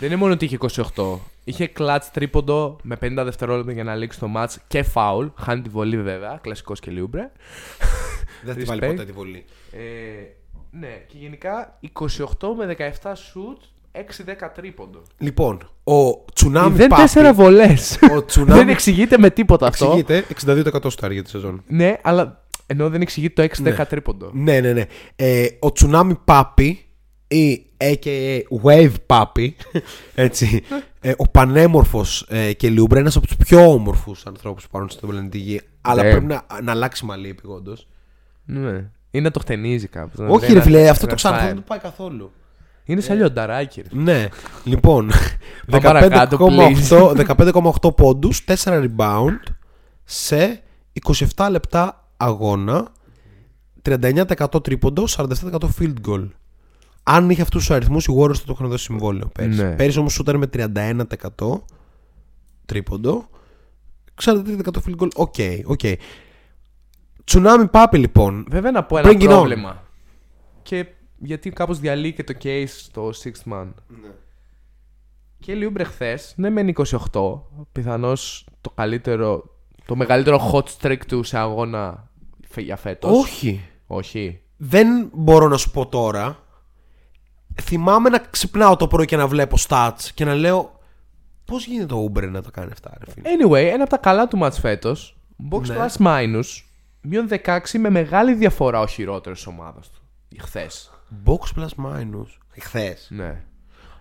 [0.00, 0.58] Δεν είναι μόνο ότι είχε
[0.94, 1.18] 28.
[1.44, 5.30] Είχε κλατ τρίποντο με 50 δευτερόλεπτα για να λήξει το match και foul.
[5.36, 6.38] Χάνει τη βολή βέβαια.
[6.42, 7.30] Κλασικός και Λιούμπρε.
[8.44, 8.88] Δεν θα τη βάλει Respect.
[8.88, 9.44] ποτέ τη βολή.
[9.72, 9.78] Ε,
[10.70, 13.60] ναι, και γενικά 28 με 17 shoot,
[13.92, 15.02] 6-10 τρίποντο.
[15.18, 17.00] Λοιπόν, ο Τσουνάμι Δεν Πάπη.
[17.02, 17.98] τέσσερα βολές.
[18.16, 19.84] Ο Τσουνάμι- δεν εξηγείται με τίποτα αυτό.
[19.84, 20.24] Εξηγείται
[20.84, 21.62] 62% στο για τη σεζόν.
[21.66, 23.84] Ναι, αλλά ενώ δεν εξηγείται το 6-10 Ναι.
[23.84, 24.30] τρίποντο.
[24.32, 24.84] Ναι, ναι, ναι.
[25.16, 26.87] Ε, ο Τσουνάμι Πάπη
[27.28, 29.48] ή AKA Wave Papi,
[30.14, 30.62] έτσι,
[31.00, 35.08] ε, ο πανέμορφος ε, και Λιούμπρα, ένας από τους πιο όμορφους ανθρώπους που υπάρχουν στην
[35.08, 36.10] πλανήτη Γη, αλλά Ναι.
[36.10, 37.86] πρέπει να, να αλλάξει μαλλί επιγόντως.
[38.44, 38.90] Ναι.
[39.10, 40.22] Ή να το χτενίζει κάπου.
[40.22, 41.46] να Όχι λέει ρε ένα- φίλε, αυτό ένα το ξανά style.
[41.46, 42.32] δεν του πάει καθόλου.
[42.84, 43.80] Είναι σαν λιονταράκι.
[43.80, 43.88] ρε.
[44.00, 44.28] Ναι,
[44.64, 45.10] λοιπόν,
[45.70, 46.36] Πάμε παρακάτω,
[46.90, 47.26] 15,8
[47.82, 48.54] 15,8 πόντους, 4
[48.96, 49.38] rebound
[50.04, 50.62] σε
[51.36, 52.88] 27 λεπτά αγώνα,
[53.88, 55.24] 39% τρίποντο, 47%
[55.80, 56.28] field goal.
[57.10, 59.62] Αν είχε αυτούς τους αριθμούς, οι Warriors θα το είχαν δώσει συμβόλαιο πέρυσι.
[59.62, 59.74] Ναι.
[59.74, 61.60] Πέρυσι όμως σούταρε με 31%
[62.66, 63.28] τρίποντο,
[64.22, 64.42] 43%
[64.86, 65.08] field goal.
[65.14, 65.34] Οκ,
[65.64, 65.80] οκ.
[67.24, 68.46] Tsunami Papi λοιπόν.
[68.50, 69.26] Βέβαια να πω ένα Bring it on.
[69.28, 69.82] πρόβλημα.
[70.62, 70.86] Και
[71.18, 73.66] γιατί κάπως διαλύει και το case στο Sixth Man.
[74.02, 74.08] Ναι.
[75.38, 76.72] Kelly Oubre χθες, ναι, μένει
[77.12, 77.40] 28.
[77.72, 79.44] Πιθανώς το καλύτερο,
[79.84, 82.10] το μεγαλύτερο hot streak του σε αγώνα
[82.48, 83.18] φε- για φέτος.
[83.18, 83.60] Όχι.
[83.86, 84.40] Όχι.
[84.56, 86.42] Δεν μπορώ να σου πω τώρα.
[87.62, 90.76] Θυμάμαι να ξυπνάω το πρωί και να βλέπω stats και να λέω
[91.44, 94.28] Πώς γίνεται ο Uber να το κάνει αυτά, ρε φίλε; Anyway, ένα από τα καλά
[94.28, 95.18] του match φέτος.
[95.50, 95.76] Box Ναι.
[95.78, 96.44] plus minus.
[97.00, 100.00] Μείον 16 με μεγάλη διαφορά ο χειρότερος ομάδας του.
[100.40, 100.66] Χθε.
[101.24, 102.26] Box plus minus.
[102.54, 103.06] Εχθές.
[103.10, 103.40] Ναι.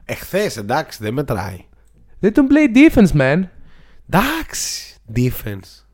[0.05, 1.65] Εχθές, εντάξει, δεν μετράει.
[2.19, 3.41] Δεν τον play defense, man.
[4.09, 4.95] Εντάξει.
[5.15, 5.85] Defense.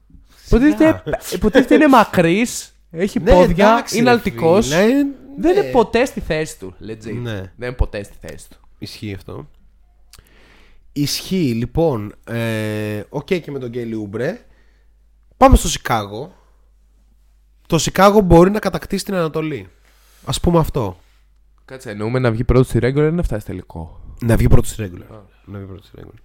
[0.45, 1.03] Υποτίθεται,
[1.33, 4.67] υποτίθεται είναι μακρύς, έχει Ναι, πόδια, εντάξει, είναι ρε αλτικός.
[4.67, 4.85] φίλε,
[5.37, 5.59] Δεν ναι.
[5.61, 6.75] είναι ποτέ στη θέση του.
[6.87, 7.13] Legit.
[7.21, 7.33] Ναι.
[7.33, 8.57] Δεν είναι ποτέ στη θέση του.
[8.77, 9.49] Ισχύει αυτό.
[10.93, 12.13] Ισχύει, λοιπόν.
[12.27, 14.45] ε, Οκ και με τον Kelly Oubre.
[15.37, 16.33] Πάμε στο Σικάγο.
[17.67, 19.69] Το Σικάγο μπορεί να κατακτήσει την Ανατολή.
[20.25, 20.97] Α πούμε αυτό.
[21.65, 24.83] Κάτσε, εννοούμε να βγει πρώτος στη regular ή να φτάσει τελικό; Να βγει πρώτος στη
[24.83, 25.21] regular.
[25.45, 26.21] Να βγει πρώτος στη regular.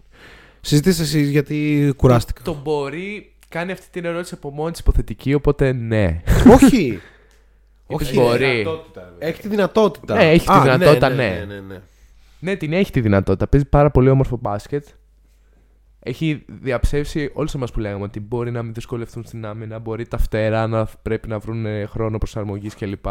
[0.61, 2.42] Συζητήστε το εσείς γιατί κουράστηκα.
[2.42, 6.22] Το μπορεί, κάνει αυτή την ερώτηση από μόνη της υποθετική, οπότε ναι.
[6.52, 7.00] Όχι.
[7.89, 8.18] Είπες Όχι.
[8.20, 8.66] μπορεί.
[9.18, 10.14] Έχει τη δυνατότητα.
[10.14, 11.14] Ναι, έχει τη Α, δυνατότητα, ναι.
[11.14, 11.45] ναι.
[11.45, 11.80] ναι, ναι, ναι.
[12.39, 13.47] ναι, την έχει τη δυνατότητα.
[13.47, 14.86] Παίζει πάρα πολύ όμορφο μπάσκετ.
[16.01, 20.18] Έχει διαψεύσει όλους εμάς που λέγαμε ότι μπορεί να μην δυσκολευτούν στην άμυνα, μπορεί τα
[20.18, 23.07] φτερά να πρέπει να βρουν ε, χρόνο προσαρμογής κλπ.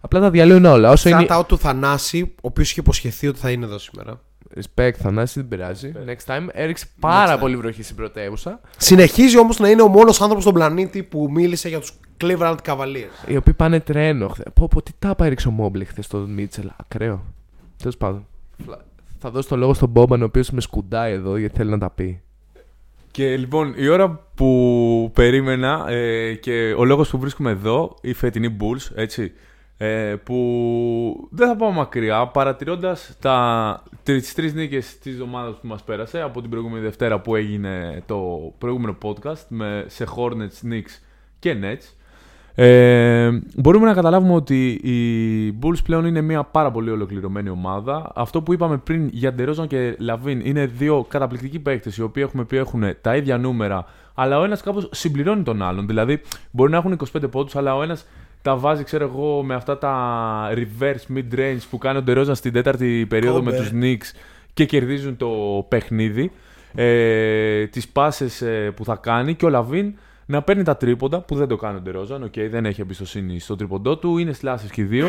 [0.00, 0.90] Απλά τα διαλύουν όλα.
[0.90, 1.26] Όσο είναι.
[1.28, 4.20] Shout out του Θανάση, ο οποίος είχε υποσχεθεί ότι θα είναι εδώ σήμερα.
[4.56, 5.92] Respect, Θανάση, δεν πειράζει.
[6.06, 6.46] Next time.
[6.52, 8.60] Έριξε πάρα πολύ βροχή στην πρωτεύουσα.
[8.76, 13.28] Συνεχίζει όμως να είναι ο μόνος άνθρωπος στον πλανήτη που μίλησε για τους Cleveland Cavaliers.
[13.28, 14.28] Οι οποίοι πάνε τρένο.
[14.28, 14.42] χθε.
[14.54, 16.70] Πω, πω, τι τάπα έριξε ο Μόμπλε χθες στο Μίτσελ.
[16.76, 17.24] Ακραίο.
[17.76, 18.26] Τέλος πάντων.
[18.64, 18.84] Φλα-
[19.18, 21.90] Θα δώσω το λόγο στον Μπόμπαν, ο οποίος με σκουντάει εδώ γιατί θέλει να τα
[21.90, 22.22] πει.
[23.10, 28.56] Και λοιπόν, η ώρα που περίμενα ε, και ο λόγος που βρίσκομαι εδώ, η φετινή
[28.60, 29.32] Bulls, έτσι,
[29.82, 35.82] ε, που δεν θα πάω μακριά, παρατηρώντας τα, τις τρεις νίκες της εβδομάδας που μας
[35.82, 41.00] πέρασε, από την προηγούμενη Δευτέρα που έγινε το προηγούμενο podcast, με, σε Hornets, Knicks
[41.38, 41.94] και Nets,
[42.54, 48.12] ε, μπορούμε να καταλάβουμε ότι οι Bulls πλέον είναι μια πάρα πολύ ολοκληρωμένη ομάδα.
[48.14, 52.44] Αυτό που είπαμε πριν για Ντερόζαν και Λαβίν είναι δύο καταπληκτικοί παίκτες οι οποίοι έχουμε
[52.44, 55.86] πει έχουν τα ίδια νούμερα, αλλά ο ένας κάπως συμπληρώνει τον άλλον.
[55.86, 56.20] Δηλαδή
[56.50, 58.06] μπορεί να έχουν 25 πόντους, αλλά ο ένας
[58.42, 63.06] τα βάζει, ξέρω εγώ, με αυτά τα reverse mid-range που κάνει ο Ντερόζαν στην τέταρτη
[63.08, 63.62] περίοδο με Κόμπε.
[63.62, 64.18] τους Knicks
[64.54, 65.28] και κερδίζουν το
[65.68, 66.30] παιχνίδι.
[66.74, 69.94] Ε, τις πάσες ε, που θα κάνει και ο LaVine
[70.26, 72.22] να παίρνει τα τρίποντα που δεν το κάνει ο Ντερόζαν.
[72.22, 74.18] Οκ, δεν έχει εμπιστοσύνη στο τρίποντό του.
[74.18, 75.06] Είναι slashers και οι δύο.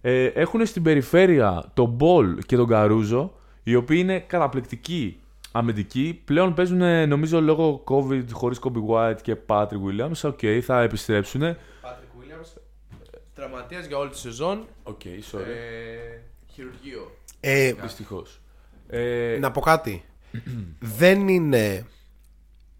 [0.00, 5.16] Ε, έχουν στην περιφέρεια τον Ball και τον Caruso, οι οποίοι είναι καταπληκτικοί
[5.52, 6.20] αμυντικοί.
[6.24, 10.20] Πλέον παίζουν, ε, νομίζω, λόγω COVID χωρίς Coby White και Patrick Williams.
[10.22, 11.42] Οκ, θα επιστρέψουν.
[13.34, 14.66] Τραυματίας για όλη τη σεζόν.
[14.82, 15.40] Οκ, sorry.
[15.40, 16.18] Ε,
[16.52, 17.16] χειρουργείο.
[17.40, 18.40] Ε, Δυστυχώς.
[18.88, 20.04] Ε, να πω κάτι.
[20.98, 21.86] Δεν είναι.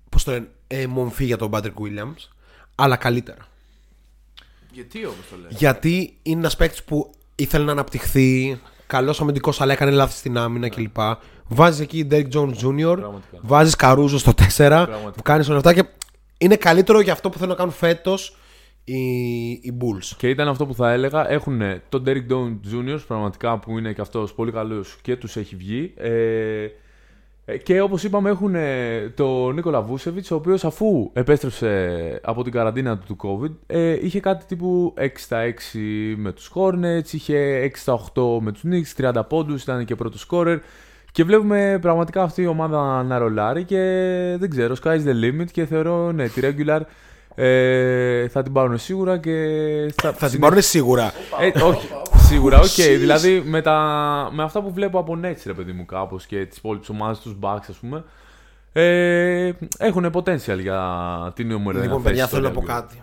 [0.09, 0.49] Πώς το λένε.
[0.67, 2.29] Ε, μομφή για τον Patrick Williams,
[2.75, 3.47] αλλά καλύτερα.
[4.73, 5.49] Γιατί όμως το λέω.
[5.51, 8.61] Γιατί είναι ένας παίκτης που ήθελε να αναπτυχθεί.
[8.87, 10.97] Καλός αμυντικός, αλλά έκανε λάθη στην άμυνα κλπ.
[11.49, 12.97] Βάζεις εκεί Derek Jones Jr.
[12.97, 13.39] Πραγματικά.
[13.43, 14.37] Βάζεις Καρούζο στο 4.
[14.57, 15.11] Πραγματικά.
[15.11, 15.85] Που κάνεις όλα αυτά και
[16.39, 18.37] είναι καλύτερο για αυτό που θέλουν να κάνουν φέτος
[18.85, 20.15] οι, οι Bulls.
[20.17, 21.31] Και ήταν αυτό που θα έλεγα.
[21.31, 22.99] Έχουν τον Derek Down Jr.
[23.07, 25.93] πραγματικά που είναι και αυτός πολύ καλός και τους έχει βγει.
[25.97, 26.67] Ε,
[27.47, 28.55] ε, και όπως είπαμε, έχουν
[29.15, 34.21] τον Νίκολα Βούσεβιτς, ο οποίος αφού επέστρεψε από την καραντίνα του του COVID, ε, είχε
[34.21, 38.95] κάτι τύπου 6 στα 6 με τους Hornets, είχε 6 στα 8 με τους Knicks,
[38.97, 40.59] 30 πόντους, ήταν και πρώτος scorer.
[41.13, 43.79] Και βλέπουμε πραγματικά αυτή η ομάδα να ρολάρει και
[44.39, 46.81] δεν ξέρω, sky's the limit και θεωρώ ναι, τη regular
[47.35, 49.33] ε, θα την πάρουν σίγουρα και
[50.03, 51.13] θα, Θα την πάρουν σίγουρα.
[51.41, 52.65] ε, όχι, σίγουρα, οκ.
[52.99, 53.79] δηλαδή με, τα,
[54.33, 57.37] με αυτά που βλέπω από Nets, ρε παιδί μου, κάπως και τις υπόλοιπες ομάδες, τους
[57.41, 58.05] Bucks, ας πούμε.
[58.73, 62.75] Ε, έχουν potential για την νούμερο Λοιπόν, ένα παιδιά, θέση θέλω να στο πω regular.
[62.81, 63.03] κάτι.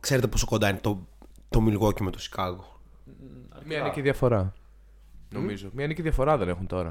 [0.00, 1.06] Ξέρετε πόσο κοντά είναι το,
[1.48, 2.64] το Milwaukee με το Chicago;
[3.66, 4.52] Μία νίκη διαφορά.
[5.30, 5.68] Νομίζω.
[5.72, 6.88] Μία νίκη διαφορά δεν έχουν τώρα.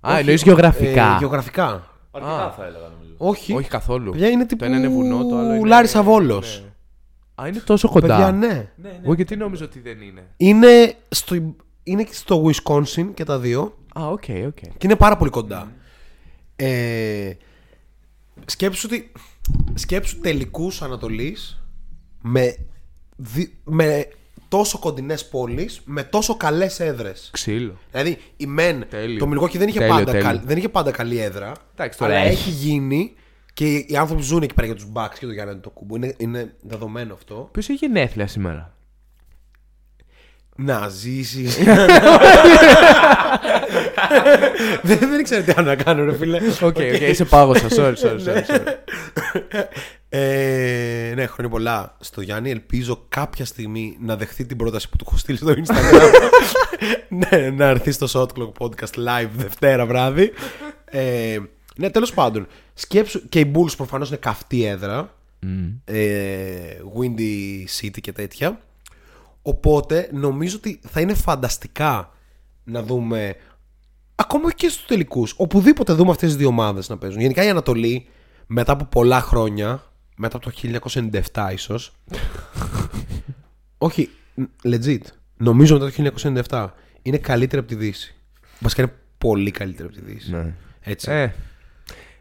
[0.00, 1.14] Α, Όχι, εννοείς γεωγραφικά.
[1.14, 1.86] Ε, γεωγραφικά.
[2.14, 3.14] Αρκετά θα έλεγα νομίζω.
[3.16, 3.52] Όχι.
[3.52, 4.10] Όχι καθόλου.
[4.10, 5.66] Παιδιά είναι τύπου Το ένα είναι βουνό, το άλλο είναι.
[5.68, 6.62] Λάρισα Βόλος.
[6.64, 6.70] Ναι.
[7.44, 8.06] Α, είναι τόσο κοντά.
[8.06, 8.72] Παιδιά, ναι.
[9.02, 10.26] Εγώ γιατί νόμιζα ότι δεν είναι.
[10.36, 14.54] Είναι στο, είναι και στο Wisconsin και τα δύο Α, οκ, οκ.
[14.60, 15.72] και είναι πάρα πολύ κοντά.
[16.56, 17.32] Ε,
[18.44, 19.12] σκέψου ότι
[19.74, 21.62] σκέψου τελικούς Ανατολής
[22.22, 22.56] με,
[23.16, 24.08] δι- με
[24.52, 27.28] τόσο κοντινές πόλεις με τόσο καλές έδρες.
[27.32, 27.78] Ξύλο.
[27.90, 29.18] Δηλαδή η μεν, Τέλειο.
[29.18, 30.26] το Μιλγουόκι δεν είχε, Τέλειο, πάντα, τέλειο.
[30.26, 31.52] καλ- δεν είχε πάντα καλή έδρα.
[31.74, 32.32] Εντάξει, τώρα αλλά έχει.
[32.32, 33.14] έχει γίνει
[33.54, 35.96] και οι οι άνθρωποι ζουν εκεί πέρα για τους Bucks και το Γιάννη Αντετοκούνμπο.
[35.96, 37.48] Είναι, είναι δεδομένο αυτό.
[37.52, 38.74] Ποιος έχει γενέθλια σήμερα;
[40.56, 41.48] Να ζήσει.
[44.82, 46.38] δεν, δεν ήξερα τι άλλο να κάνω, ρε φίλε.
[46.60, 47.68] Οκ, οκ, είσαι πάγωσα.
[47.68, 48.42] Sorry, sorry, sorry.
[48.46, 48.74] sorry.
[50.14, 52.50] Ε, ναι, χρόνια πολλά στο Γιάννη.
[52.50, 56.10] Ελπίζω κάποια στιγμή να δεχθεί την πρόταση που του έχω στείλει στο Instagram.
[57.30, 60.32] ναι, να έρθει στο Shot Clock Podcast live Δευτέρα βράδυ.
[60.84, 61.38] Ε,
[61.76, 62.46] ναι, τέλος πάντων.
[62.74, 65.14] Σκέψου και οι Bulls προφανώς είναι καυτή έδρα.
[65.84, 68.60] Ε, windy City και τέτοια.
[69.42, 72.12] Οπότε νομίζω ότι θα είναι φανταστικά
[72.64, 73.36] να δούμε
[74.22, 77.20] ακόμα και στους τελικούς οπουδήποτε δούμε αυτές τις δύο ομάδες να παίζουν.
[77.20, 78.06] Γενικά η Ανατολή
[78.46, 79.82] μετά από πολλά χρόνια,
[80.16, 80.80] μετά από το
[81.32, 81.92] 1997 ίσως,
[83.78, 84.10] όχι,
[84.64, 85.00] legit,
[85.36, 86.12] νομίζω μετά το
[86.48, 86.68] 1997
[87.02, 88.14] είναι καλύτερη από τη Δύση.
[88.58, 90.30] Βασικά είναι πολύ καλύτερη από τη Δύση.
[90.30, 90.54] Ναι.
[90.80, 91.10] Έτσι.
[91.10, 91.32] Ε.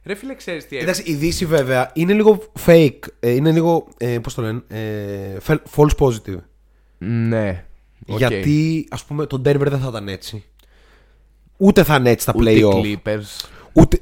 [0.03, 4.19] Ρε φίλε, ξέρεις τι Εντάξει, η Δύση βέβαια είναι λίγο fake, ε, είναι λίγο, ε,
[4.19, 6.39] πώς το λένε, ε, fel- false positive.
[6.97, 7.65] Ναι.
[8.07, 8.17] Οκ.
[8.17, 10.43] Γιατί, ας πούμε, το Denver δεν θα ήταν έτσι.
[11.63, 12.81] Ούτε θα είναι έτσι τα Ούτε οι play-off.
[12.83, 13.45] Clippers.
[13.73, 14.01] Ούτε,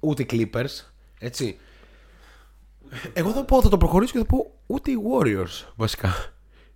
[0.00, 0.84] ούτε οι Clippers.
[1.18, 1.56] Έτσι.
[3.12, 6.14] Εγώ θα πω, θα το προχωρήσω και θα πω ούτε οι Warriors βασικά.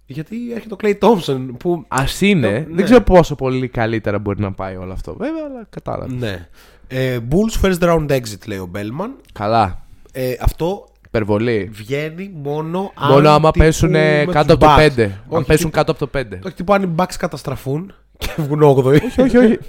[0.07, 1.85] Γιατί έρχεται ο Clay Thompson που.
[1.89, 2.49] Α είναι.
[2.51, 2.66] Ναι.
[2.70, 5.14] Δεν ξέρω πόσο πολύ καλύτερα μπορεί να πάει όλο αυτό.
[5.14, 6.12] Βέβαια, αλλά κατάλαβα.
[6.12, 6.49] Ναι.
[6.89, 9.11] Ε, Bulls first round exit λέει ο Bellman.
[9.33, 9.83] Καλά.
[10.12, 11.68] Ε, αυτό Υπερβολή.
[11.72, 13.11] βγαίνει μόνο αν.
[13.12, 14.99] Μόνο άμα τύπου πέσουν με κάτω τους από το Bucks.
[14.99, 15.03] 5.
[15.03, 16.39] Αν Όχι, πέσουν τύπου- κάτω από το 5.
[16.45, 18.85] Όχι, τύπου αν οι Bucks καταστραφούν και βγουν 8η.
[18.85, 19.59] όχι, όχι, όχι.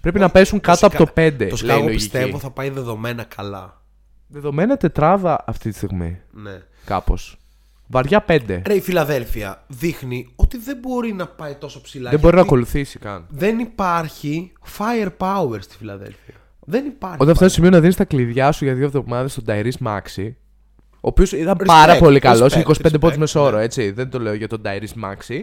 [0.00, 1.48] Πρέπει να πέσουν κάτω από το 5.
[1.50, 3.82] Το Chicago πιστεύω θα πάει δεδομένα καλά.
[4.26, 6.20] Δεδομένα τετράδα αυτή τη στιγμή.
[6.30, 6.62] Ναι.
[6.84, 7.38] Κάπως.
[7.86, 8.60] Βαριά 5.
[8.66, 12.10] Ρε, η Φιλαδέλφια δείχνει ότι δεν μπορεί να πάει τόσο ψηλά.
[12.10, 13.26] Δεν μπορεί να γιατί ακολουθήσει καν.
[13.28, 16.34] Δεν υπάρχει firepower στη Φιλαδέλφια.
[16.60, 17.16] Δεν υπάρχει.
[17.20, 20.32] Όταν φτάσει στο σημείο να δίνεις τα κλειδιά σου για δύο εβδομάδες στον Tyrese Maxi,
[20.90, 23.62] ο οποίος ήταν Respect, πάρα πολύ καλός, respect, 25 respect, πόντου μεσόωρο, ναι.
[23.62, 23.90] έτσι.
[23.90, 25.40] Δεν το λέω για τον Tyrese Maxi,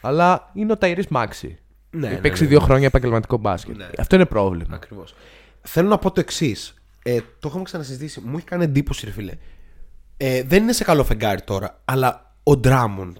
[0.00, 1.50] αλλά είναι ο Tyrese Maxi.
[1.90, 2.64] Ναι, Έχει ναι, παίξει ναι, δύο ναι.
[2.64, 3.76] χρόνια επαγγελματικό μπάσκετ.
[3.76, 3.88] Ναι.
[3.98, 4.74] Αυτό είναι πρόβλημα.
[4.74, 5.14] Ακριβώς.
[5.62, 6.74] Θέλω να πω το εξής.
[7.02, 8.20] Ε, το είχαμε ξανασυζητήσει.
[8.24, 9.32] Μου έχει κάνει εντύπωση, ρε φίλε.
[10.16, 13.16] Ε, δεν είναι σε καλό φεγγάρι τώρα, αλλά ο Ντράμοντ.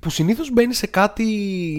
[0.00, 1.24] Που συνήθως μπαίνει σε κάτι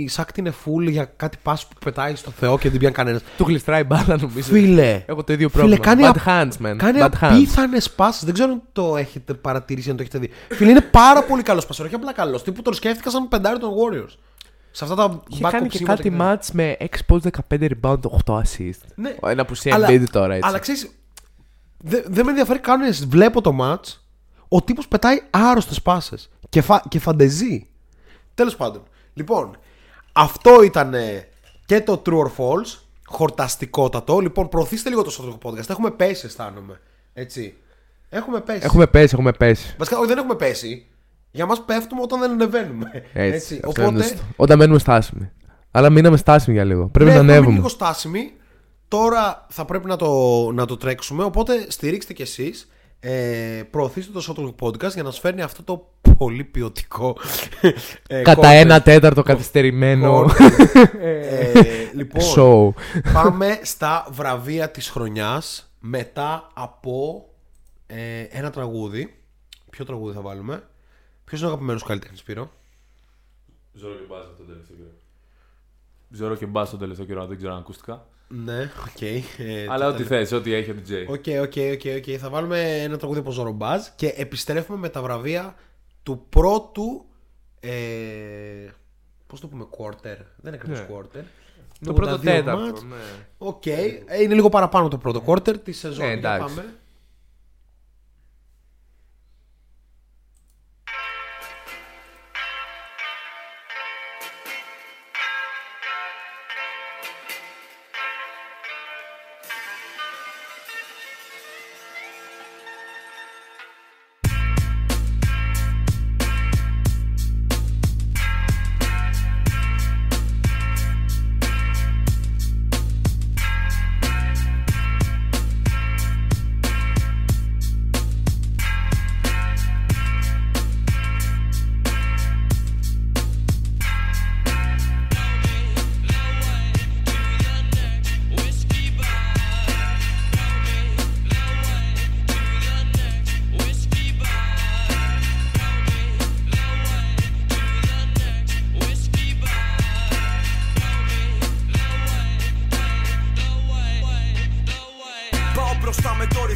[0.10, 3.22] σαν κτίνε φουλ για κάτι πάση που πετάει στο Θεό και δεν πιάνει κανένας.
[3.38, 4.52] Του γλιστράει μπάλα, νομίζω.
[4.52, 5.03] Φίλε.
[5.06, 5.84] Έχω το ίδιο Φίλε, πρόβλημα.
[5.86, 6.76] κάνει, Bad απ- hands, man.
[6.78, 7.18] κάνει Bad hands.
[7.22, 8.26] απίθανες πάσει.
[8.26, 10.30] Δεν ξέρω αν το έχετε παρατηρήσει, αν το έχετε δει.
[10.49, 11.88] Φίλε, είναι πάρα πολύ καλός πασόρο.
[11.88, 12.44] Όχι απλά καλός.
[12.44, 14.16] Τύπου τον σκέφτηκα σαν πεντάρι των Warriors.
[14.72, 16.39] Σε αυτά τα Είχε back κάνει και κοψίματα κάτι τέτοια.
[16.39, 18.80] match με 6 points, 15 rebound, 8 assist.
[18.95, 19.15] Ναι.
[19.26, 20.48] Ένα που σε Αλλά- Embiid τώρα έτσι.
[20.48, 20.89] Αλλά ξέρεις,
[21.77, 22.81] δεν δεν με ενδιαφέρει καν.
[22.81, 23.06] εσύ.
[23.06, 23.95] Βλέπω το match.
[24.48, 26.30] Ο τύπος πετάει άρρωστες πάσες.
[26.49, 27.68] Και, φα, και φαντεζεί.
[28.34, 28.84] Τέλος πάντων.
[29.14, 29.57] Λοιπόν,
[30.11, 30.93] αυτό ήταν
[31.65, 32.77] και το true or false.
[33.06, 34.19] Χορταστικότατο.
[34.19, 35.69] Λοιπόν, προωθήστε λίγο το σωτρικό podcast.
[35.69, 36.80] Έχουμε πέσει, αισθάνομαι.
[37.14, 37.56] Έτσι.
[38.10, 38.60] Έχουμε πέσει.
[38.64, 39.76] Έχουμε πέσει, έχουμε πέσει.
[39.77, 40.85] Βασικά, όχι, δεν έχουμε πέσει.
[41.32, 42.91] Για μας πέφτουμε όταν δεν ανεβαίνουμε.
[43.14, 43.60] Έτσι.
[43.66, 44.03] αυτό είναι Οπότε.
[44.08, 45.32] στο- Όταν μένουμε στάσιμοι.
[45.72, 46.88] Αλλά μείναμε στάσιμοι για λίγο.
[46.88, 47.56] Πρέπει ναι, να έχουμε ανέβουμε.
[47.56, 48.32] λίγο στάσιμοι.
[48.88, 50.12] Τώρα θα πρέπει να το,
[50.53, 51.24] να το τρέξουμε.
[51.24, 52.72] Οπότε στηρίξτε κι εσείς.
[52.99, 55.88] Ε, προωθήστε το Shotlock Podcast για να σας φέρνει αυτό το
[56.18, 57.18] πολύ ποιοτικό.
[58.08, 58.53] ε, Κατά content.
[58.53, 60.26] ένα τέταρτο καθυστερημένο
[61.02, 61.52] Ε,
[61.94, 62.82] λοιπόν, show.
[63.14, 67.26] πάμε στα βραβεία της χρονιάς μετά από
[67.88, 69.14] ε, ένα τραγούδι.
[69.70, 70.64] Ποιο τραγούδι θα βάλουμε;
[71.32, 72.52] Ποιος είναι ο αγαπημένος καλλιτέχνης Σπύρο;
[73.73, 74.90] Zoro και Buzz τον τελευταίο καιρό.
[76.10, 78.06] Zoro και Buzz τον τελευταίο καιρό, δεν ξέρω αν ακούστηκα.
[78.28, 79.02] Ναι, οκ.
[79.02, 81.06] ε, Αλλά το ό,τι τέλε- θες, ό,τι έχει ο DJ.
[81.08, 82.18] Οκ, οκ, οκ, οκ.
[82.20, 85.56] Θα βάλουμε ένα τραγούδι από Zoro Buzz και επιστρέφουμε με τα βραβεία
[86.03, 87.06] του πρώτου.
[87.60, 87.72] Ε,
[89.28, 90.18] Πώς το πούμε, quarter.
[90.38, 90.88] Δεν είναι ακριβώς Ναι.
[90.95, 91.24] quarter.
[91.84, 92.22] Το 82 πρώτο match.
[92.22, 92.82] τέταρτο.
[92.84, 92.95] ναι.
[93.38, 93.66] Οκ.
[93.66, 96.06] Ε, Είναι λίγο παραπάνω το πρώτο quarter της σεζόν.
[96.06, 96.56] Ναι, Για εντάξει.
[96.56, 96.74] πάμε.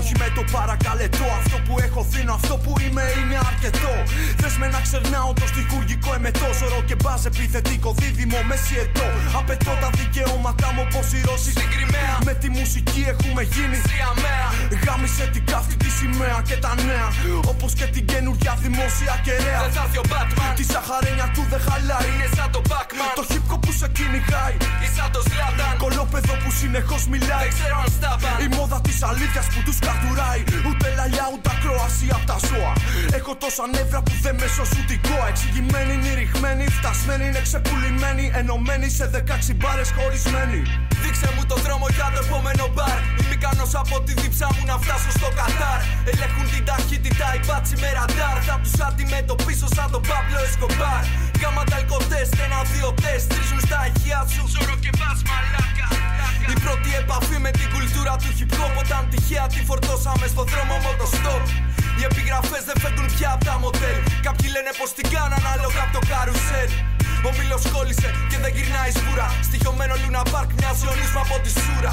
[0.00, 1.26] όχι με το παρακαλετό.
[1.40, 3.94] Αυτό που έχω δίνω, αυτό που είμαι είναι αρκετό.
[4.40, 6.48] Θες με να ξερνάω το στοιχουργικό εμετό.
[6.58, 9.08] Ζωρό και μπάζ επιθετικό, δίδυμο με σιετό.
[9.40, 12.14] Απαιτώ τα δικαιώματά μου όπω οι Ρώσοι στην Κρυμαία.
[12.28, 14.46] Με τη μουσική έχουμε γίνει θριαμαία.
[14.84, 17.08] Γάμισε την κάφτη τη σημαία και τα νέα.
[17.52, 19.60] Όπως και την καινούργια δημόσια κεραία.
[19.64, 20.52] Δεν θα έρθει ο Batman.
[20.58, 22.06] Τη σαχαρένια του δεν χαλάει.
[22.12, 23.12] Είναι σαν το Pac-Man.
[23.20, 24.56] Το hip hop που σε κυνηγάει.
[24.82, 25.74] Είσαι σαν το Zlatan.
[25.84, 27.46] Κολόπεδο που συνεχώς μιλάει.
[27.48, 28.36] Δεν ξέρω αν στάβαν.
[28.46, 30.42] Η μόδα της αλήθειας που τους κατουράει.
[30.68, 32.72] Ούτε λαλιά ούτε ακρόαση απ' τα ζώα.
[33.18, 35.26] Έχω τόσα νεύρα που δεν με σώσουν την κόα.
[35.32, 38.24] Εξηγημένοι, νυριχμένοι, φτασμένοι, είναι ξεπουλημένοι.
[38.40, 40.60] Ενωμένοι σε 16 μπάρες χωρισμένοι.
[41.02, 42.98] Δείξε μου το δρόμο για το επόμενο μπαρ.
[43.18, 45.80] Είμαι ικανός από τη δίψα μου να φτάσω στο Κατάρ.
[46.10, 48.36] Ελέγχουν την ταχύτητα, οι μπάτσι με ραντάρ.
[48.48, 51.02] Θα τους αντιμετωπίσω σαν τον Παύλο Εσκομπάρ.
[51.42, 53.26] Κάμα τα αλκοτέστ, ένα-δύο τεστ.
[53.32, 54.42] Τρίζουν στα ηχεία σου.
[54.52, 55.88] Ζωρό και μπας μαλάκα.
[56.54, 60.76] Η πρώτη επαφή με την κουλτούρα του hip hop Όταν τυχαία τη φορτώσαμε στο δρόμο
[60.84, 61.44] μοτοστόπ
[61.98, 65.92] Οι επιγραφές δεν φεύγουν πια από τα μοντέλ Κάποιοι λένε πως την κάναν ανάλογα από
[65.96, 66.70] το καρουσέλ.
[67.28, 71.36] Ο μήλος κόλλησε και δεν γυρνάει σβούρα Στοιχειωμένο Λούνα Πάρκ μοιάζει ο νους μου από
[71.44, 71.92] τη σούρα.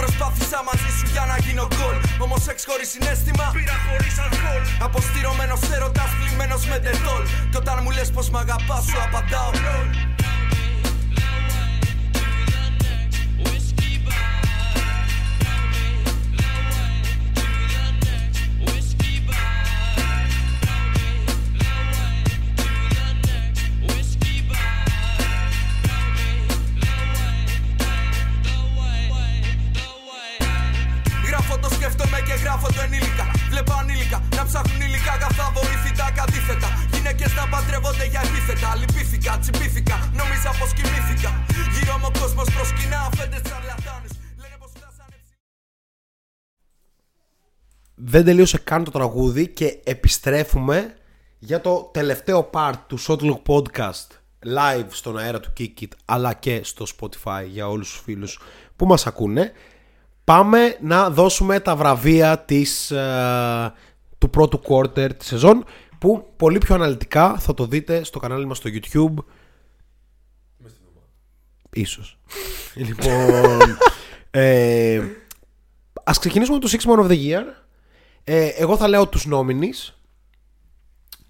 [0.00, 3.46] Προσπάθησα μαζί σου για να γίνω γκολ Όμως σεξ χωρίς συνέστημα.
[3.56, 4.62] Πήρα χωρίς αλκοόλ.
[4.88, 9.50] Αποστηρωμένος έρωτας κλειμμένος με τετόλ Κι όταν μου λες πως μ' αγαπάς σου απαντάω
[48.06, 50.94] Δεν τελείωσε καν το τραγούδι και επιστρέφουμε
[51.38, 54.06] για το τελευταίο part του Shotlock Podcast
[54.44, 58.40] live στον αέρα του Kikit αλλά και στο Spotify για όλους τους φίλους
[58.76, 59.52] που μας ακούνε.
[60.24, 63.72] Πάμε να δώσουμε τα βραβεία της, ε,
[64.18, 65.64] του πρώτου quarter της σεζόν
[65.98, 69.24] που πολύ πιο αναλυτικά θα το δείτε στο κανάλι μας στο YouTube.
[71.70, 72.18] Ίσως.
[72.86, 73.78] λοιπόν,
[74.30, 75.02] ε,
[76.04, 77.63] ας ξεκινήσουμε με το Sixth Man of the Year.
[78.24, 79.92] Ε, εγώ θα λέω τους nominees.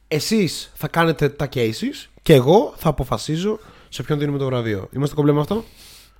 [0.08, 3.58] Εσείς θα κάνετε τα cases και εγώ θα αποφασίζω
[3.88, 4.88] σε ποιον δίνουμε το βραβείο.
[4.92, 5.64] Είμαστε κομπλέ με αυτό;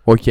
[0.05, 0.23] Οκ.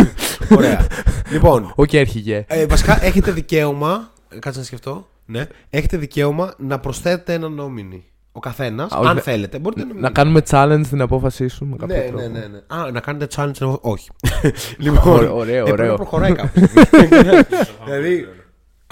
[0.56, 0.86] Ωραία.
[1.30, 2.44] λοιπόν, Οκ, αρχηγέ.
[2.48, 4.10] ε, βασικά έχετε δικαίωμα.
[4.28, 5.08] ε, Κάτσε να σκεφτώ.
[5.26, 5.46] Ναι.
[5.70, 8.04] Έχετε δικαίωμα να προσθέτετε ένα nominee.
[8.32, 9.58] Ο καθένας, Α, όχι, αν να- θέλετε.
[9.58, 12.20] Μπορείτε να, Να κάνουμε challenge την απόφασή σου με κάποιο Ναι, τρόπο.
[12.22, 12.58] ναι, ναι, ναι.
[12.66, 13.60] Α, να κάνετε challenge.
[13.60, 14.10] ενώ- Όχι.
[14.78, 15.90] λοιπόν, Ωραίο, ωραίο, ε, πρέπει ωραίο.
[15.90, 16.62] να προχωράει κάποιο.
[17.84, 18.28] δηλαδή.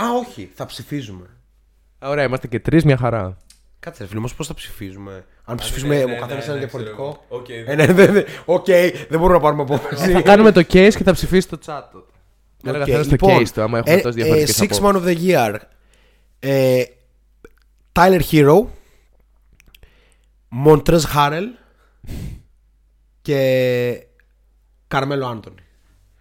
[0.02, 0.50] Α, όχι.
[0.54, 1.26] Θα ψηφίζουμε.
[2.02, 3.36] Ωραία, είμαστε και τρεις μια χαρά.
[3.80, 6.52] Κάτσε, ρε φίλε, όμως πώς θα ψηφίζουμε; Αν ψηφίσουμε ναι, ο ναι, καθένας ναι, ένα
[6.52, 6.94] ναι, διαφορετικό.
[6.96, 7.40] ξέρω εγώ.
[7.40, 8.24] Οκ, Ε, ναι, ναι, ναι.
[8.44, 8.64] Οκ,
[9.08, 10.12] δεν μπορούμε να πάρουμε απόφαση.
[10.12, 11.82] Θα κάνουμε το case και θα ψηφίσει το chat.
[12.64, 14.94] Ένα Οκ, καθένα το λοιπόν, case του, άμα έχουμε ε, τόσες ε, διαφορετικές Sixth Man
[14.94, 15.56] of the Year.
[16.38, 16.82] Ε,
[17.92, 18.64] Tyler Herro.
[20.66, 21.46] Montrez Harrell.
[23.22, 24.06] Και
[24.88, 25.62] Καρμέλο Άντωνη.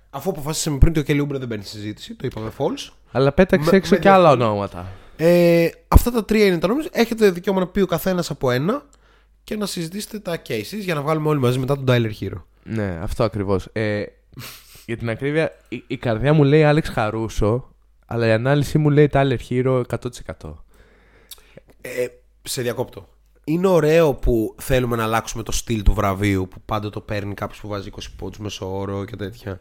[0.10, 2.92] Αφού αποφασίσαμε πριν ότι ο Kelly Oubre δεν μπαίνει στη συζήτηση, το είπαμε false.
[3.12, 4.50] Αλλά πέταξε Με- έξω με και άλλα διαφορά.
[4.50, 4.88] ονόματα.
[5.18, 6.86] Ε, αυτά τα τρία είναι τα νόμια.
[6.92, 8.86] Έχετε δικαίωμα να πει ο καθένας από ένα
[9.44, 12.42] και να συζητήσετε τα cases για να βγάλουμε όλοι μαζί μετά τον Tyler Hero.
[12.64, 13.68] Ναι, αυτό ακριβώς.
[13.74, 14.04] Ε,
[14.86, 17.70] για την ακρίβεια, η, η καρδιά μου λέει Άλεξ Χαρούσο,
[18.06, 20.54] αλλά η ανάλυση μου λέει Tyler Hero 100%.
[21.82, 22.06] Ε,
[22.44, 23.08] σε διακόπτω.
[23.44, 27.60] Είναι ωραίο που θέλουμε να αλλάξουμε το στυλ του βραβείου που πάντα το παίρνει κάποιος
[27.60, 29.60] που βάζει 20 πόντους μέσω όρο και τέτοια.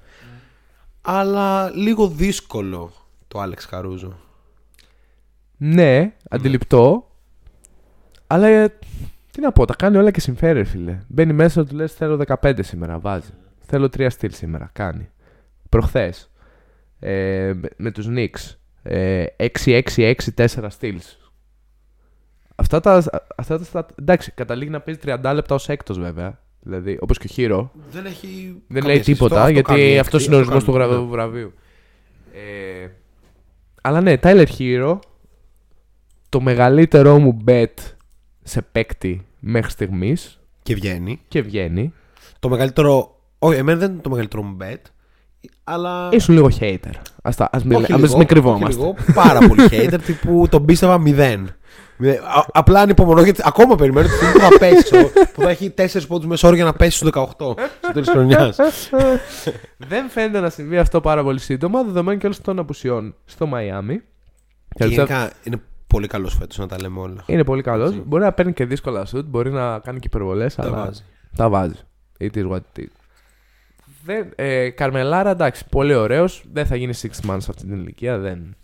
[1.10, 2.93] Αλλά λίγο δύσκολο
[3.28, 4.16] το Άλεξ Χαρούζο.
[5.56, 7.10] Ναι, αντιληπτό.
[8.26, 8.78] Αλλά ε,
[9.30, 10.98] τι να πω, τα κάνει όλα και συμφέρει, φίλε.
[11.09, 13.30] Μπαίνει μέσα, του λες: Θέλω 15 σήμερα, βάζει.
[13.66, 15.10] Θέλω 3 στυλ σήμερα, κάνει.
[15.68, 16.30] Προχθές.
[16.98, 18.55] Ε, με, με τους Knicks.
[18.82, 19.24] Ε,
[19.64, 21.32] 6-6-6-4 στυλς.
[22.55, 23.05] Αυτά τα,
[23.36, 23.64] αυτά τα.
[23.64, 26.40] στα- Εντάξει, καταλήγει να παίζει 30 λεπτά ως έκτος βέβαια.
[26.70, 27.70] Δηλαδή, όπως και ο Χείρο.
[27.90, 28.27] Δεν έχει.
[28.69, 29.12] Δεν καμία λέει σχέση.
[29.12, 31.07] τίποτα Αυτό- αυτό γιατί κάνει αυτός έκτη, είναι ο ορισμός του κάνει, γρα- ναι.
[31.07, 31.53] βραβείου.
[32.32, 32.89] Ε,
[33.82, 34.99] αλλά ναι, Tyler Hero,
[36.28, 37.74] το μεγαλύτερό μου bet
[38.43, 41.20] σε παίκτη μέχρι στιγμής Και βγαίνει.
[41.28, 41.93] και βγαίνει.
[42.39, 43.20] Το μεγαλύτερο.
[43.39, 44.81] Όχι, εμένα δεν είναι το μεγαλύτερο μου bet.
[45.65, 46.09] Αλλά.
[46.12, 46.93] Ήσουν λίγο hater.
[47.23, 48.65] Ας, τα, ας, μην, Όχι ας λίγο, μην κρυβόμαστε.
[48.66, 51.51] όχι λίγο, πάρα πολύ hater τύπου τον πίστευα μηδέν.
[51.99, 52.23] Μηδέν.
[52.25, 54.83] Α- απλά ανυπομονώ γιατί ακόμα περιμένω τη στιγμή που θα πέσει.
[54.83, 57.55] ξέρω, που θα έχει 4 πόντους μέσα όρο για να πέσει στους 18 στο
[57.93, 58.57] τέλος της χρονιάς.
[59.91, 64.01] Δεν φαίνεται να συμβεί αυτό πάρα πολύ σύντομα, δεδομένου και όλων των απουσιών στο Μαϊάμι.
[64.75, 67.23] Και γενικά είναι πολύ καλός φέτος να τα λέμε όλα.
[67.27, 68.05] Είναι πολύ καλός.
[68.05, 70.55] Μπορεί να παίρνει και δύσκολα σουτ, μπορεί να κάνει και υπερβολές.
[70.55, 71.03] Τα αλλά βάζει.
[71.37, 71.75] Τα βάζει.
[72.20, 72.87] It is what it is.
[74.05, 76.45] Δεν, ε, Καρμελάρα, εντάξει, πολύ ωραίος.
[76.53, 78.19] Δεν θα γίνει six months σε αυτή την ηλικία.
[78.19, 78.57] Δεν,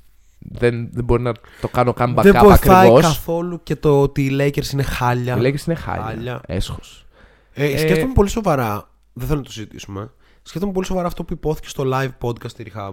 [0.50, 3.02] δεν, δεν μπορεί να το κάνω καν Δεν backup βοηθάει ακριβώς.
[3.02, 5.36] καθόλου και το ότι οι Lakers είναι χάλια.
[5.36, 6.04] Οι Lakers είναι χάλια.
[6.04, 6.40] Χάλια.
[6.46, 7.06] Έσχος.
[7.52, 8.88] Ε, Ε, σκέφτομαι πολύ σοβαρά.
[9.12, 10.12] Δεν θέλω να το συζητήσουμε.
[10.42, 12.92] Σκέφτομαι πολύ σοβαρά αυτό που υπόθηκε στο live podcast στη Rehab.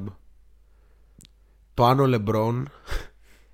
[1.73, 2.63] Το αν ο LeBron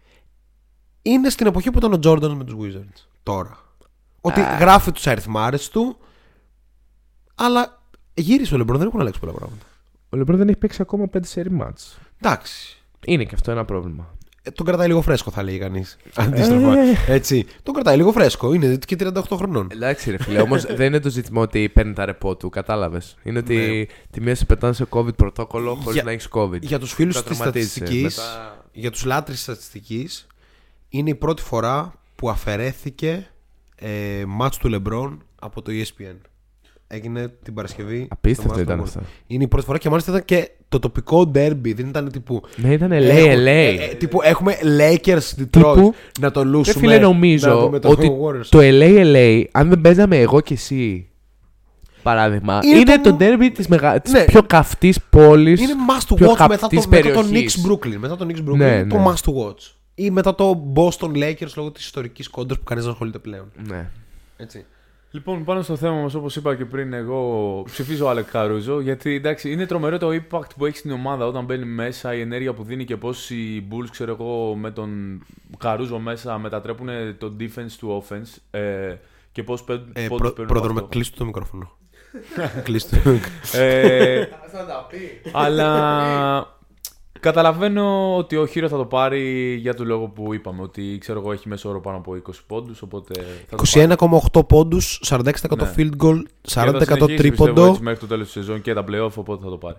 [1.01, 3.05] είναι στην εποχή που ήταν ο Jordan με τους Wizards.
[3.23, 3.57] Τώρα.
[4.21, 5.97] Ότι γράφει τους αριθμάρες του,
[7.35, 7.81] αλλά
[8.13, 9.65] γύρισε ο LeBron, δεν έχουν αλλάξει πολλά πράγματα.
[10.09, 11.99] Ο Λεμπρόν δεν έχει παίξει ακόμα 5 σερι μάτς.
[12.21, 12.76] Εντάξει.
[13.05, 14.15] Είναι και αυτό ένα πρόβλημα.
[14.43, 15.97] Ε, τον κρατάει λίγο φρέσκο, θα λέει κανείς.
[16.15, 16.73] Αντίστροφα.
[17.07, 17.45] Έτσι.
[17.63, 18.53] Τον κρατάει λίγο φρέσκο.
[18.53, 19.67] Είναι και 38 χρονών.
[19.71, 23.15] Εντάξει, ρε φίλε, όμως δεν είναι το ζήτημα ότι παίρνει τα ρεπό του, κατάλαβες.
[23.23, 25.91] Είναι ότι τη μία σε πετάνε σε COVID πρωτόκολλο χωρίς Ναι.
[25.93, 26.61] Για- να έχεις COVID.
[26.61, 27.75] Για τους φίλους Τα της τραυματίζεσαι.
[27.75, 30.27] στατιστικής, Μετά- για τους λάτρεις της στατιστικής,
[30.89, 33.27] είναι η πρώτη φορά που αφαιρέθηκε
[33.75, 36.15] ε, μάτς του Λεμπρόν από το E ESPN.
[36.89, 38.07] Έγινε την Παρασκευή.
[38.11, 38.99] Απίστευτο το μάτς ήταν του αυτό.
[38.99, 39.23] LeBron.
[39.27, 41.73] Είναι η πρώτη φορά και μάλιστα ήταν και το τοπικό derby.
[41.75, 42.41] Δεν ήταν τύπου.
[42.55, 43.47] Ναι, ήταν LA, έχουμε- LA.
[43.47, 46.79] ε, ε, τύπου έχουμε Lakers Detroit Τύπου- να το Ρε λούσουμε.
[46.79, 48.45] φίλε, νομίζω να δούμε το ότι Warriors.
[48.49, 51.09] το LA LA, αν δεν παίζαμε εγώ και εσύ,
[52.03, 53.99] παράδειγμα, Είναι είναι, το- το derby της, μεγα...
[54.01, 54.25] της Ναι.
[54.25, 55.61] πιο καυτής πόλης.
[55.61, 57.65] Είναι must to πιο watch μετά το, καυτής μετά το περιοχής.
[57.65, 57.95] Knicks Brooklyn.
[57.99, 59.03] Μετά το Knicks Brooklyn Ναι, είναι το ναι.
[59.05, 59.71] must to watch.
[59.95, 63.51] Ή μετά το Boston Lakers λόγω της ιστορικής κόντρας που κανείς δεν ασχολείται πλέον.
[63.67, 63.89] Ναι.
[64.37, 64.65] Έτσι.
[65.17, 68.79] Λοιπόν, πάνω στο θέμα μας, όπως είπα και πριν, εγώ ψηφίζω Άλεξ Καρούζο.
[68.79, 72.53] Γιατί εντάξει, είναι τρομερό το impact που έχει στην ομάδα όταν μπαίνει μέσα, η ενέργεια
[72.53, 75.21] που δίνει και πώς οι Bulls, ξέρω εγώ, με τον
[75.57, 76.87] Καρούζο μέσα μετατρέπουν
[77.17, 78.41] το defense του offense.
[78.51, 78.95] Ε,
[79.31, 79.91] και πώς παίρνουν.
[79.93, 80.89] Ε, πόντους προ, παίρνουν πρόδρομε, από αυτό.
[80.89, 81.71] κλείστο το μικρόφωνο.
[82.63, 82.97] κλείστο.
[83.53, 84.27] Ε,
[85.31, 86.56] αλλά
[87.19, 90.61] καταλαβαίνω ότι ο Χείρο θα το πάρει για το λόγο που είπαμε.
[90.61, 92.81] Ότι ξέρω εγώ έχει μέσο όρο πάνω από 20 πόντους.
[92.81, 93.13] Οπότε
[93.49, 93.87] θα το πάρει.
[94.33, 95.21] 21,8 πόντους, 46%
[95.57, 95.73] Ναι.
[95.77, 97.65] field goal, Και θα 40% συνεχίσει, πιστεύω, τρίποντο.
[97.65, 99.77] έτσι μέχρι το τέλος της σεζόν και τα playoff, οπότε θα το πάρει.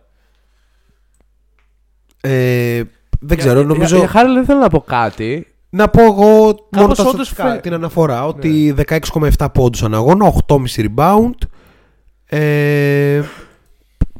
[2.20, 2.82] Ε,
[3.20, 3.96] δεν ξέρω, νομίζω.
[3.96, 5.46] Για, για Χάρη δεν θέλω να πω κάτι.
[5.70, 7.60] Να πω εγώ μόνο Κάπως τα όντως στατιστικά, φε- Ναι.
[7.60, 11.34] την αναφορά ότι 16,7 πόντους ανά αγώνα, 8,5 rebound.
[12.26, 13.22] Ε,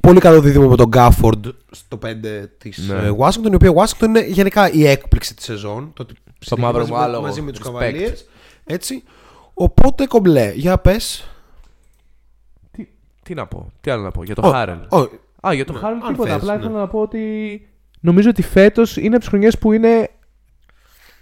[0.09, 2.09] πολύ καλό δίδυμο με τον Γκάφορντ στο 5
[2.59, 2.95] της Ναι.
[3.07, 5.91] ε, Washington, η οποία Washington είναι γενικά η έκπληξη της σεζόν.
[5.95, 7.23] Το, ότι συνεχίζει μαύρο μαζί, μου με- άλογο.
[7.23, 7.81] μαζί με τους Respect.
[7.81, 8.17] Cavaliers.
[8.65, 9.03] Έτσι.
[9.55, 10.53] Οπότε κομπλέ.
[10.55, 11.31] Για πες.
[12.71, 12.89] Τι,
[13.23, 14.79] τι να πω, τι άλλο να πω για το Ω, Χάρελ.
[14.89, 14.99] ω,
[15.49, 16.29] Α, για το Ναι, Χάρελ αν τίποτα.
[16.33, 16.61] θες, Απλά ναι.
[16.65, 17.69] ήθελα να πω ότι
[18.01, 20.11] νομίζω ότι φέτος είναι από τις χρονιές που είναι...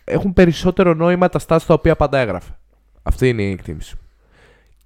[0.04, 2.56] έχουν περισσότερο νόημα τα stats τα οποία πάντα έγραφε.
[3.02, 3.94] Αυτή είναι η εκτίμηση.
[3.96, 4.00] μου.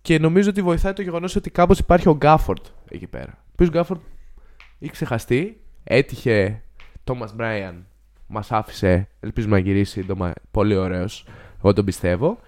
[0.02, 3.44] Και νομίζω ότι βοηθάει το γεγονός ότι κάπως υπάρχει ο Γκάφορντ εκεί πέρα.
[3.60, 4.00] Ο οποίο Γκάφορντ
[4.78, 6.62] είχε ξεχαστεί, έτυχε
[7.04, 7.86] Τόμα Μπράιαν,
[8.26, 10.32] μας άφησε, ελπίζουμε να γυρίσει σύντομα.
[10.50, 11.24] Πολύ ωραίος,
[11.58, 12.38] εγώ τον πιστεύω.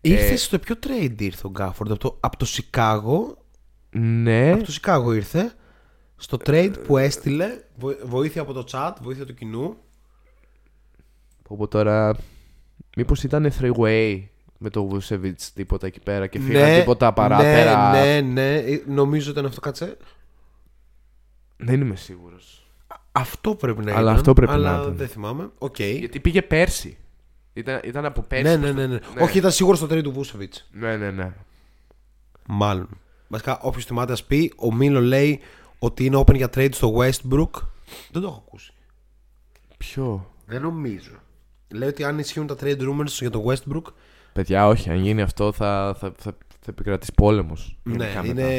[0.00, 3.38] Ήρθε Ε, στο ποιο trade ήρθε ο Γκάφορντ, από το, από το Σικάγο.
[3.90, 4.52] Ναι.
[4.52, 5.52] Από το Σικάγο ήρθε.
[6.16, 7.46] Στο trade που έστειλε,
[7.76, 9.76] βο- βοήθεια από το chat, βοήθεια του κοινού.
[11.48, 12.16] Όπου τώρα.
[12.96, 14.22] Μήπως ήταν three-way
[14.58, 17.90] με το Vucevic τίποτα εκεί πέρα και φύγαν τίποτα παράπερα.
[17.90, 18.56] Ναι, ναι, ναι.
[18.56, 19.96] Ε, Νομίζω ήταν αυτό, κάτσε.
[21.56, 22.66] Δεν είμαι σίγουρος.
[23.12, 24.14] Αυτό πρέπει να Αλλά ήταν.
[24.14, 24.96] αυτό πρέπει αλλά να ήταν.
[24.96, 25.50] δεν θυμάμαι.
[25.58, 25.78] Οκ.
[25.80, 26.96] Γιατί πήγε πέρσι.
[27.52, 28.42] Ήταν, ήταν από πέρσι.
[28.44, 29.22] Ναι, που ναι, στο- ναι, ναι.
[29.22, 30.68] Όχι, ήταν σίγουρο στο trade του Βούσεβιτς.
[30.72, 31.32] Ναι, ναι, ναι.
[32.48, 32.88] Μάλλον.
[33.28, 35.40] Βασικά, όποιος θυμάται, α πει, ο Μίλο λέει
[35.78, 37.50] ότι είναι open για trade στο Westbrook.
[38.10, 38.72] Δεν το έχω ακούσει.
[39.76, 41.10] Ποιο; Δεν νομίζω.
[41.68, 43.82] Λέει ότι αν ισχύουν τα trade rumors για το Westbrook.
[44.32, 44.90] Παιδιά, όχι.
[44.90, 46.36] Αν γίνει αυτό θα, θα, θα,
[46.66, 47.78] θα επικρατήσει πόλεμος.
[47.82, 48.50] Ναι, είναι,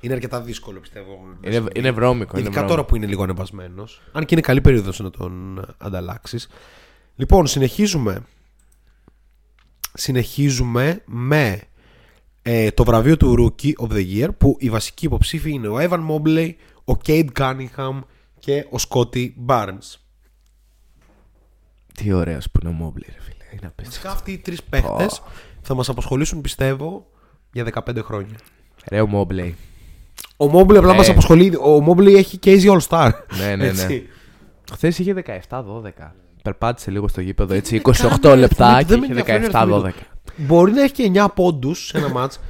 [0.00, 1.18] είναι αρκετά δύσκολο πιστεύω.
[1.40, 2.30] Είναι, είναι βρώμικο.
[2.30, 2.68] Είναι Ειδικά βρώμικο.
[2.68, 4.00] τώρα που είναι λίγο ανεβασμένος.
[4.12, 6.48] Αν και είναι καλή περίοδος να τον ανταλλάξεις.
[7.16, 8.22] Λοιπόν, συνεχίζουμε.
[9.92, 11.60] Συνεχίζουμε με
[12.42, 16.06] ε, το βραβείο του Rookie of the Year που οι βασικοί υποψήφοι είναι ο Evan
[16.10, 16.52] Mobley,
[16.84, 18.00] ο Kate Cunningham
[18.38, 19.98] και ο Scotty Barnes.
[21.94, 23.44] Τι ωραίος που είναι ο Μόμπλε, ρε φίλε.
[23.52, 23.90] Είναι απίστευτο.
[23.90, 25.06] Φυσικά αυτοί οι τρεις παίχτε
[25.62, 27.06] θα μας απασχολήσουν πιστεύω
[27.54, 28.36] για 15 χρόνια.
[28.90, 29.52] Ρε ο Μόμπλε.
[30.36, 30.96] Ο Mobley απλά Ναι.
[30.96, 31.54] μας απασχολεί.
[31.54, 33.10] Ο Mobley έχει και easy all star.
[33.38, 33.66] Ναι, ναι, ναι.
[33.66, 34.08] Έτσι.
[34.72, 36.14] Χθες είχε 17-12.
[36.42, 39.56] Περπάτησε λίγο στο γήπεδο έτσι 28 είναι καν λεπτά αριθμοί, και δεν με είχε ενδιαφέρει
[39.56, 39.92] αριθμοί
[40.36, 40.44] 17-12.
[40.46, 42.40] Μπορεί να έχει και 9 πόντους σε ένα μάτς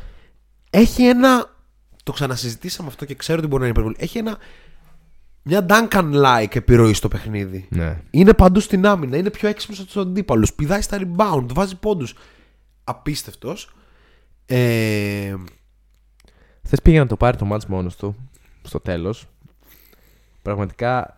[0.70, 1.52] Έχει ένα.
[2.02, 3.96] Το ξανασυζητήσαμε αυτό και ξέρω ότι μπορεί να είναι υπερβολή.
[4.04, 4.38] Έχει ένα.
[5.42, 7.66] Μια Duncan-like επιρροή στο παιχνίδι.
[7.70, 8.00] Ναι.
[8.10, 9.16] Είναι παντού στην άμυνα.
[9.16, 10.52] Είναι πιο έξυπνος από τους αντίπαλους.
[10.52, 11.46] Πηδάει στα rebound.
[11.52, 12.14] Βάζει πόντους.
[12.84, 13.74] Απίστευτος.
[14.46, 15.34] Ε,
[16.64, 18.28] Χθε πήγε να το πάρει το μάτς μόνος του
[18.62, 19.26] στο τέλος.
[20.42, 21.16] Πραγματικά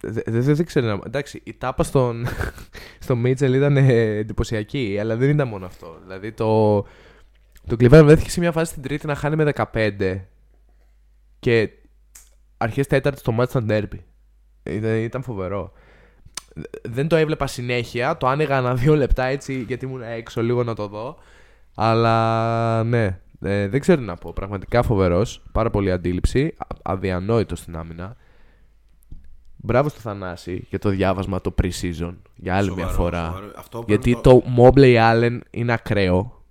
[0.00, 1.00] δεν δε, δεν ξέρω να...
[1.06, 2.26] Εντάξει, η τάπα στον,
[3.04, 5.98] στο Μίτσελ ήταν ε, εντυπωσιακή, αλλά δεν ήταν μόνο αυτό.
[6.02, 6.80] Δηλαδή το,
[7.66, 10.20] το Cleveland βρέθηκε σε μια φάση στην τρίτη να χάνει με 15
[11.38, 11.70] και
[12.56, 13.98] αρχές τέταρτης στο μάτς ήταν derby.
[14.62, 15.72] Ήταν, ήταν φοβερό.
[16.82, 20.74] Δεν το έβλεπα συνέχεια, το άνοιγα ένα δύο λεπτά έτσι γιατί ήμουν έξω λίγο να
[20.74, 21.18] το δω.
[21.74, 24.32] Αλλά ναι, ε, δεν ξέρω τι να πω.
[24.32, 25.42] Πραγματικά φοβερός.
[25.52, 26.54] Πάρα πολύ αντίληψη.
[26.58, 28.16] Α- αδιανόητος στην άμυνα.
[29.56, 32.14] Μπράβο στο Θανάση για το διάβασμα το pre-season.
[32.36, 33.24] Για άλλη Σοβαρό, μια φορά.
[33.26, 33.46] σοβαρό.
[33.56, 36.42] Αυτό Γιατί πρέπει το Mobley Allen είναι ακραίο.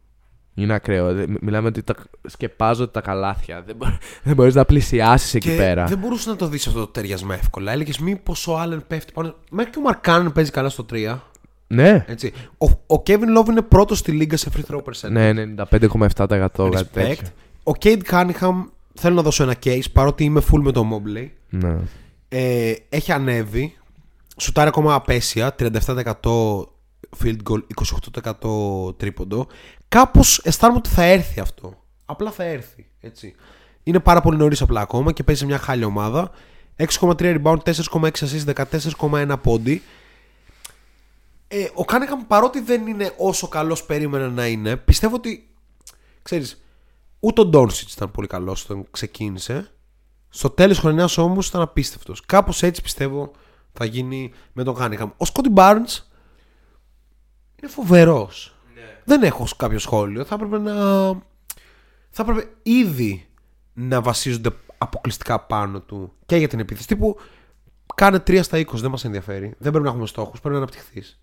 [0.53, 1.13] Είναι ακραίο.
[1.13, 1.95] Δεν- Μιλάμε ότι τα
[2.27, 3.61] σκεπάζονται τα καλάθια.
[3.61, 5.85] Δεν, μπο- δεν μπορείς να πλησιάσεις εκεί και πέρα.
[5.85, 7.71] δεν μπορούσες να το δεις αυτό το ταιριασμα εύκολα.
[7.71, 9.35] Έλεγες μήπως ο Άλεν πέφτει πάνω.
[9.51, 11.17] Μέχρι και ο Μαρκάνεν παίζει καλά στο 3.
[11.71, 12.05] Ναι.
[12.07, 12.33] Έτσι.
[12.57, 12.65] Ο,
[12.95, 15.11] ο Kevin Love είναι πρώτος στη λίγα σε free throw percentage.
[15.11, 16.85] Ναι, 95,7% κάτι Respect.
[16.91, 17.27] τέτοιο.
[17.63, 21.27] Ο Kate Cunningham θέλω να δώσω ένα case παρότι είμαι full με το Mobley.
[21.49, 21.77] Ναι.
[22.29, 23.77] Ε, έχει ανέβει.
[24.37, 25.55] Σουτάρει ακόμα απέσια.
[25.59, 25.71] 37%
[27.23, 27.59] field goal,
[28.89, 29.47] 28% τρίποντο.
[29.87, 31.83] Κάπως αισθάνομαι ότι θα έρθει αυτό.
[32.05, 32.87] Απλά θα έρθει.
[32.99, 33.35] Έτσι.
[33.83, 36.31] Είναι πάρα πολύ νωρίς απλά ακόμα και παίζει σε μια χάλια ομάδα.
[36.77, 38.65] 6,3 rebound, 4,6 assist,
[39.09, 39.81] 14,1 πόντι.
[41.53, 45.49] Ε, ο Κάνεχαμ παρότι δεν είναι όσο καλός περίμενα να είναι, πιστεύω ότι.
[46.21, 46.63] ξέρεις,
[47.19, 49.71] ούτε ο Ντόνσιτς ήταν πολύ καλός όταν ξεκίνησε.
[50.29, 52.25] Στο τέλος της χρονιάς όμως ήταν απίστευτος.
[52.25, 53.31] Κάπως έτσι πιστεύω
[53.73, 55.09] θα γίνει με τον Κάνεχαμ.
[55.17, 56.09] Ο Σκότι Μπάρνς
[57.61, 58.55] είναι φοβερός.
[59.03, 60.25] Δεν έχω κάποιο σχόλιο.
[60.25, 60.73] Θα έπρεπε να.
[62.09, 63.27] Θα έπρεπε ήδη
[63.73, 66.87] να βασίζονται αποκλειστικά πάνω του και για την επίθεση.
[66.87, 67.17] Τύπου
[67.95, 69.55] κάνε 3 στα 20, δεν μας ενδιαφέρει.
[69.57, 71.21] Δεν πρέπει να έχουμε στόχους, πρέπει να αναπτυχθείς.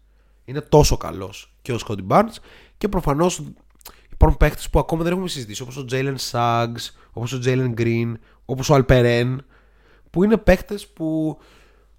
[0.49, 2.37] Είναι τόσο καλός και ο Σκόντι Barnes
[2.79, 3.43] και προφανώς
[4.13, 8.13] υπάρχουν παίχτε που ακόμα δεν έχουμε συζητήσει όπως ο Jalen Suggs, όπως ο Jalen Green,
[8.45, 9.37] όπως ο Alperen
[10.11, 11.39] που είναι παίχτε που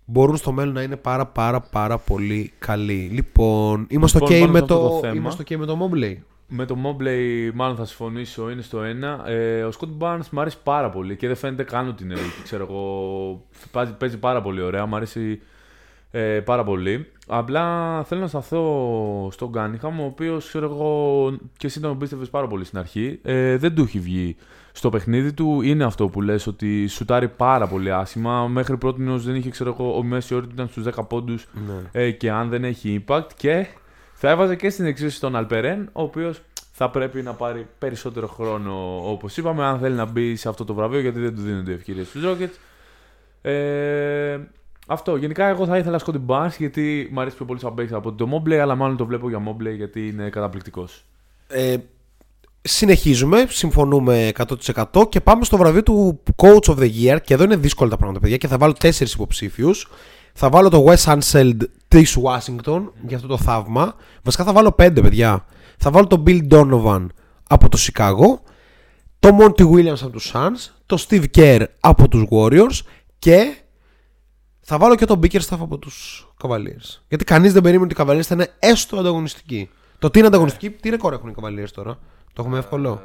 [0.05, 3.09] μπορούν στο μέλλον να είναι πάρα πάρα πάρα πολύ καλοί.
[3.13, 5.13] Λοιπόν, είμαστε Λοιπόν, ok πάνω με σε αυτό το, το θέμα.
[5.15, 6.15] είμαστε okay με το Mobley;
[6.47, 9.23] Με το Mobley μάλλον θα συμφωνήσω, είναι στο ένα.
[9.27, 12.43] Ε, ο Scott Barnes μου αρέσει πάρα πολύ και δεν φαίνεται καν ότι είναι rookie,
[12.43, 13.45] ξέρω εγώ.
[13.71, 15.41] Παίζει, παίζει πάρα πολύ ωραία, μου αρέσει
[16.11, 17.11] ε, πάρα πολύ.
[17.27, 22.47] Απλά θέλω να σταθώ στον Γκάνιχαμ, ο οποίος ξέρω εγώ και εσύ τον πίστευες πάρα
[22.47, 23.19] πολύ στην αρχή.
[23.23, 24.35] Ε, δεν του έχει βγει
[24.71, 25.61] στο παιχνίδι του.
[25.61, 28.47] Είναι αυτό που λες ότι σουτάρει πάρα πολύ άσημα.
[28.47, 31.47] Μέχρι πρώτη δεν είχε, ξέρω εγώ, ο μέσης όρο του ήταν στους 10 πόντους
[31.91, 33.27] ε, και αν δεν έχει impact.
[33.35, 33.67] Και
[34.13, 36.41] θα έβαζε και στην εξίσωση τον Αλπερέν, ο οποίος
[36.71, 40.73] θα πρέπει να πάρει περισσότερο χρόνο, όπως είπαμε, αν θέλει να μπει σε αυτό το
[40.73, 42.57] βραβείο, γιατί δεν του δίνονται ευκαιρίες στους Rockets.
[43.41, 44.39] Ε,
[44.89, 45.15] αυτό.
[45.15, 48.27] Γενικά, εγώ θα ήθελα Scotty Barnes γιατί μου αρέσει πιο πολύ σαν παίκτης από το
[48.33, 51.05] Mobley, αλλά μάλλον το βλέπω για Mobley γιατί είναι καταπληκτικός.
[51.47, 51.75] Ε,
[52.61, 54.31] συνεχίζουμε, συμφωνούμε
[54.93, 57.17] 100% και πάμε στο βραβείο του Coach of the Year.
[57.23, 59.87] Και εδώ είναι δύσκολα τα πράγματα, παιδιά, και θα βάλω τέσσερις υποψήφιους.
[60.33, 61.57] Θα βάλω το Wes Unseld
[61.87, 63.95] της Washington για αυτό το θαύμα.
[64.23, 65.45] Βασικά θα βάλω πέντε, παιδιά.
[65.77, 67.07] Θα βάλω τον Bill Donovan
[67.47, 68.39] από το Chicago,
[69.19, 72.79] το Monty Williams από τους Suns, το Steve Kerr από τους Warriors
[73.19, 73.55] και
[74.71, 76.99] θα βάλω και τον Bickerstaff από τους Cavaliers.
[77.07, 79.69] Γιατί κανείς δεν περίμενε ότι οι Cavaliers θα είναι έστω ανταγωνιστικοί.
[79.99, 81.99] Το τι είναι ανταγωνιστική, τι ρεκόρ έχουν οι Cavaliers τώρα;
[82.33, 83.01] Το έχουμε εύκολο;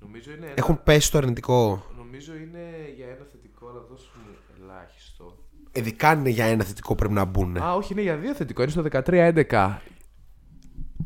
[0.00, 2.64] Νομίζω είναι, Έχουν πέσει το αρνητικό; νομίζω είναι
[2.96, 4.20] για ένα θετικό, αλλά δώσουν
[4.60, 5.36] ελάχιστο.
[5.72, 7.56] Ειδικά αν είναι για ένα θετικό πρέπει να μπουν.
[7.56, 8.62] Α, όχι, είναι για δύο θετικό.
[8.62, 9.76] Είναι στο 13-11.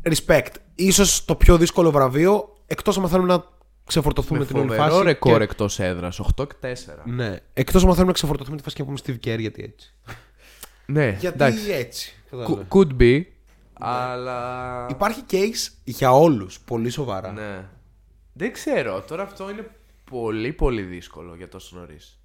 [0.03, 0.53] Respect.
[0.75, 3.43] Ίσως το πιο δύσκολο βραβείο, εκτός αν θέλουμε να
[3.85, 5.03] ξεφορτωθούμε Με την όλη φοβερό φάση.
[5.03, 6.19] ρεκόρ και- εκτός έδρας.
[6.19, 7.03] 8 και 4.
[7.05, 7.35] Ναι.
[7.53, 9.93] Εκτός αν θέλουμε να ξεφορτωθούμε τη φάση και να πούμε Steve Kerr γιατί έτσι.
[10.85, 11.71] Ναι, Γιατί εντάξει.
[11.71, 12.15] έτσι.
[12.31, 12.65] Cou- κατάλαβε.
[12.69, 13.23] Could be,
[13.73, 14.87] αλλά.
[14.89, 17.31] Υπάρχει case για όλους, πολύ σοβαρά.
[17.31, 17.69] Ναι.
[18.33, 19.01] Δεν ξέρω.
[19.01, 19.69] Τώρα αυτό είναι
[20.09, 22.19] πολύ πολύ δύσκολο για τόσο νωρίς.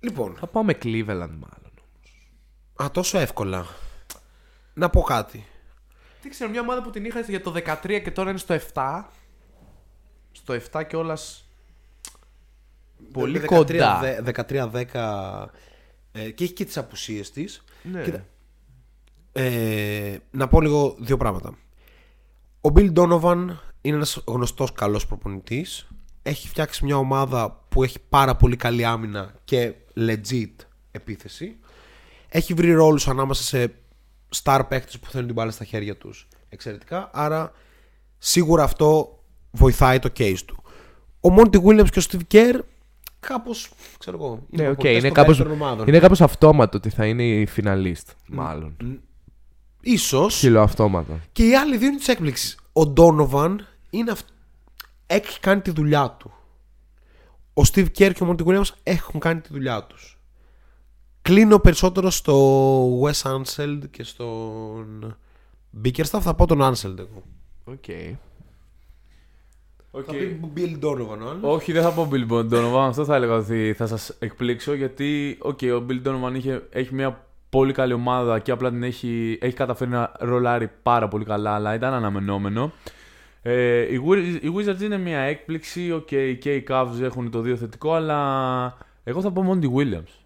[0.00, 1.06] Λοιπόν, Θα πάω με Cleveland
[1.38, 1.72] μάλλον.
[2.82, 3.66] α, τόσο εύκολα.
[4.74, 5.46] Να πω κάτι.
[6.22, 9.04] Δεν ξέρω, μια ομάδα που την είχα για το 13 και τώρα είναι στο 7.
[10.32, 11.18] Στο 7 κιόλα.
[13.12, 13.98] Πολύ 13, κοντά.
[14.00, 15.50] δε- 13-10
[16.12, 17.64] ε, και έχει και τις απουσίες της.
[17.82, 18.02] Ναι.
[18.02, 18.26] Κοίτα,
[19.32, 21.54] ε, να πω λίγο δύο πράγματα.
[22.60, 23.46] Ο Bill Donovan
[23.80, 25.88] είναι ένας γνωστός καλός προπονητής.
[26.22, 30.52] Έχει φτιάξει μια ομάδα που έχει πάρα πολύ καλή άμυνα και legit
[30.90, 31.56] επίθεση.
[32.28, 33.74] Έχει βρει ρόλους ανάμεσα σε
[34.42, 37.10] star παίκτες που θέλουν την μπάλα στα χέρια τους εξαιρετικά.
[37.12, 37.52] Άρα
[38.18, 39.18] σίγουρα αυτό
[39.50, 40.62] βοηθάει το case του.
[41.20, 42.58] Ο Monty Williams και ο Steve Kerr
[43.20, 45.88] κάπως, ξέρω εγώ, Ναι, οκ, προπονητές είναι των κάπως, καλύτερων ομάδων.
[45.88, 48.76] είναι κάπως αυτόματο ότι θα είναι η φιναλίστ, μάλλον.
[49.80, 51.18] Ίσως Χιλό αυτόματο.
[51.32, 52.58] Και οι άλλοι δύο είναι της έκπληξης.
[52.72, 54.20] Ο Ντόνοβαν είναι αυ...
[55.06, 56.32] έχει κάνει τη δουλειά του.
[57.54, 60.19] Ο Steve Kerr και ο Monty Williams έχουν κάνει τη δουλειά τους.
[61.22, 65.16] Κλίνω περισσότερο στο Wes Unseld και στον
[65.84, 66.20] Bickerstaff.
[66.20, 67.22] Θα πω τον Unseld εγώ.
[67.64, 67.84] Οκ.
[69.90, 70.04] Οκ.
[70.06, 71.38] Θα πει Bill Donovan ο άλλος.
[71.42, 72.86] Όχι, δεν θα πω Bill Donovan.
[72.88, 77.24] Αυτό θα έλεγα ότι θα σας εκπλήξω γιατί οκ, ο Bill Donovan είχε, έχει μια
[77.50, 81.74] πολύ καλή ομάδα και απλά την έχει, έχει καταφέρει να ρολάρει πάρα πολύ καλά, αλλά
[81.74, 82.72] ήταν αναμενόμενο.
[83.42, 85.92] Ε, οι, Wiz- οι Wizards είναι μια έκπληξη.
[85.92, 86.06] Οκ,
[86.38, 90.18] και οι Cavs έχουν το δύο θετικό, αλλά εγώ θα πω Monty Williams.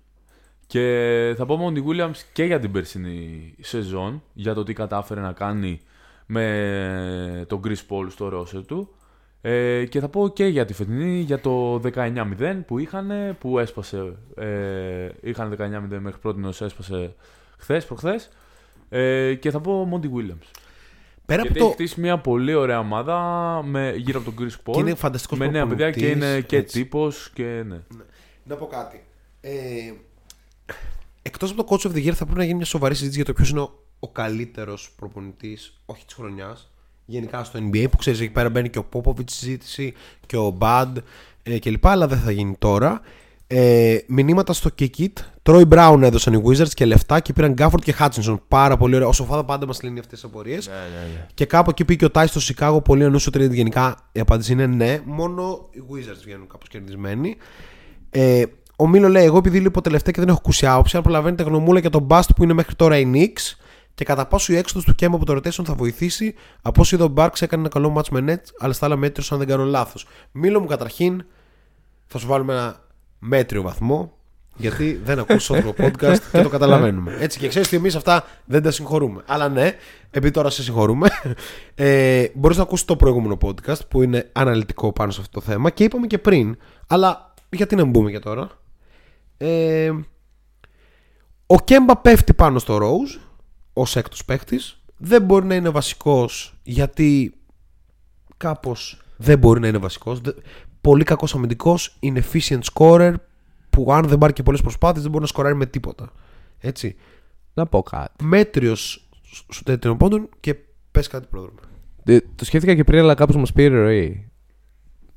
[0.67, 5.33] Και θα πω Monty Williams και για την περσινή σεζόν, για το τι κατάφερε να
[5.33, 5.81] κάνει
[6.27, 8.89] με τον Chris Paul στο roster του.
[9.41, 14.17] Ε, και θα πω και για τη φετινή, για το 19-0 που είχαν, που έσπασε,
[14.37, 17.15] ε, είχαν 19-0 μέχρι πρώτη έσπασε
[17.59, 18.31] χθες, προχθές.
[18.89, 20.49] Ε, και θα πω Monty Williams.
[21.27, 21.65] Πέρα από Γιατί το.
[21.65, 23.19] έχει χτίσει μια πολύ ωραία ομάδα
[23.65, 24.73] με, γύρω από τον Chris Paul.
[24.73, 26.79] Και είναι φανταστικός Με νέα παιδιά και προπονητής, είναι και έτσι.
[26.79, 27.81] τύπος και ναι.
[28.45, 29.05] Να πω κάτι.
[29.41, 29.53] Ε,
[31.23, 33.27] Εκτός από το coach of the year, θα πρέπει να γίνει μια σοβαρή συζήτηση για
[33.27, 36.71] το ποιος είναι ο, ο καλύτερος προπονητής, όχι της χρονιάς,
[37.05, 37.87] γενικά στο NBA.
[37.91, 39.95] Που ξέρεις, εκεί πέρα μπαίνει και ο Popovich στη συζήτηση
[40.27, 40.93] και ο Bad
[41.43, 41.87] ε, κλπ.
[41.87, 43.01] Αλλά δεν θα γίνει τώρα.
[43.47, 45.13] Ε, μηνύματα στο Kick It.
[45.43, 48.37] Troy Brown έδωσαν οι Wizards και λεφτά και πήραν Gafford και Hutchinson.
[48.49, 49.09] Πάρα πολύ ωραία.
[49.09, 50.71] Ο Σοφάδα πάντα μας λύνει αυτές τις απορίες.
[51.35, 52.81] Και κάπου εκεί πήγε ο Τάις στο Σικάγο.
[52.83, 55.01] Πολύ ανούσιο ότι γενικά η απάντηση είναι ναι.
[55.05, 57.37] Μόνο οι Wizards βγαίνουν κάπως κερδισμένοι.
[58.11, 58.43] Ε,
[58.77, 61.79] ο Μίλο λέει: Εγώ επειδή λείπω τελευταία και δεν έχω ακούσει άποψη, αν προλαβαίνετε γνωμούλα
[61.79, 63.65] για τον Bast που είναι μέχρι τώρα η Knicks
[63.95, 66.35] και κατά πόσο η έξοδος του Κέμπα από το rotation θα βοηθήσει.
[66.63, 69.27] Από όσο είδα ο Barks έκανε ένα καλό match με Nets, αλλά στα άλλα μέτριο
[69.31, 70.07] αν δεν κάνω λάθος.
[70.33, 71.25] Μίλο μου καταρχήν
[72.07, 72.81] θα σου βάλουμε ένα
[73.19, 74.13] μέτριο βαθμό.
[74.57, 77.17] Γιατί δεν ακούς το podcast και το καταλαβαίνουμε.
[77.21, 79.23] Έτσι και ξέρεις ότι εμείς αυτά δεν τα συγχωρούμε.
[79.27, 79.73] Αλλά ναι,
[80.11, 81.09] επειδή τώρα σε συγχωρούμε,
[81.75, 85.71] ε, μπορείς να ακούσεις το προηγούμενο podcast που είναι αναλυτικό πάνω σε αυτό το θέμα
[85.71, 86.57] και είπαμε και πριν.
[86.87, 88.51] Αλλά γιατί να μην μπούμε για τώρα;
[89.37, 89.91] Ε,
[91.47, 93.21] ο Κέμπα πέφτει πάνω στο Rose
[93.73, 94.79] ως έκτος παίχτης.
[94.97, 97.35] Δεν μπορεί να είναι βασικός γιατί
[98.37, 100.21] κάπως δεν μπορεί να είναι βασικός.
[100.21, 100.33] Δε-
[100.81, 103.15] Πολύ κακός αμυντικός, inefficient scorer
[103.71, 106.13] που αν δεν πάρει και πολλές προσπάθειες δεν μπορεί να σκοράρει με τίποτα.
[106.59, 106.97] Έτσι.
[107.55, 108.25] Να πω κάτι.
[108.25, 109.09] Μέτριος
[109.53, 110.57] σου τέτοιων πόντων και
[110.91, 111.59] πες κάτι πρόδρομο.
[112.05, 114.29] Ε, το σκέφτηκα και πριν, αλλά κάπως μας πήρε ροή.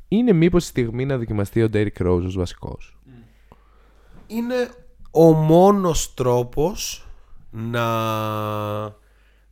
[0.07, 2.96] Είναι μήπως η στιγμή να δοκιμαστεί ο Derrick Rose ως βασικός;
[4.27, 4.69] Είναι
[5.11, 7.07] ο μόνος τρόπος
[7.51, 7.85] να,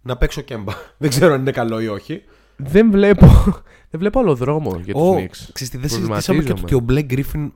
[0.01, 0.73] να παίξω κέμπα.
[0.97, 2.23] Δεν ξέρω αν είναι καλό ή όχι.
[2.57, 3.25] Δεν βλέπω,
[3.91, 5.49] δεν βλέπω άλλο δρόμο για τους Ο, Knicks.
[5.53, 6.81] ξέρεις τι, δεν συζητήσαμε και το ότι Προβληματίζομαι.
[6.81, 7.53] ο Μπλε Γκρίφιν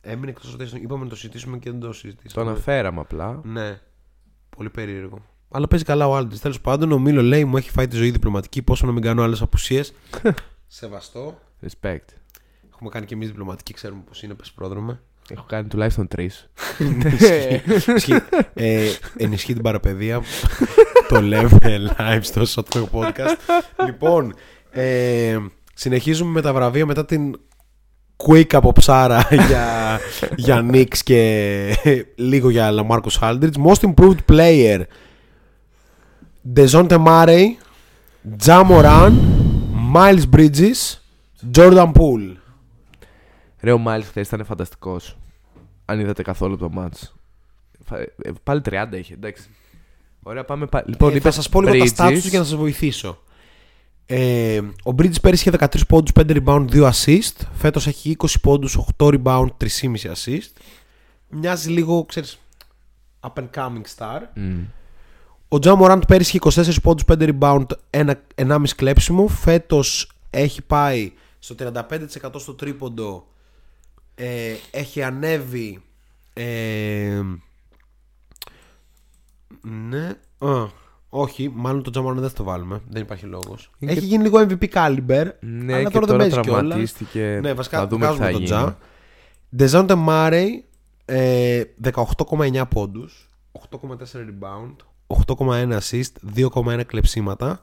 [0.00, 0.80] έμεινε εκτός rotation.
[0.82, 2.50] Είπαμε να το συζητήσουμε και δεν το Το συζητήσαμε.
[2.50, 3.40] αναφέραμε απλά.
[3.44, 3.80] Ναι.
[4.56, 5.18] Πολύ περίεργο.
[5.50, 6.36] Αλλά παίζει καλά ο Άλντι.
[6.38, 8.62] Τέλος πάντων, ο Μίλο λέει: Μου έχει φάει τη ζωή διπλωματική.
[8.62, 9.92] Πόσο να μην κάνω άλλες απουσίες.
[10.66, 11.38] Σεβαστό.
[11.62, 12.04] Respect.
[12.74, 15.00] Έχουμε κάνει και εμείς διπλωματική, ξέρουμε πώς είναι, πες πρόδρομε.
[15.28, 16.50] Έχω κάνει τουλάχιστον τρεις.
[17.96, 18.20] Ισχύει.
[18.54, 20.22] ε, ενισχύει την παραπαιδεία.
[21.08, 21.58] το λέμε
[21.98, 23.36] live στο Shot Clock Podcast.
[23.84, 24.34] λοιπόν,
[24.70, 25.36] ε,
[25.74, 27.34] συνεχίζουμε με τα βραβεία μετά την
[28.16, 29.98] quick από ψάρα για,
[30.36, 31.76] για Knicks και
[32.16, 33.56] λίγο για Lamarcus Aldridge.
[33.66, 34.80] Most improved player
[36.52, 37.56] Dejounte Murray,
[38.46, 39.12] Ja Moran,
[39.94, 41.00] Miles Bridges,
[41.56, 42.36] Jordan Poole.
[43.64, 45.16] Ρε, ο Μάιλς χθες ήταν φανταστικός.
[45.84, 47.08] Αν είδατε καθόλου το match.
[47.84, 48.12] Φα- ε,
[48.42, 49.48] Πάλι 30 είχε, εντάξει.
[50.22, 50.84] Ωραία, πάμε πάλι.
[50.88, 52.08] Λοιπόν, Ε, θα είπες σας πω λίγο τα Bridges.
[52.08, 53.18] stats τους για να σας βοηθήσω.
[54.06, 57.36] Ε, ο Bridges πέρυσι είχε 13 πόντους, 5 rebound, 2 assist.
[57.54, 60.50] Φέτος έχει 20 πόντους, 8 rebound, 3,5 assist.
[61.28, 62.38] Μοιάζει λίγο, ξέρεις,
[63.20, 64.20] up and coming star.
[64.34, 64.60] Μμ.
[65.48, 69.26] Ο Τζα Μοράντ πέρυσι είχε 24 πόντους, 5 rebound, 1, 1,5 κλέψιμο.
[69.28, 73.26] Φέτος έχει πάει στο 35% στο τρίποντο.
[74.14, 75.82] Ε, έχει ανέβει...
[76.32, 77.20] Ε,
[79.62, 80.08] ναι.
[80.38, 80.66] Α,
[81.08, 82.80] όχι, μάλλον το Τζαμόραν δεν θα το βάλουμε.
[82.88, 83.70] Δεν υπάρχει λόγος.
[83.78, 85.26] Είναι Έχει και- γίνει λίγο MVP caliber.
[85.40, 86.44] Ναι, αλλά και τώρα, τώρα δεν παίζει κιόλας.
[86.44, 87.38] τραυματίστηκε.
[87.42, 88.50] Ναι, βασικά θα δούμε τι βγάζουμε θα τον γίνει.
[88.54, 88.78] Τζα.
[89.56, 90.64] Ντεζόντε Μάρεϊ,
[91.04, 94.76] ε, 18,9 πόντους, 8,4 rebound,
[95.06, 97.62] 8,1 assist, 2,1 κλεψίματα.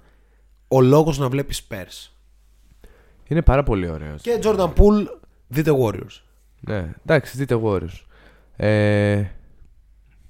[0.67, 2.11] Ο λόγος να βλέπεις Spurs.
[3.27, 4.21] Είναι πάρα πολύ ωραίος.
[4.21, 5.05] Και Jordan Poole,
[5.47, 6.21] δείτε Warriors.
[6.67, 8.05] Ναι, εντάξει, δείτε Warriors.
[8.55, 9.23] Ε,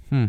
[0.10, 0.26] μμ.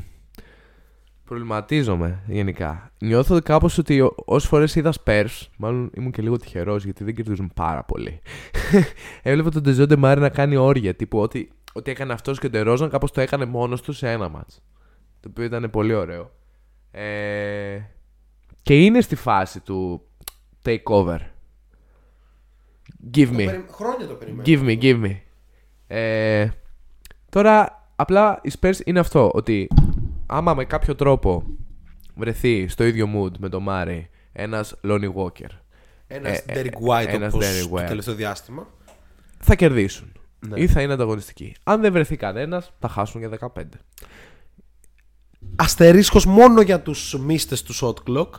[1.25, 2.91] Προβληματίζομαι γενικά.
[2.99, 7.51] Νιώθω κάπως ότι όσες φορές είδα Spurs, μάλλον ήμουν και λίγο τυχερός γιατί δεν κερδίζουν
[7.55, 8.21] πάρα πολύ.
[9.23, 10.95] Έβλεπα τον Ντεζόντε Μάρι να κάνει όρια.
[10.95, 14.29] Τύπου ότι, ότι έκανε αυτός και ο Ντερόζαν κάπως το έκανε μόνος του σε ένα
[14.29, 14.63] μάτς.
[15.21, 16.31] Το οποίο ήταν πολύ ωραίο.
[16.91, 17.79] Ε,
[18.63, 20.03] και είναι στη φάση του
[20.65, 21.19] takeover.
[23.15, 23.65] Give me.
[23.71, 24.43] Χρόνια το περιμένω.
[24.47, 25.17] Give me, give me.
[25.95, 26.49] Ε,
[27.31, 29.31] τώρα, απλά οι Spurs είναι αυτό.
[29.35, 29.69] Ότι
[30.27, 31.45] άμα με κάποιο τρόπο
[32.15, 35.51] βρεθεί στο ίδιο mood με τον Μάρι ένας Lonnie Walker,
[36.07, 37.87] Ένας Ε, ε, Derek White ένας όπως Derrick το White.
[37.87, 38.67] τελευταίο διάστημα.
[39.39, 40.13] θα κερδίσουν.
[40.49, 40.61] Ναι.
[40.61, 41.55] Ή θα είναι ανταγωνιστικοί.
[41.63, 43.63] Αν δεν βρεθεί κανένας, θα χάσουν για 15.
[45.57, 48.31] Αστερίσκος μόνο για τους μύστες του Shot Clock.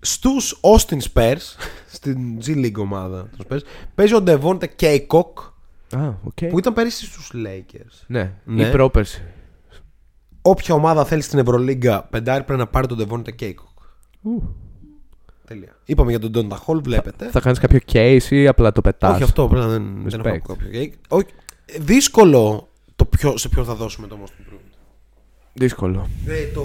[0.00, 1.56] Στους Austin Spurs,
[1.96, 3.60] στην G League ομάδα των Spurs,
[3.94, 5.51] παίζει ο Devontae Cacok
[5.96, 6.44] Α, οκ.
[6.48, 8.04] που ήταν πέρυσι στους Lakers.
[8.06, 8.66] Ναι, Ναι.
[8.66, 9.22] ή πρόπερση.
[10.42, 13.84] Όποια ομάδα θέλεις στην Ευρωλίγκα πεντάρι πρέπει να πάρει τον Devontae Cacok.
[15.44, 15.76] Τέλεια.
[15.84, 17.30] Είπαμε για τον Donta Hall, βλέπετε.
[17.30, 20.24] Θα κάνεις κάποιο case ή απλά το πετάς; Όχι αυτό, πρέπει να δεν, δεν Respect.
[20.24, 20.92] έχω κάποιο case.
[21.08, 21.26] Όχι,
[21.80, 24.76] δύσκολο το ποιο, σε ποιον θα δώσουμε το most improved.
[25.52, 26.08] Δύσκολο.
[26.26, 26.60] Ναι, το...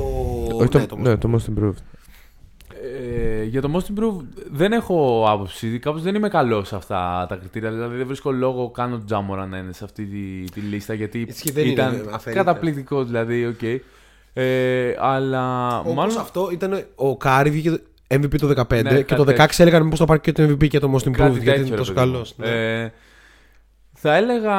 [0.56, 1.82] Όχι το, ναι, το most ναι, το most improved.
[2.84, 5.80] Ε, για το Most Improved δεν έχω άποψη.
[5.80, 7.72] Κάπως δεν είμαι καλός σε αυτά τα κριτήρια.
[7.72, 10.94] Δηλαδή δεν βρίσκω λόγο καν ο Ja Morant να είναι σε αυτή τη, τη λίστα.
[10.94, 12.44] Γιατί Ισχύει, δεν είναι, ήταν αφαιρείται.
[12.44, 13.46] καταπληκτικός δηλαδή.
[13.46, 13.62] οκ.
[14.34, 19.24] Ε, αλλά Όπως μάλλον αυτό ήταν ο Κάρι βγήκε MVP το 15 Ναι, και το
[19.24, 21.46] κάτι 16 έλεγαν μήπως θα πάρει και το MVP και το Most Improved κάτι γιατί
[21.46, 22.12] τέτοιο, είναι ρε τόσο παιδί μου.
[22.12, 22.34] καλός.
[22.38, 22.82] Ναι.
[22.82, 22.92] Ε,
[23.94, 24.56] θα έλεγα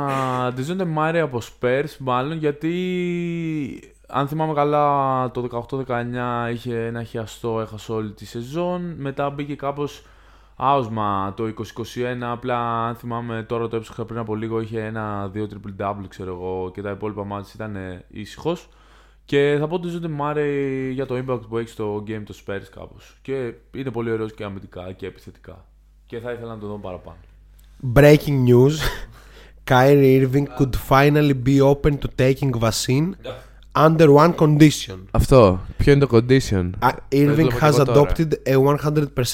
[0.54, 2.72] Dejounte Murray από Spurs μάλλον γιατί
[4.06, 8.94] αν θυμάμαι καλά το 18-19 είχε ένα χιαστό, έχασε όλη τη σεζόν.
[8.98, 10.04] Μετά μπήκε κάπως
[10.56, 11.52] άοσμα το 2021.
[12.20, 16.70] Απλά αν θυμάμαι τώρα το έψαχα πριν από λίγο είχε ένα-δύο triple double ξέρω εγώ
[16.74, 17.76] και τα υπόλοιπα ματς ήταν
[18.08, 18.68] ήσυχος.
[19.24, 20.48] Και θα πω ότι ζούνται Μάρε
[20.90, 23.18] για το impact που έχει στο game το Spurs κάπως.
[23.22, 25.64] Και είναι πολύ ωραίος και αμυντικά και επιθετικά.
[26.06, 27.16] Και θα ήθελα να τον δω παραπάνω.
[27.94, 28.76] Breaking news.
[29.70, 33.16] Kyrie Irving could finally be open to taking vaccine
[33.76, 34.96] under one condition.
[35.10, 35.60] Αυτό.
[35.76, 38.00] Ποιο είναι το condition; Uh, Irving βλέπω has και εγώ τώρα.
[38.16, 38.56] adopted a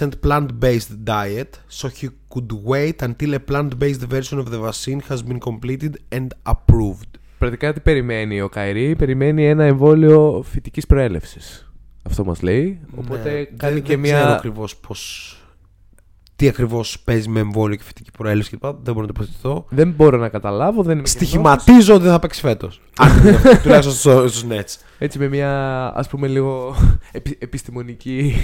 [0.00, 1.50] 100% plant-based diet,
[1.80, 6.26] so he could wait until a plant-based version of the vaccine has been completed and
[6.52, 7.18] approved.
[7.38, 11.72] Πρακτικά τι περιμένει ο Καϊρή, περιμένει ένα εμβόλιο φυτικής προέλευσης.
[12.02, 12.80] Αυτό μας λέει.
[12.96, 14.34] Οπότε Ναι, κάνει δεν, και δεν ξέρω μια.
[14.34, 15.36] ακριβώς πώς.
[16.36, 18.62] Τι ακριβώς παίζει με εμβόλιο και φυτική προέλευση κλπ.
[18.62, 19.66] Δεν μπορώ να το υποθετηθώ.
[19.68, 22.80] Δεν μπορώ να καταλάβω, δεν είμαι Στοιχηματίζω ότι δεν θα παίξει φέτος.
[23.62, 24.76] τουλάχιστον στους Nets.
[24.98, 25.50] Έτσι με μια
[25.94, 26.74] ας πούμε λίγο
[27.12, 28.34] επι- επιστημονική.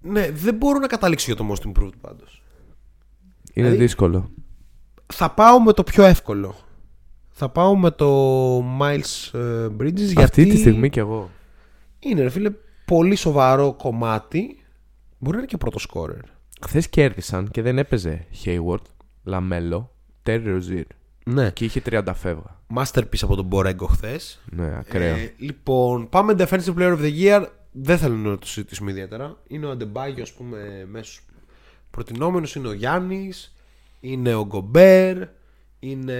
[0.00, 2.42] Ναι, δεν μπορώ να καταλήξω για το most improved πάντως.
[3.52, 4.30] είναι Δηλαδή- δύσκολο.
[5.06, 6.54] Θα πάω με το πιο εύκολο.
[7.30, 11.30] Θα πάω με το Miles ε, Bridges γιατί Αυτή τη στιγμή κι εγώ.
[11.98, 12.50] είναι ρε φίλε
[12.84, 14.62] πολύ σοβαρό κομμάτι.
[15.18, 16.20] Μπορεί να είναι και πρώτος scorer.
[16.66, 18.82] Χθες κέρδισαν και δεν έπαιζε Hayward,
[19.24, 19.94] LaMelo,
[20.26, 20.82] Terry Rozier.
[21.24, 21.50] Ναι.
[21.50, 22.60] Και είχε 30 φεύγα.
[22.74, 24.40] Masterpiece από τον Borrego χθες.
[24.50, 25.16] Ναι, ακραίο.
[25.16, 27.46] Ε, λοιπόν, πάμε Defensive Player of the Year.
[27.72, 29.36] Δεν θέλω να το συζητήσουμε ιδιαίτερα.
[29.46, 31.20] Είναι ο Αντεμπάγιο, ας πούμε, μέσω
[31.90, 32.54] προτινόμενος.
[32.54, 33.54] Είναι ο Γιάννης.
[34.00, 35.16] Είναι ο Γκομπέρ.
[35.78, 36.14] Είναι.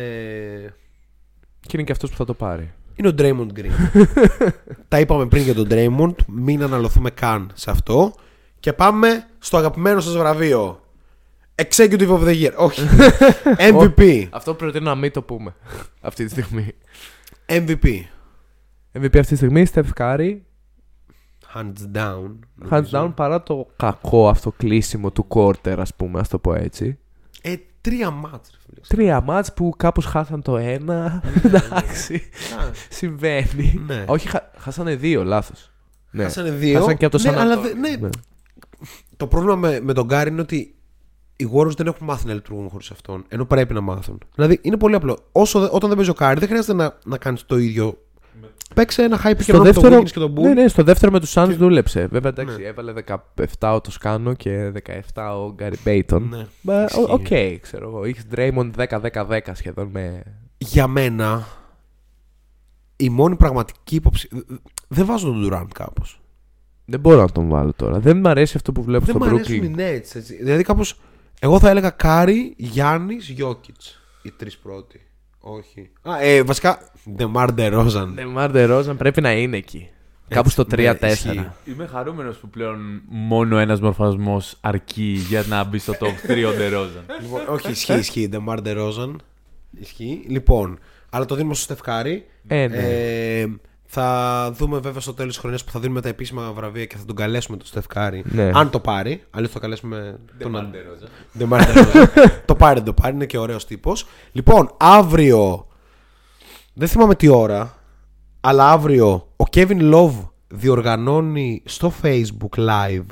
[1.60, 2.72] Και είναι και αυτός που θα το πάρει.
[2.94, 4.06] είναι ο Draymond Green.
[4.88, 8.14] Τα είπαμε πριν για τον Draymond, μην αναλωθούμε καν σε αυτό.
[8.60, 10.80] Και πάμε στο αγαπημένο σας βραβείο.
[11.54, 12.52] Executive of the Year.
[12.56, 12.80] Όχι.
[13.72, 14.26] MVP.
[14.30, 15.54] Αυτό προτείνω να μην το πούμε
[16.00, 16.74] αυτή τη στιγμή.
[17.46, 17.86] MVP.
[18.92, 20.36] MVP αυτή τη στιγμή, Steph Curry.
[21.54, 22.22] Hands down.
[22.22, 23.04] Hands νομίζω.
[23.04, 26.98] down παρά το κακό αυτό κλείσιμο του quarter, ας πούμε, ας το πω έτσι.
[27.42, 28.50] Ε, τρία μάτς.
[28.50, 28.80] ρε φίλε.
[28.88, 31.22] Τρία μάτς που κάπως χάσαν το ένα.
[31.44, 32.14] Εντάξει.
[32.60, 33.82] Α, Συμβαίνει.
[33.86, 34.04] Ναι.
[34.08, 35.70] Όχι, χα- χάσανε δύο, λάθος.
[36.10, 36.22] Ναι.
[36.22, 36.78] Χάσανε δύο.
[36.78, 37.62] Χάσαν και από το ναι, San αλλά Antonio.
[37.62, 38.08] δε- ναι, Ναι.
[39.18, 40.74] Το πρόβλημα με, με τον Γκάρι είναι ότι
[41.36, 43.24] οι Warriors δεν έχουν μάθει να λειτουργούν χωρίς αυτόν.
[43.28, 44.18] Ενώ πρέπει να μάθουν.
[44.34, 45.18] Δηλαδή είναι πολύ απλό.
[45.32, 48.02] Όσο, δε- όταν δεν παίζει ο Κάρι, δεν χρειάζεται να, να κάνεις το ίδιο.
[48.74, 50.40] Παίξε ένα hype και Στο με τον δεύτερο, Wiggins και τον Poole.
[50.40, 52.06] ναι, ναι, στο δεύτερο με τους Suns Και- δούλεψε.
[52.06, 52.66] Βέβαια, εντάξει, Ναι.
[52.66, 54.72] έβαλε 17 ο Toscano και
[55.14, 56.28] 17 ο Gary Payton.
[56.28, 56.46] Ναι.
[56.60, 57.00] Μα, Ισχύει.
[57.00, 57.26] ο- Οκ,
[57.60, 58.04] ξέρω εγώ.
[58.04, 60.22] Είχες Draymond 10-10-10 σχεδόν με.
[60.58, 61.46] Για μένα,
[62.96, 64.28] η μόνη πραγματική υποψη...
[64.88, 66.20] Δεν βάζω τον Durant κάπως.
[66.90, 67.98] Δεν μπορώ να τον βάλω τώρα.
[67.98, 69.80] Δεν μου αρέσει αυτό που βλέπω Δεν στο μου αρέσουν οι Brooklyn.
[69.80, 70.14] Nets.
[70.14, 70.36] Έτσι.
[70.40, 70.98] Δηλαδή κάπως.
[71.40, 74.00] Εγώ θα έλεγα Κάρι, Γιάννης, Γιώκητς.
[74.22, 75.00] Οι τρεις πρώτοι.
[75.40, 75.90] Όχι.
[76.02, 76.90] Α, ε, βασικά.
[77.10, 78.12] DeMar DeRozan.
[78.12, 79.88] Ναι, DeMar DeRozan πρέπει να είναι εκεί.
[80.28, 81.10] Κάπου στο ναι, 3-4.
[81.10, 81.48] ισχύει.
[81.64, 86.52] Είμαι χαρούμενος που πλέον μόνο ένας μορφασμός αρκεί για να μπει στο top 3 ο
[86.52, 87.04] Ντερόζαν.
[87.22, 88.28] Λοιπόν, όχι, ισχύει, ισχύει.
[88.28, 89.20] DeMar DeRozan.
[89.80, 90.24] Ισχύει.
[90.28, 90.78] Λοιπόν,
[91.10, 92.26] αλλά το δίνουμε στο Steph Curry.
[92.46, 92.76] Ε, ναι.
[92.76, 93.46] Ε,
[93.90, 97.04] θα δούμε βέβαια στο τέλος της χρονιάς που θα δίνουμε τα επίσημα βραβεία και θα
[97.04, 98.22] τον καλέσουμε τον Steph Curry.
[98.30, 98.50] Ναι.
[98.54, 99.22] Αν το πάρει.
[99.30, 101.08] Αλλιώς θα καλέσουμε τον DeMar Ντε- DeRozan.
[101.38, 102.10] Ντεμάρ Ντερόζαν.
[102.44, 103.14] το πάρει, δεν το πάρει.
[103.14, 104.06] Είναι και ωραίος τύπος.
[104.32, 105.66] Λοιπόν, αύριο.
[106.74, 107.78] Δεν θυμάμαι τι ώρα.
[108.40, 113.04] Αλλά αύριο ο Kevin Love διοργανώνει στο Facebook live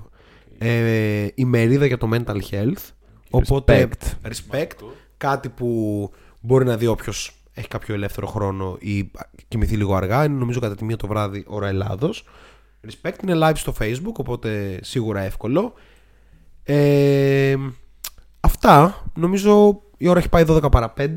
[0.59, 2.91] ε, ημερίδα για το mental health.
[3.31, 4.29] Οπότε, Respect.
[4.31, 4.71] respect.
[5.17, 9.11] Κάτι που μπορεί να δει όποιος έχει κάποιο ελεύθερο χρόνο ή
[9.49, 10.25] κοιμηθεί λίγο αργά.
[10.25, 12.25] Είναι νομίζω κατά τη μία το βράδυ ώρα Ελλάδος.
[12.87, 15.73] Respect είναι live στο Facebook, οπότε σίγουρα εύκολο.
[16.63, 17.57] Ε,
[18.41, 19.05] αυτά.
[19.15, 21.09] Νομίζω η ώρα έχει πάει 12 παρα 5.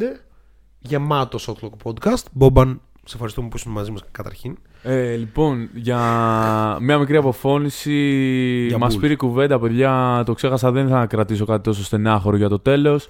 [0.79, 2.23] Γεμάτος Outlook Podcast.
[2.31, 4.57] Μπόμπαν, σε ευχαριστούμε που ήσουν μαζί μας καταρχήν.
[4.83, 5.97] Ε, λοιπόν, για
[6.81, 8.65] μια μικρή αποφώνηση.
[8.67, 8.99] Για Μας Bulls.
[8.99, 10.23] πήρε η κουβέντα, παιδιά.
[10.25, 13.07] Το ξέχασα, δεν θα κρατήσω κάτι τόσο στενάχωρο για το τέλος.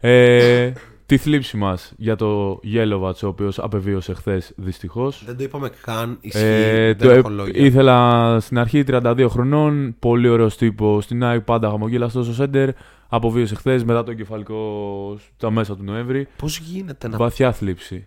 [0.00, 0.72] Ε,
[1.16, 5.22] τη θλίψη μας για το Γέλοβατ, ο οποίος απεβίωσε χθες δυστυχώς.
[5.26, 6.18] Δεν το είπαμε καν.
[6.20, 6.42] Ισχύει.
[6.44, 7.64] Ε, δεν το, έχω ε, λόγια.
[7.64, 11.04] ήθελα στην αρχή 32 χρονών, πολύ ωραίος τύπος.
[11.04, 12.68] Στην ΑΕΚ πάντα χαμογελαστός ο σέντερ.
[13.08, 16.28] Απεβίωσε χθες μετά το εγκεφαλικό στα μέσα του Νοέμβρη.
[16.36, 17.16] Πώς γίνεται να...
[17.16, 18.06] Βαθιά θλίψη.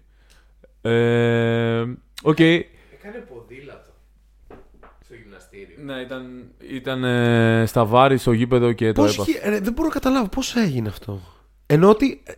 [0.81, 1.81] Ε,
[2.21, 2.39] Οκ.
[2.39, 3.91] Έκανε ποδήλατο
[5.05, 5.75] στο γυμναστήριο.
[5.85, 9.31] Ναι, ήταν, ήταν ε, στα βάρη στο γήπεδο και το Πώς έπαθε.
[9.31, 11.19] γι- ρε, δεν μπορώ να καταλάβω πώς έγινε αυτό.
[11.69, 12.35] Ενώ ότι ε, ε,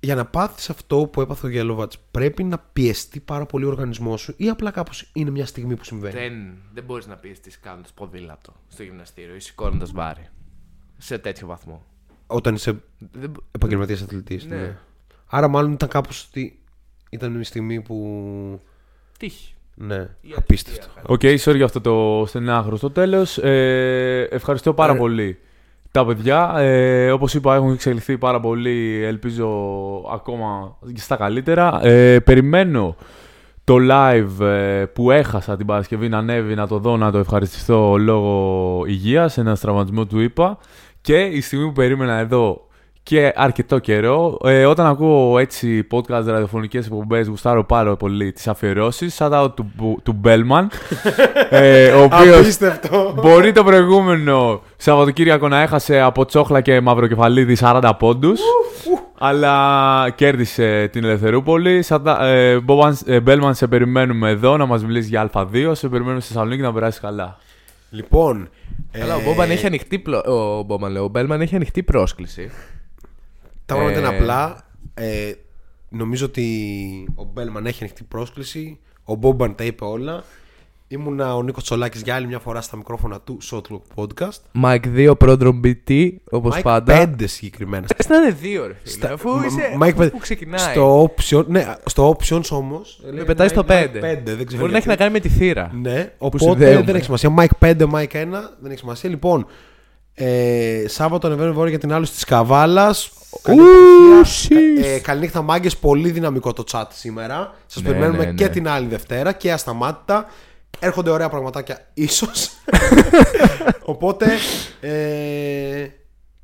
[0.00, 4.20] για να πάθεις αυτό που έπαθε ο Γελόβατς πρέπει να πιεστεί πάρα πολύ ο οργανισμός
[4.20, 7.58] σου ή απλά κάπως είναι μια στιγμή που συμβαίνει; Δεν, δεν μπορείς να πεις ότι
[7.60, 10.28] κάνοντας ποδήλατο στο γυμναστήριο ή σηκώνοντας βάρη.
[10.98, 11.84] Σε τέτοιο βαθμό.
[12.26, 12.82] Όταν είσαι
[13.12, 14.44] Δεν, μπο- επαγγελματίας αθλητής.
[14.44, 14.56] Ναι.
[14.56, 14.76] Ναι.
[15.26, 16.58] Άρα μάλλον ήταν κάπως ότι
[17.10, 18.60] ήταν μια στιγμή που...
[19.18, 19.54] τύχη.
[19.74, 20.84] Ναι, Η απίστευτο.
[20.84, 21.02] ατυχία.
[21.06, 23.38] Οκ, sorry για αυτό το στενάχωρο στο τέλος.
[23.38, 24.96] Ε, ευχαριστώ πάρα Ε.
[24.96, 25.38] πολύ
[25.90, 26.54] τα παιδιά.
[26.58, 29.02] Ε, Όπως είπα, έχουν εξελιχθεί πάρα πολύ.
[29.04, 29.48] Ελπίζω
[30.12, 31.84] ακόμα και στα καλύτερα.
[31.86, 32.96] Ε, περιμένω
[33.64, 37.96] το live ε, που έχασα την Παρασκευή να ανέβει να το δω, να το ευχαριστηθώ
[37.96, 40.58] λόγω υγείας, ένα τραυματισμό του είπα.
[41.00, 42.68] Και η στιγμή που περίμενα εδώ
[43.10, 49.16] και αρκετό καιρό, ε, όταν ακούω έτσι podcast ραδιοφωνικές εκπομπές, γουστάρω πάρα πολύ τις αφιερώσεις.
[49.18, 50.66] Shout out του, Μπου- του Bellman,
[51.50, 53.14] ε, ο οποίος Απίστευτο.
[53.22, 58.40] μπορεί το προηγούμενο Σαββατοκύριακο να έχασε από τσόχλα και μαυροκεφαλίδη 40 πόντους.
[59.18, 61.82] αλλά κέρδισε την Ελευθερούπολη.
[61.82, 65.70] Σαν τα- ε, Boban- ε, Bellman, σε περιμένουμε εδώ να μας μιλήσει για Α2.
[65.74, 67.36] Σε περιμένουμε στη Θεσσαλονίκη να περάσει καλά.
[67.90, 68.48] Λοιπόν...
[68.92, 69.98] Καλά, ο ε, Μπόμπαν έχει ανοιχτή.
[69.98, 70.18] Πλο...
[70.18, 72.50] Ο Μπόμπαν, λέω, ο Μπέλμαν έχει ανοιχτή πρόσκληση.
[73.74, 74.64] Τα πράγματα είναι Ε, απλά.
[74.94, 75.32] Ε,
[75.88, 76.44] νομίζω ότι
[77.14, 78.78] ο Μπέλμαν έχει ανοιχτή πρόσκληση.
[79.04, 80.24] Ο Μπόμπαν τα είπε όλα.
[80.92, 84.62] Ήμουνα ο Νίκος Τσολάκης για άλλη μια φορά στα μικρόφωνα του Shotlook Podcast.
[84.62, 86.94] Mike 2 πρόδρομ BT, όπως Mike πάντα.
[87.18, 87.86] 5 συγκεκριμένα.
[87.96, 88.92] Θες να είναι δύο, ρε φίλε.
[88.94, 89.76] Στα- Αφού Μ- είσαι.
[89.80, 90.10] Mike αφού 5.
[90.10, 90.58] που ξεκινάει.
[90.72, 92.80] Στο option, ναι, στο options όμω.
[93.12, 93.88] Με πετάει στο 5.
[94.24, 94.96] δεν ξέρω Μπορεί να έχει να γιατί.
[94.96, 95.70] κάνει με τη θύρα.
[95.74, 96.82] Ναι, οπότε συνδέουμε.
[96.82, 97.34] δεν έχει σημασία.
[97.38, 99.10] Mike 5, Mike 1, δεν έχει σημασία.
[99.10, 99.46] Λοιπόν,
[100.14, 103.12] ε, Σάββατο ανεβαίνουμε βόρεια για την άλλη της Καβάλας.
[104.82, 107.54] Ε, καληνύχτα μάγκες, πολύ δυναμικό το chat σήμερα.
[107.66, 108.50] Σας Ναι, περιμένουμε ναι, και ναι.
[108.50, 110.26] την άλλη Δευτέρα και ασταμάτητα.
[110.78, 112.50] Έρχονται ωραία πραγματάκια, ίσως.
[113.92, 114.26] Οπότε.
[114.80, 115.86] Ε,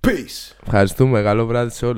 [0.06, 0.56] peace.
[0.64, 1.22] Ευχαριστούμε.
[1.22, 1.94] Καλό βράδυ σε όλους.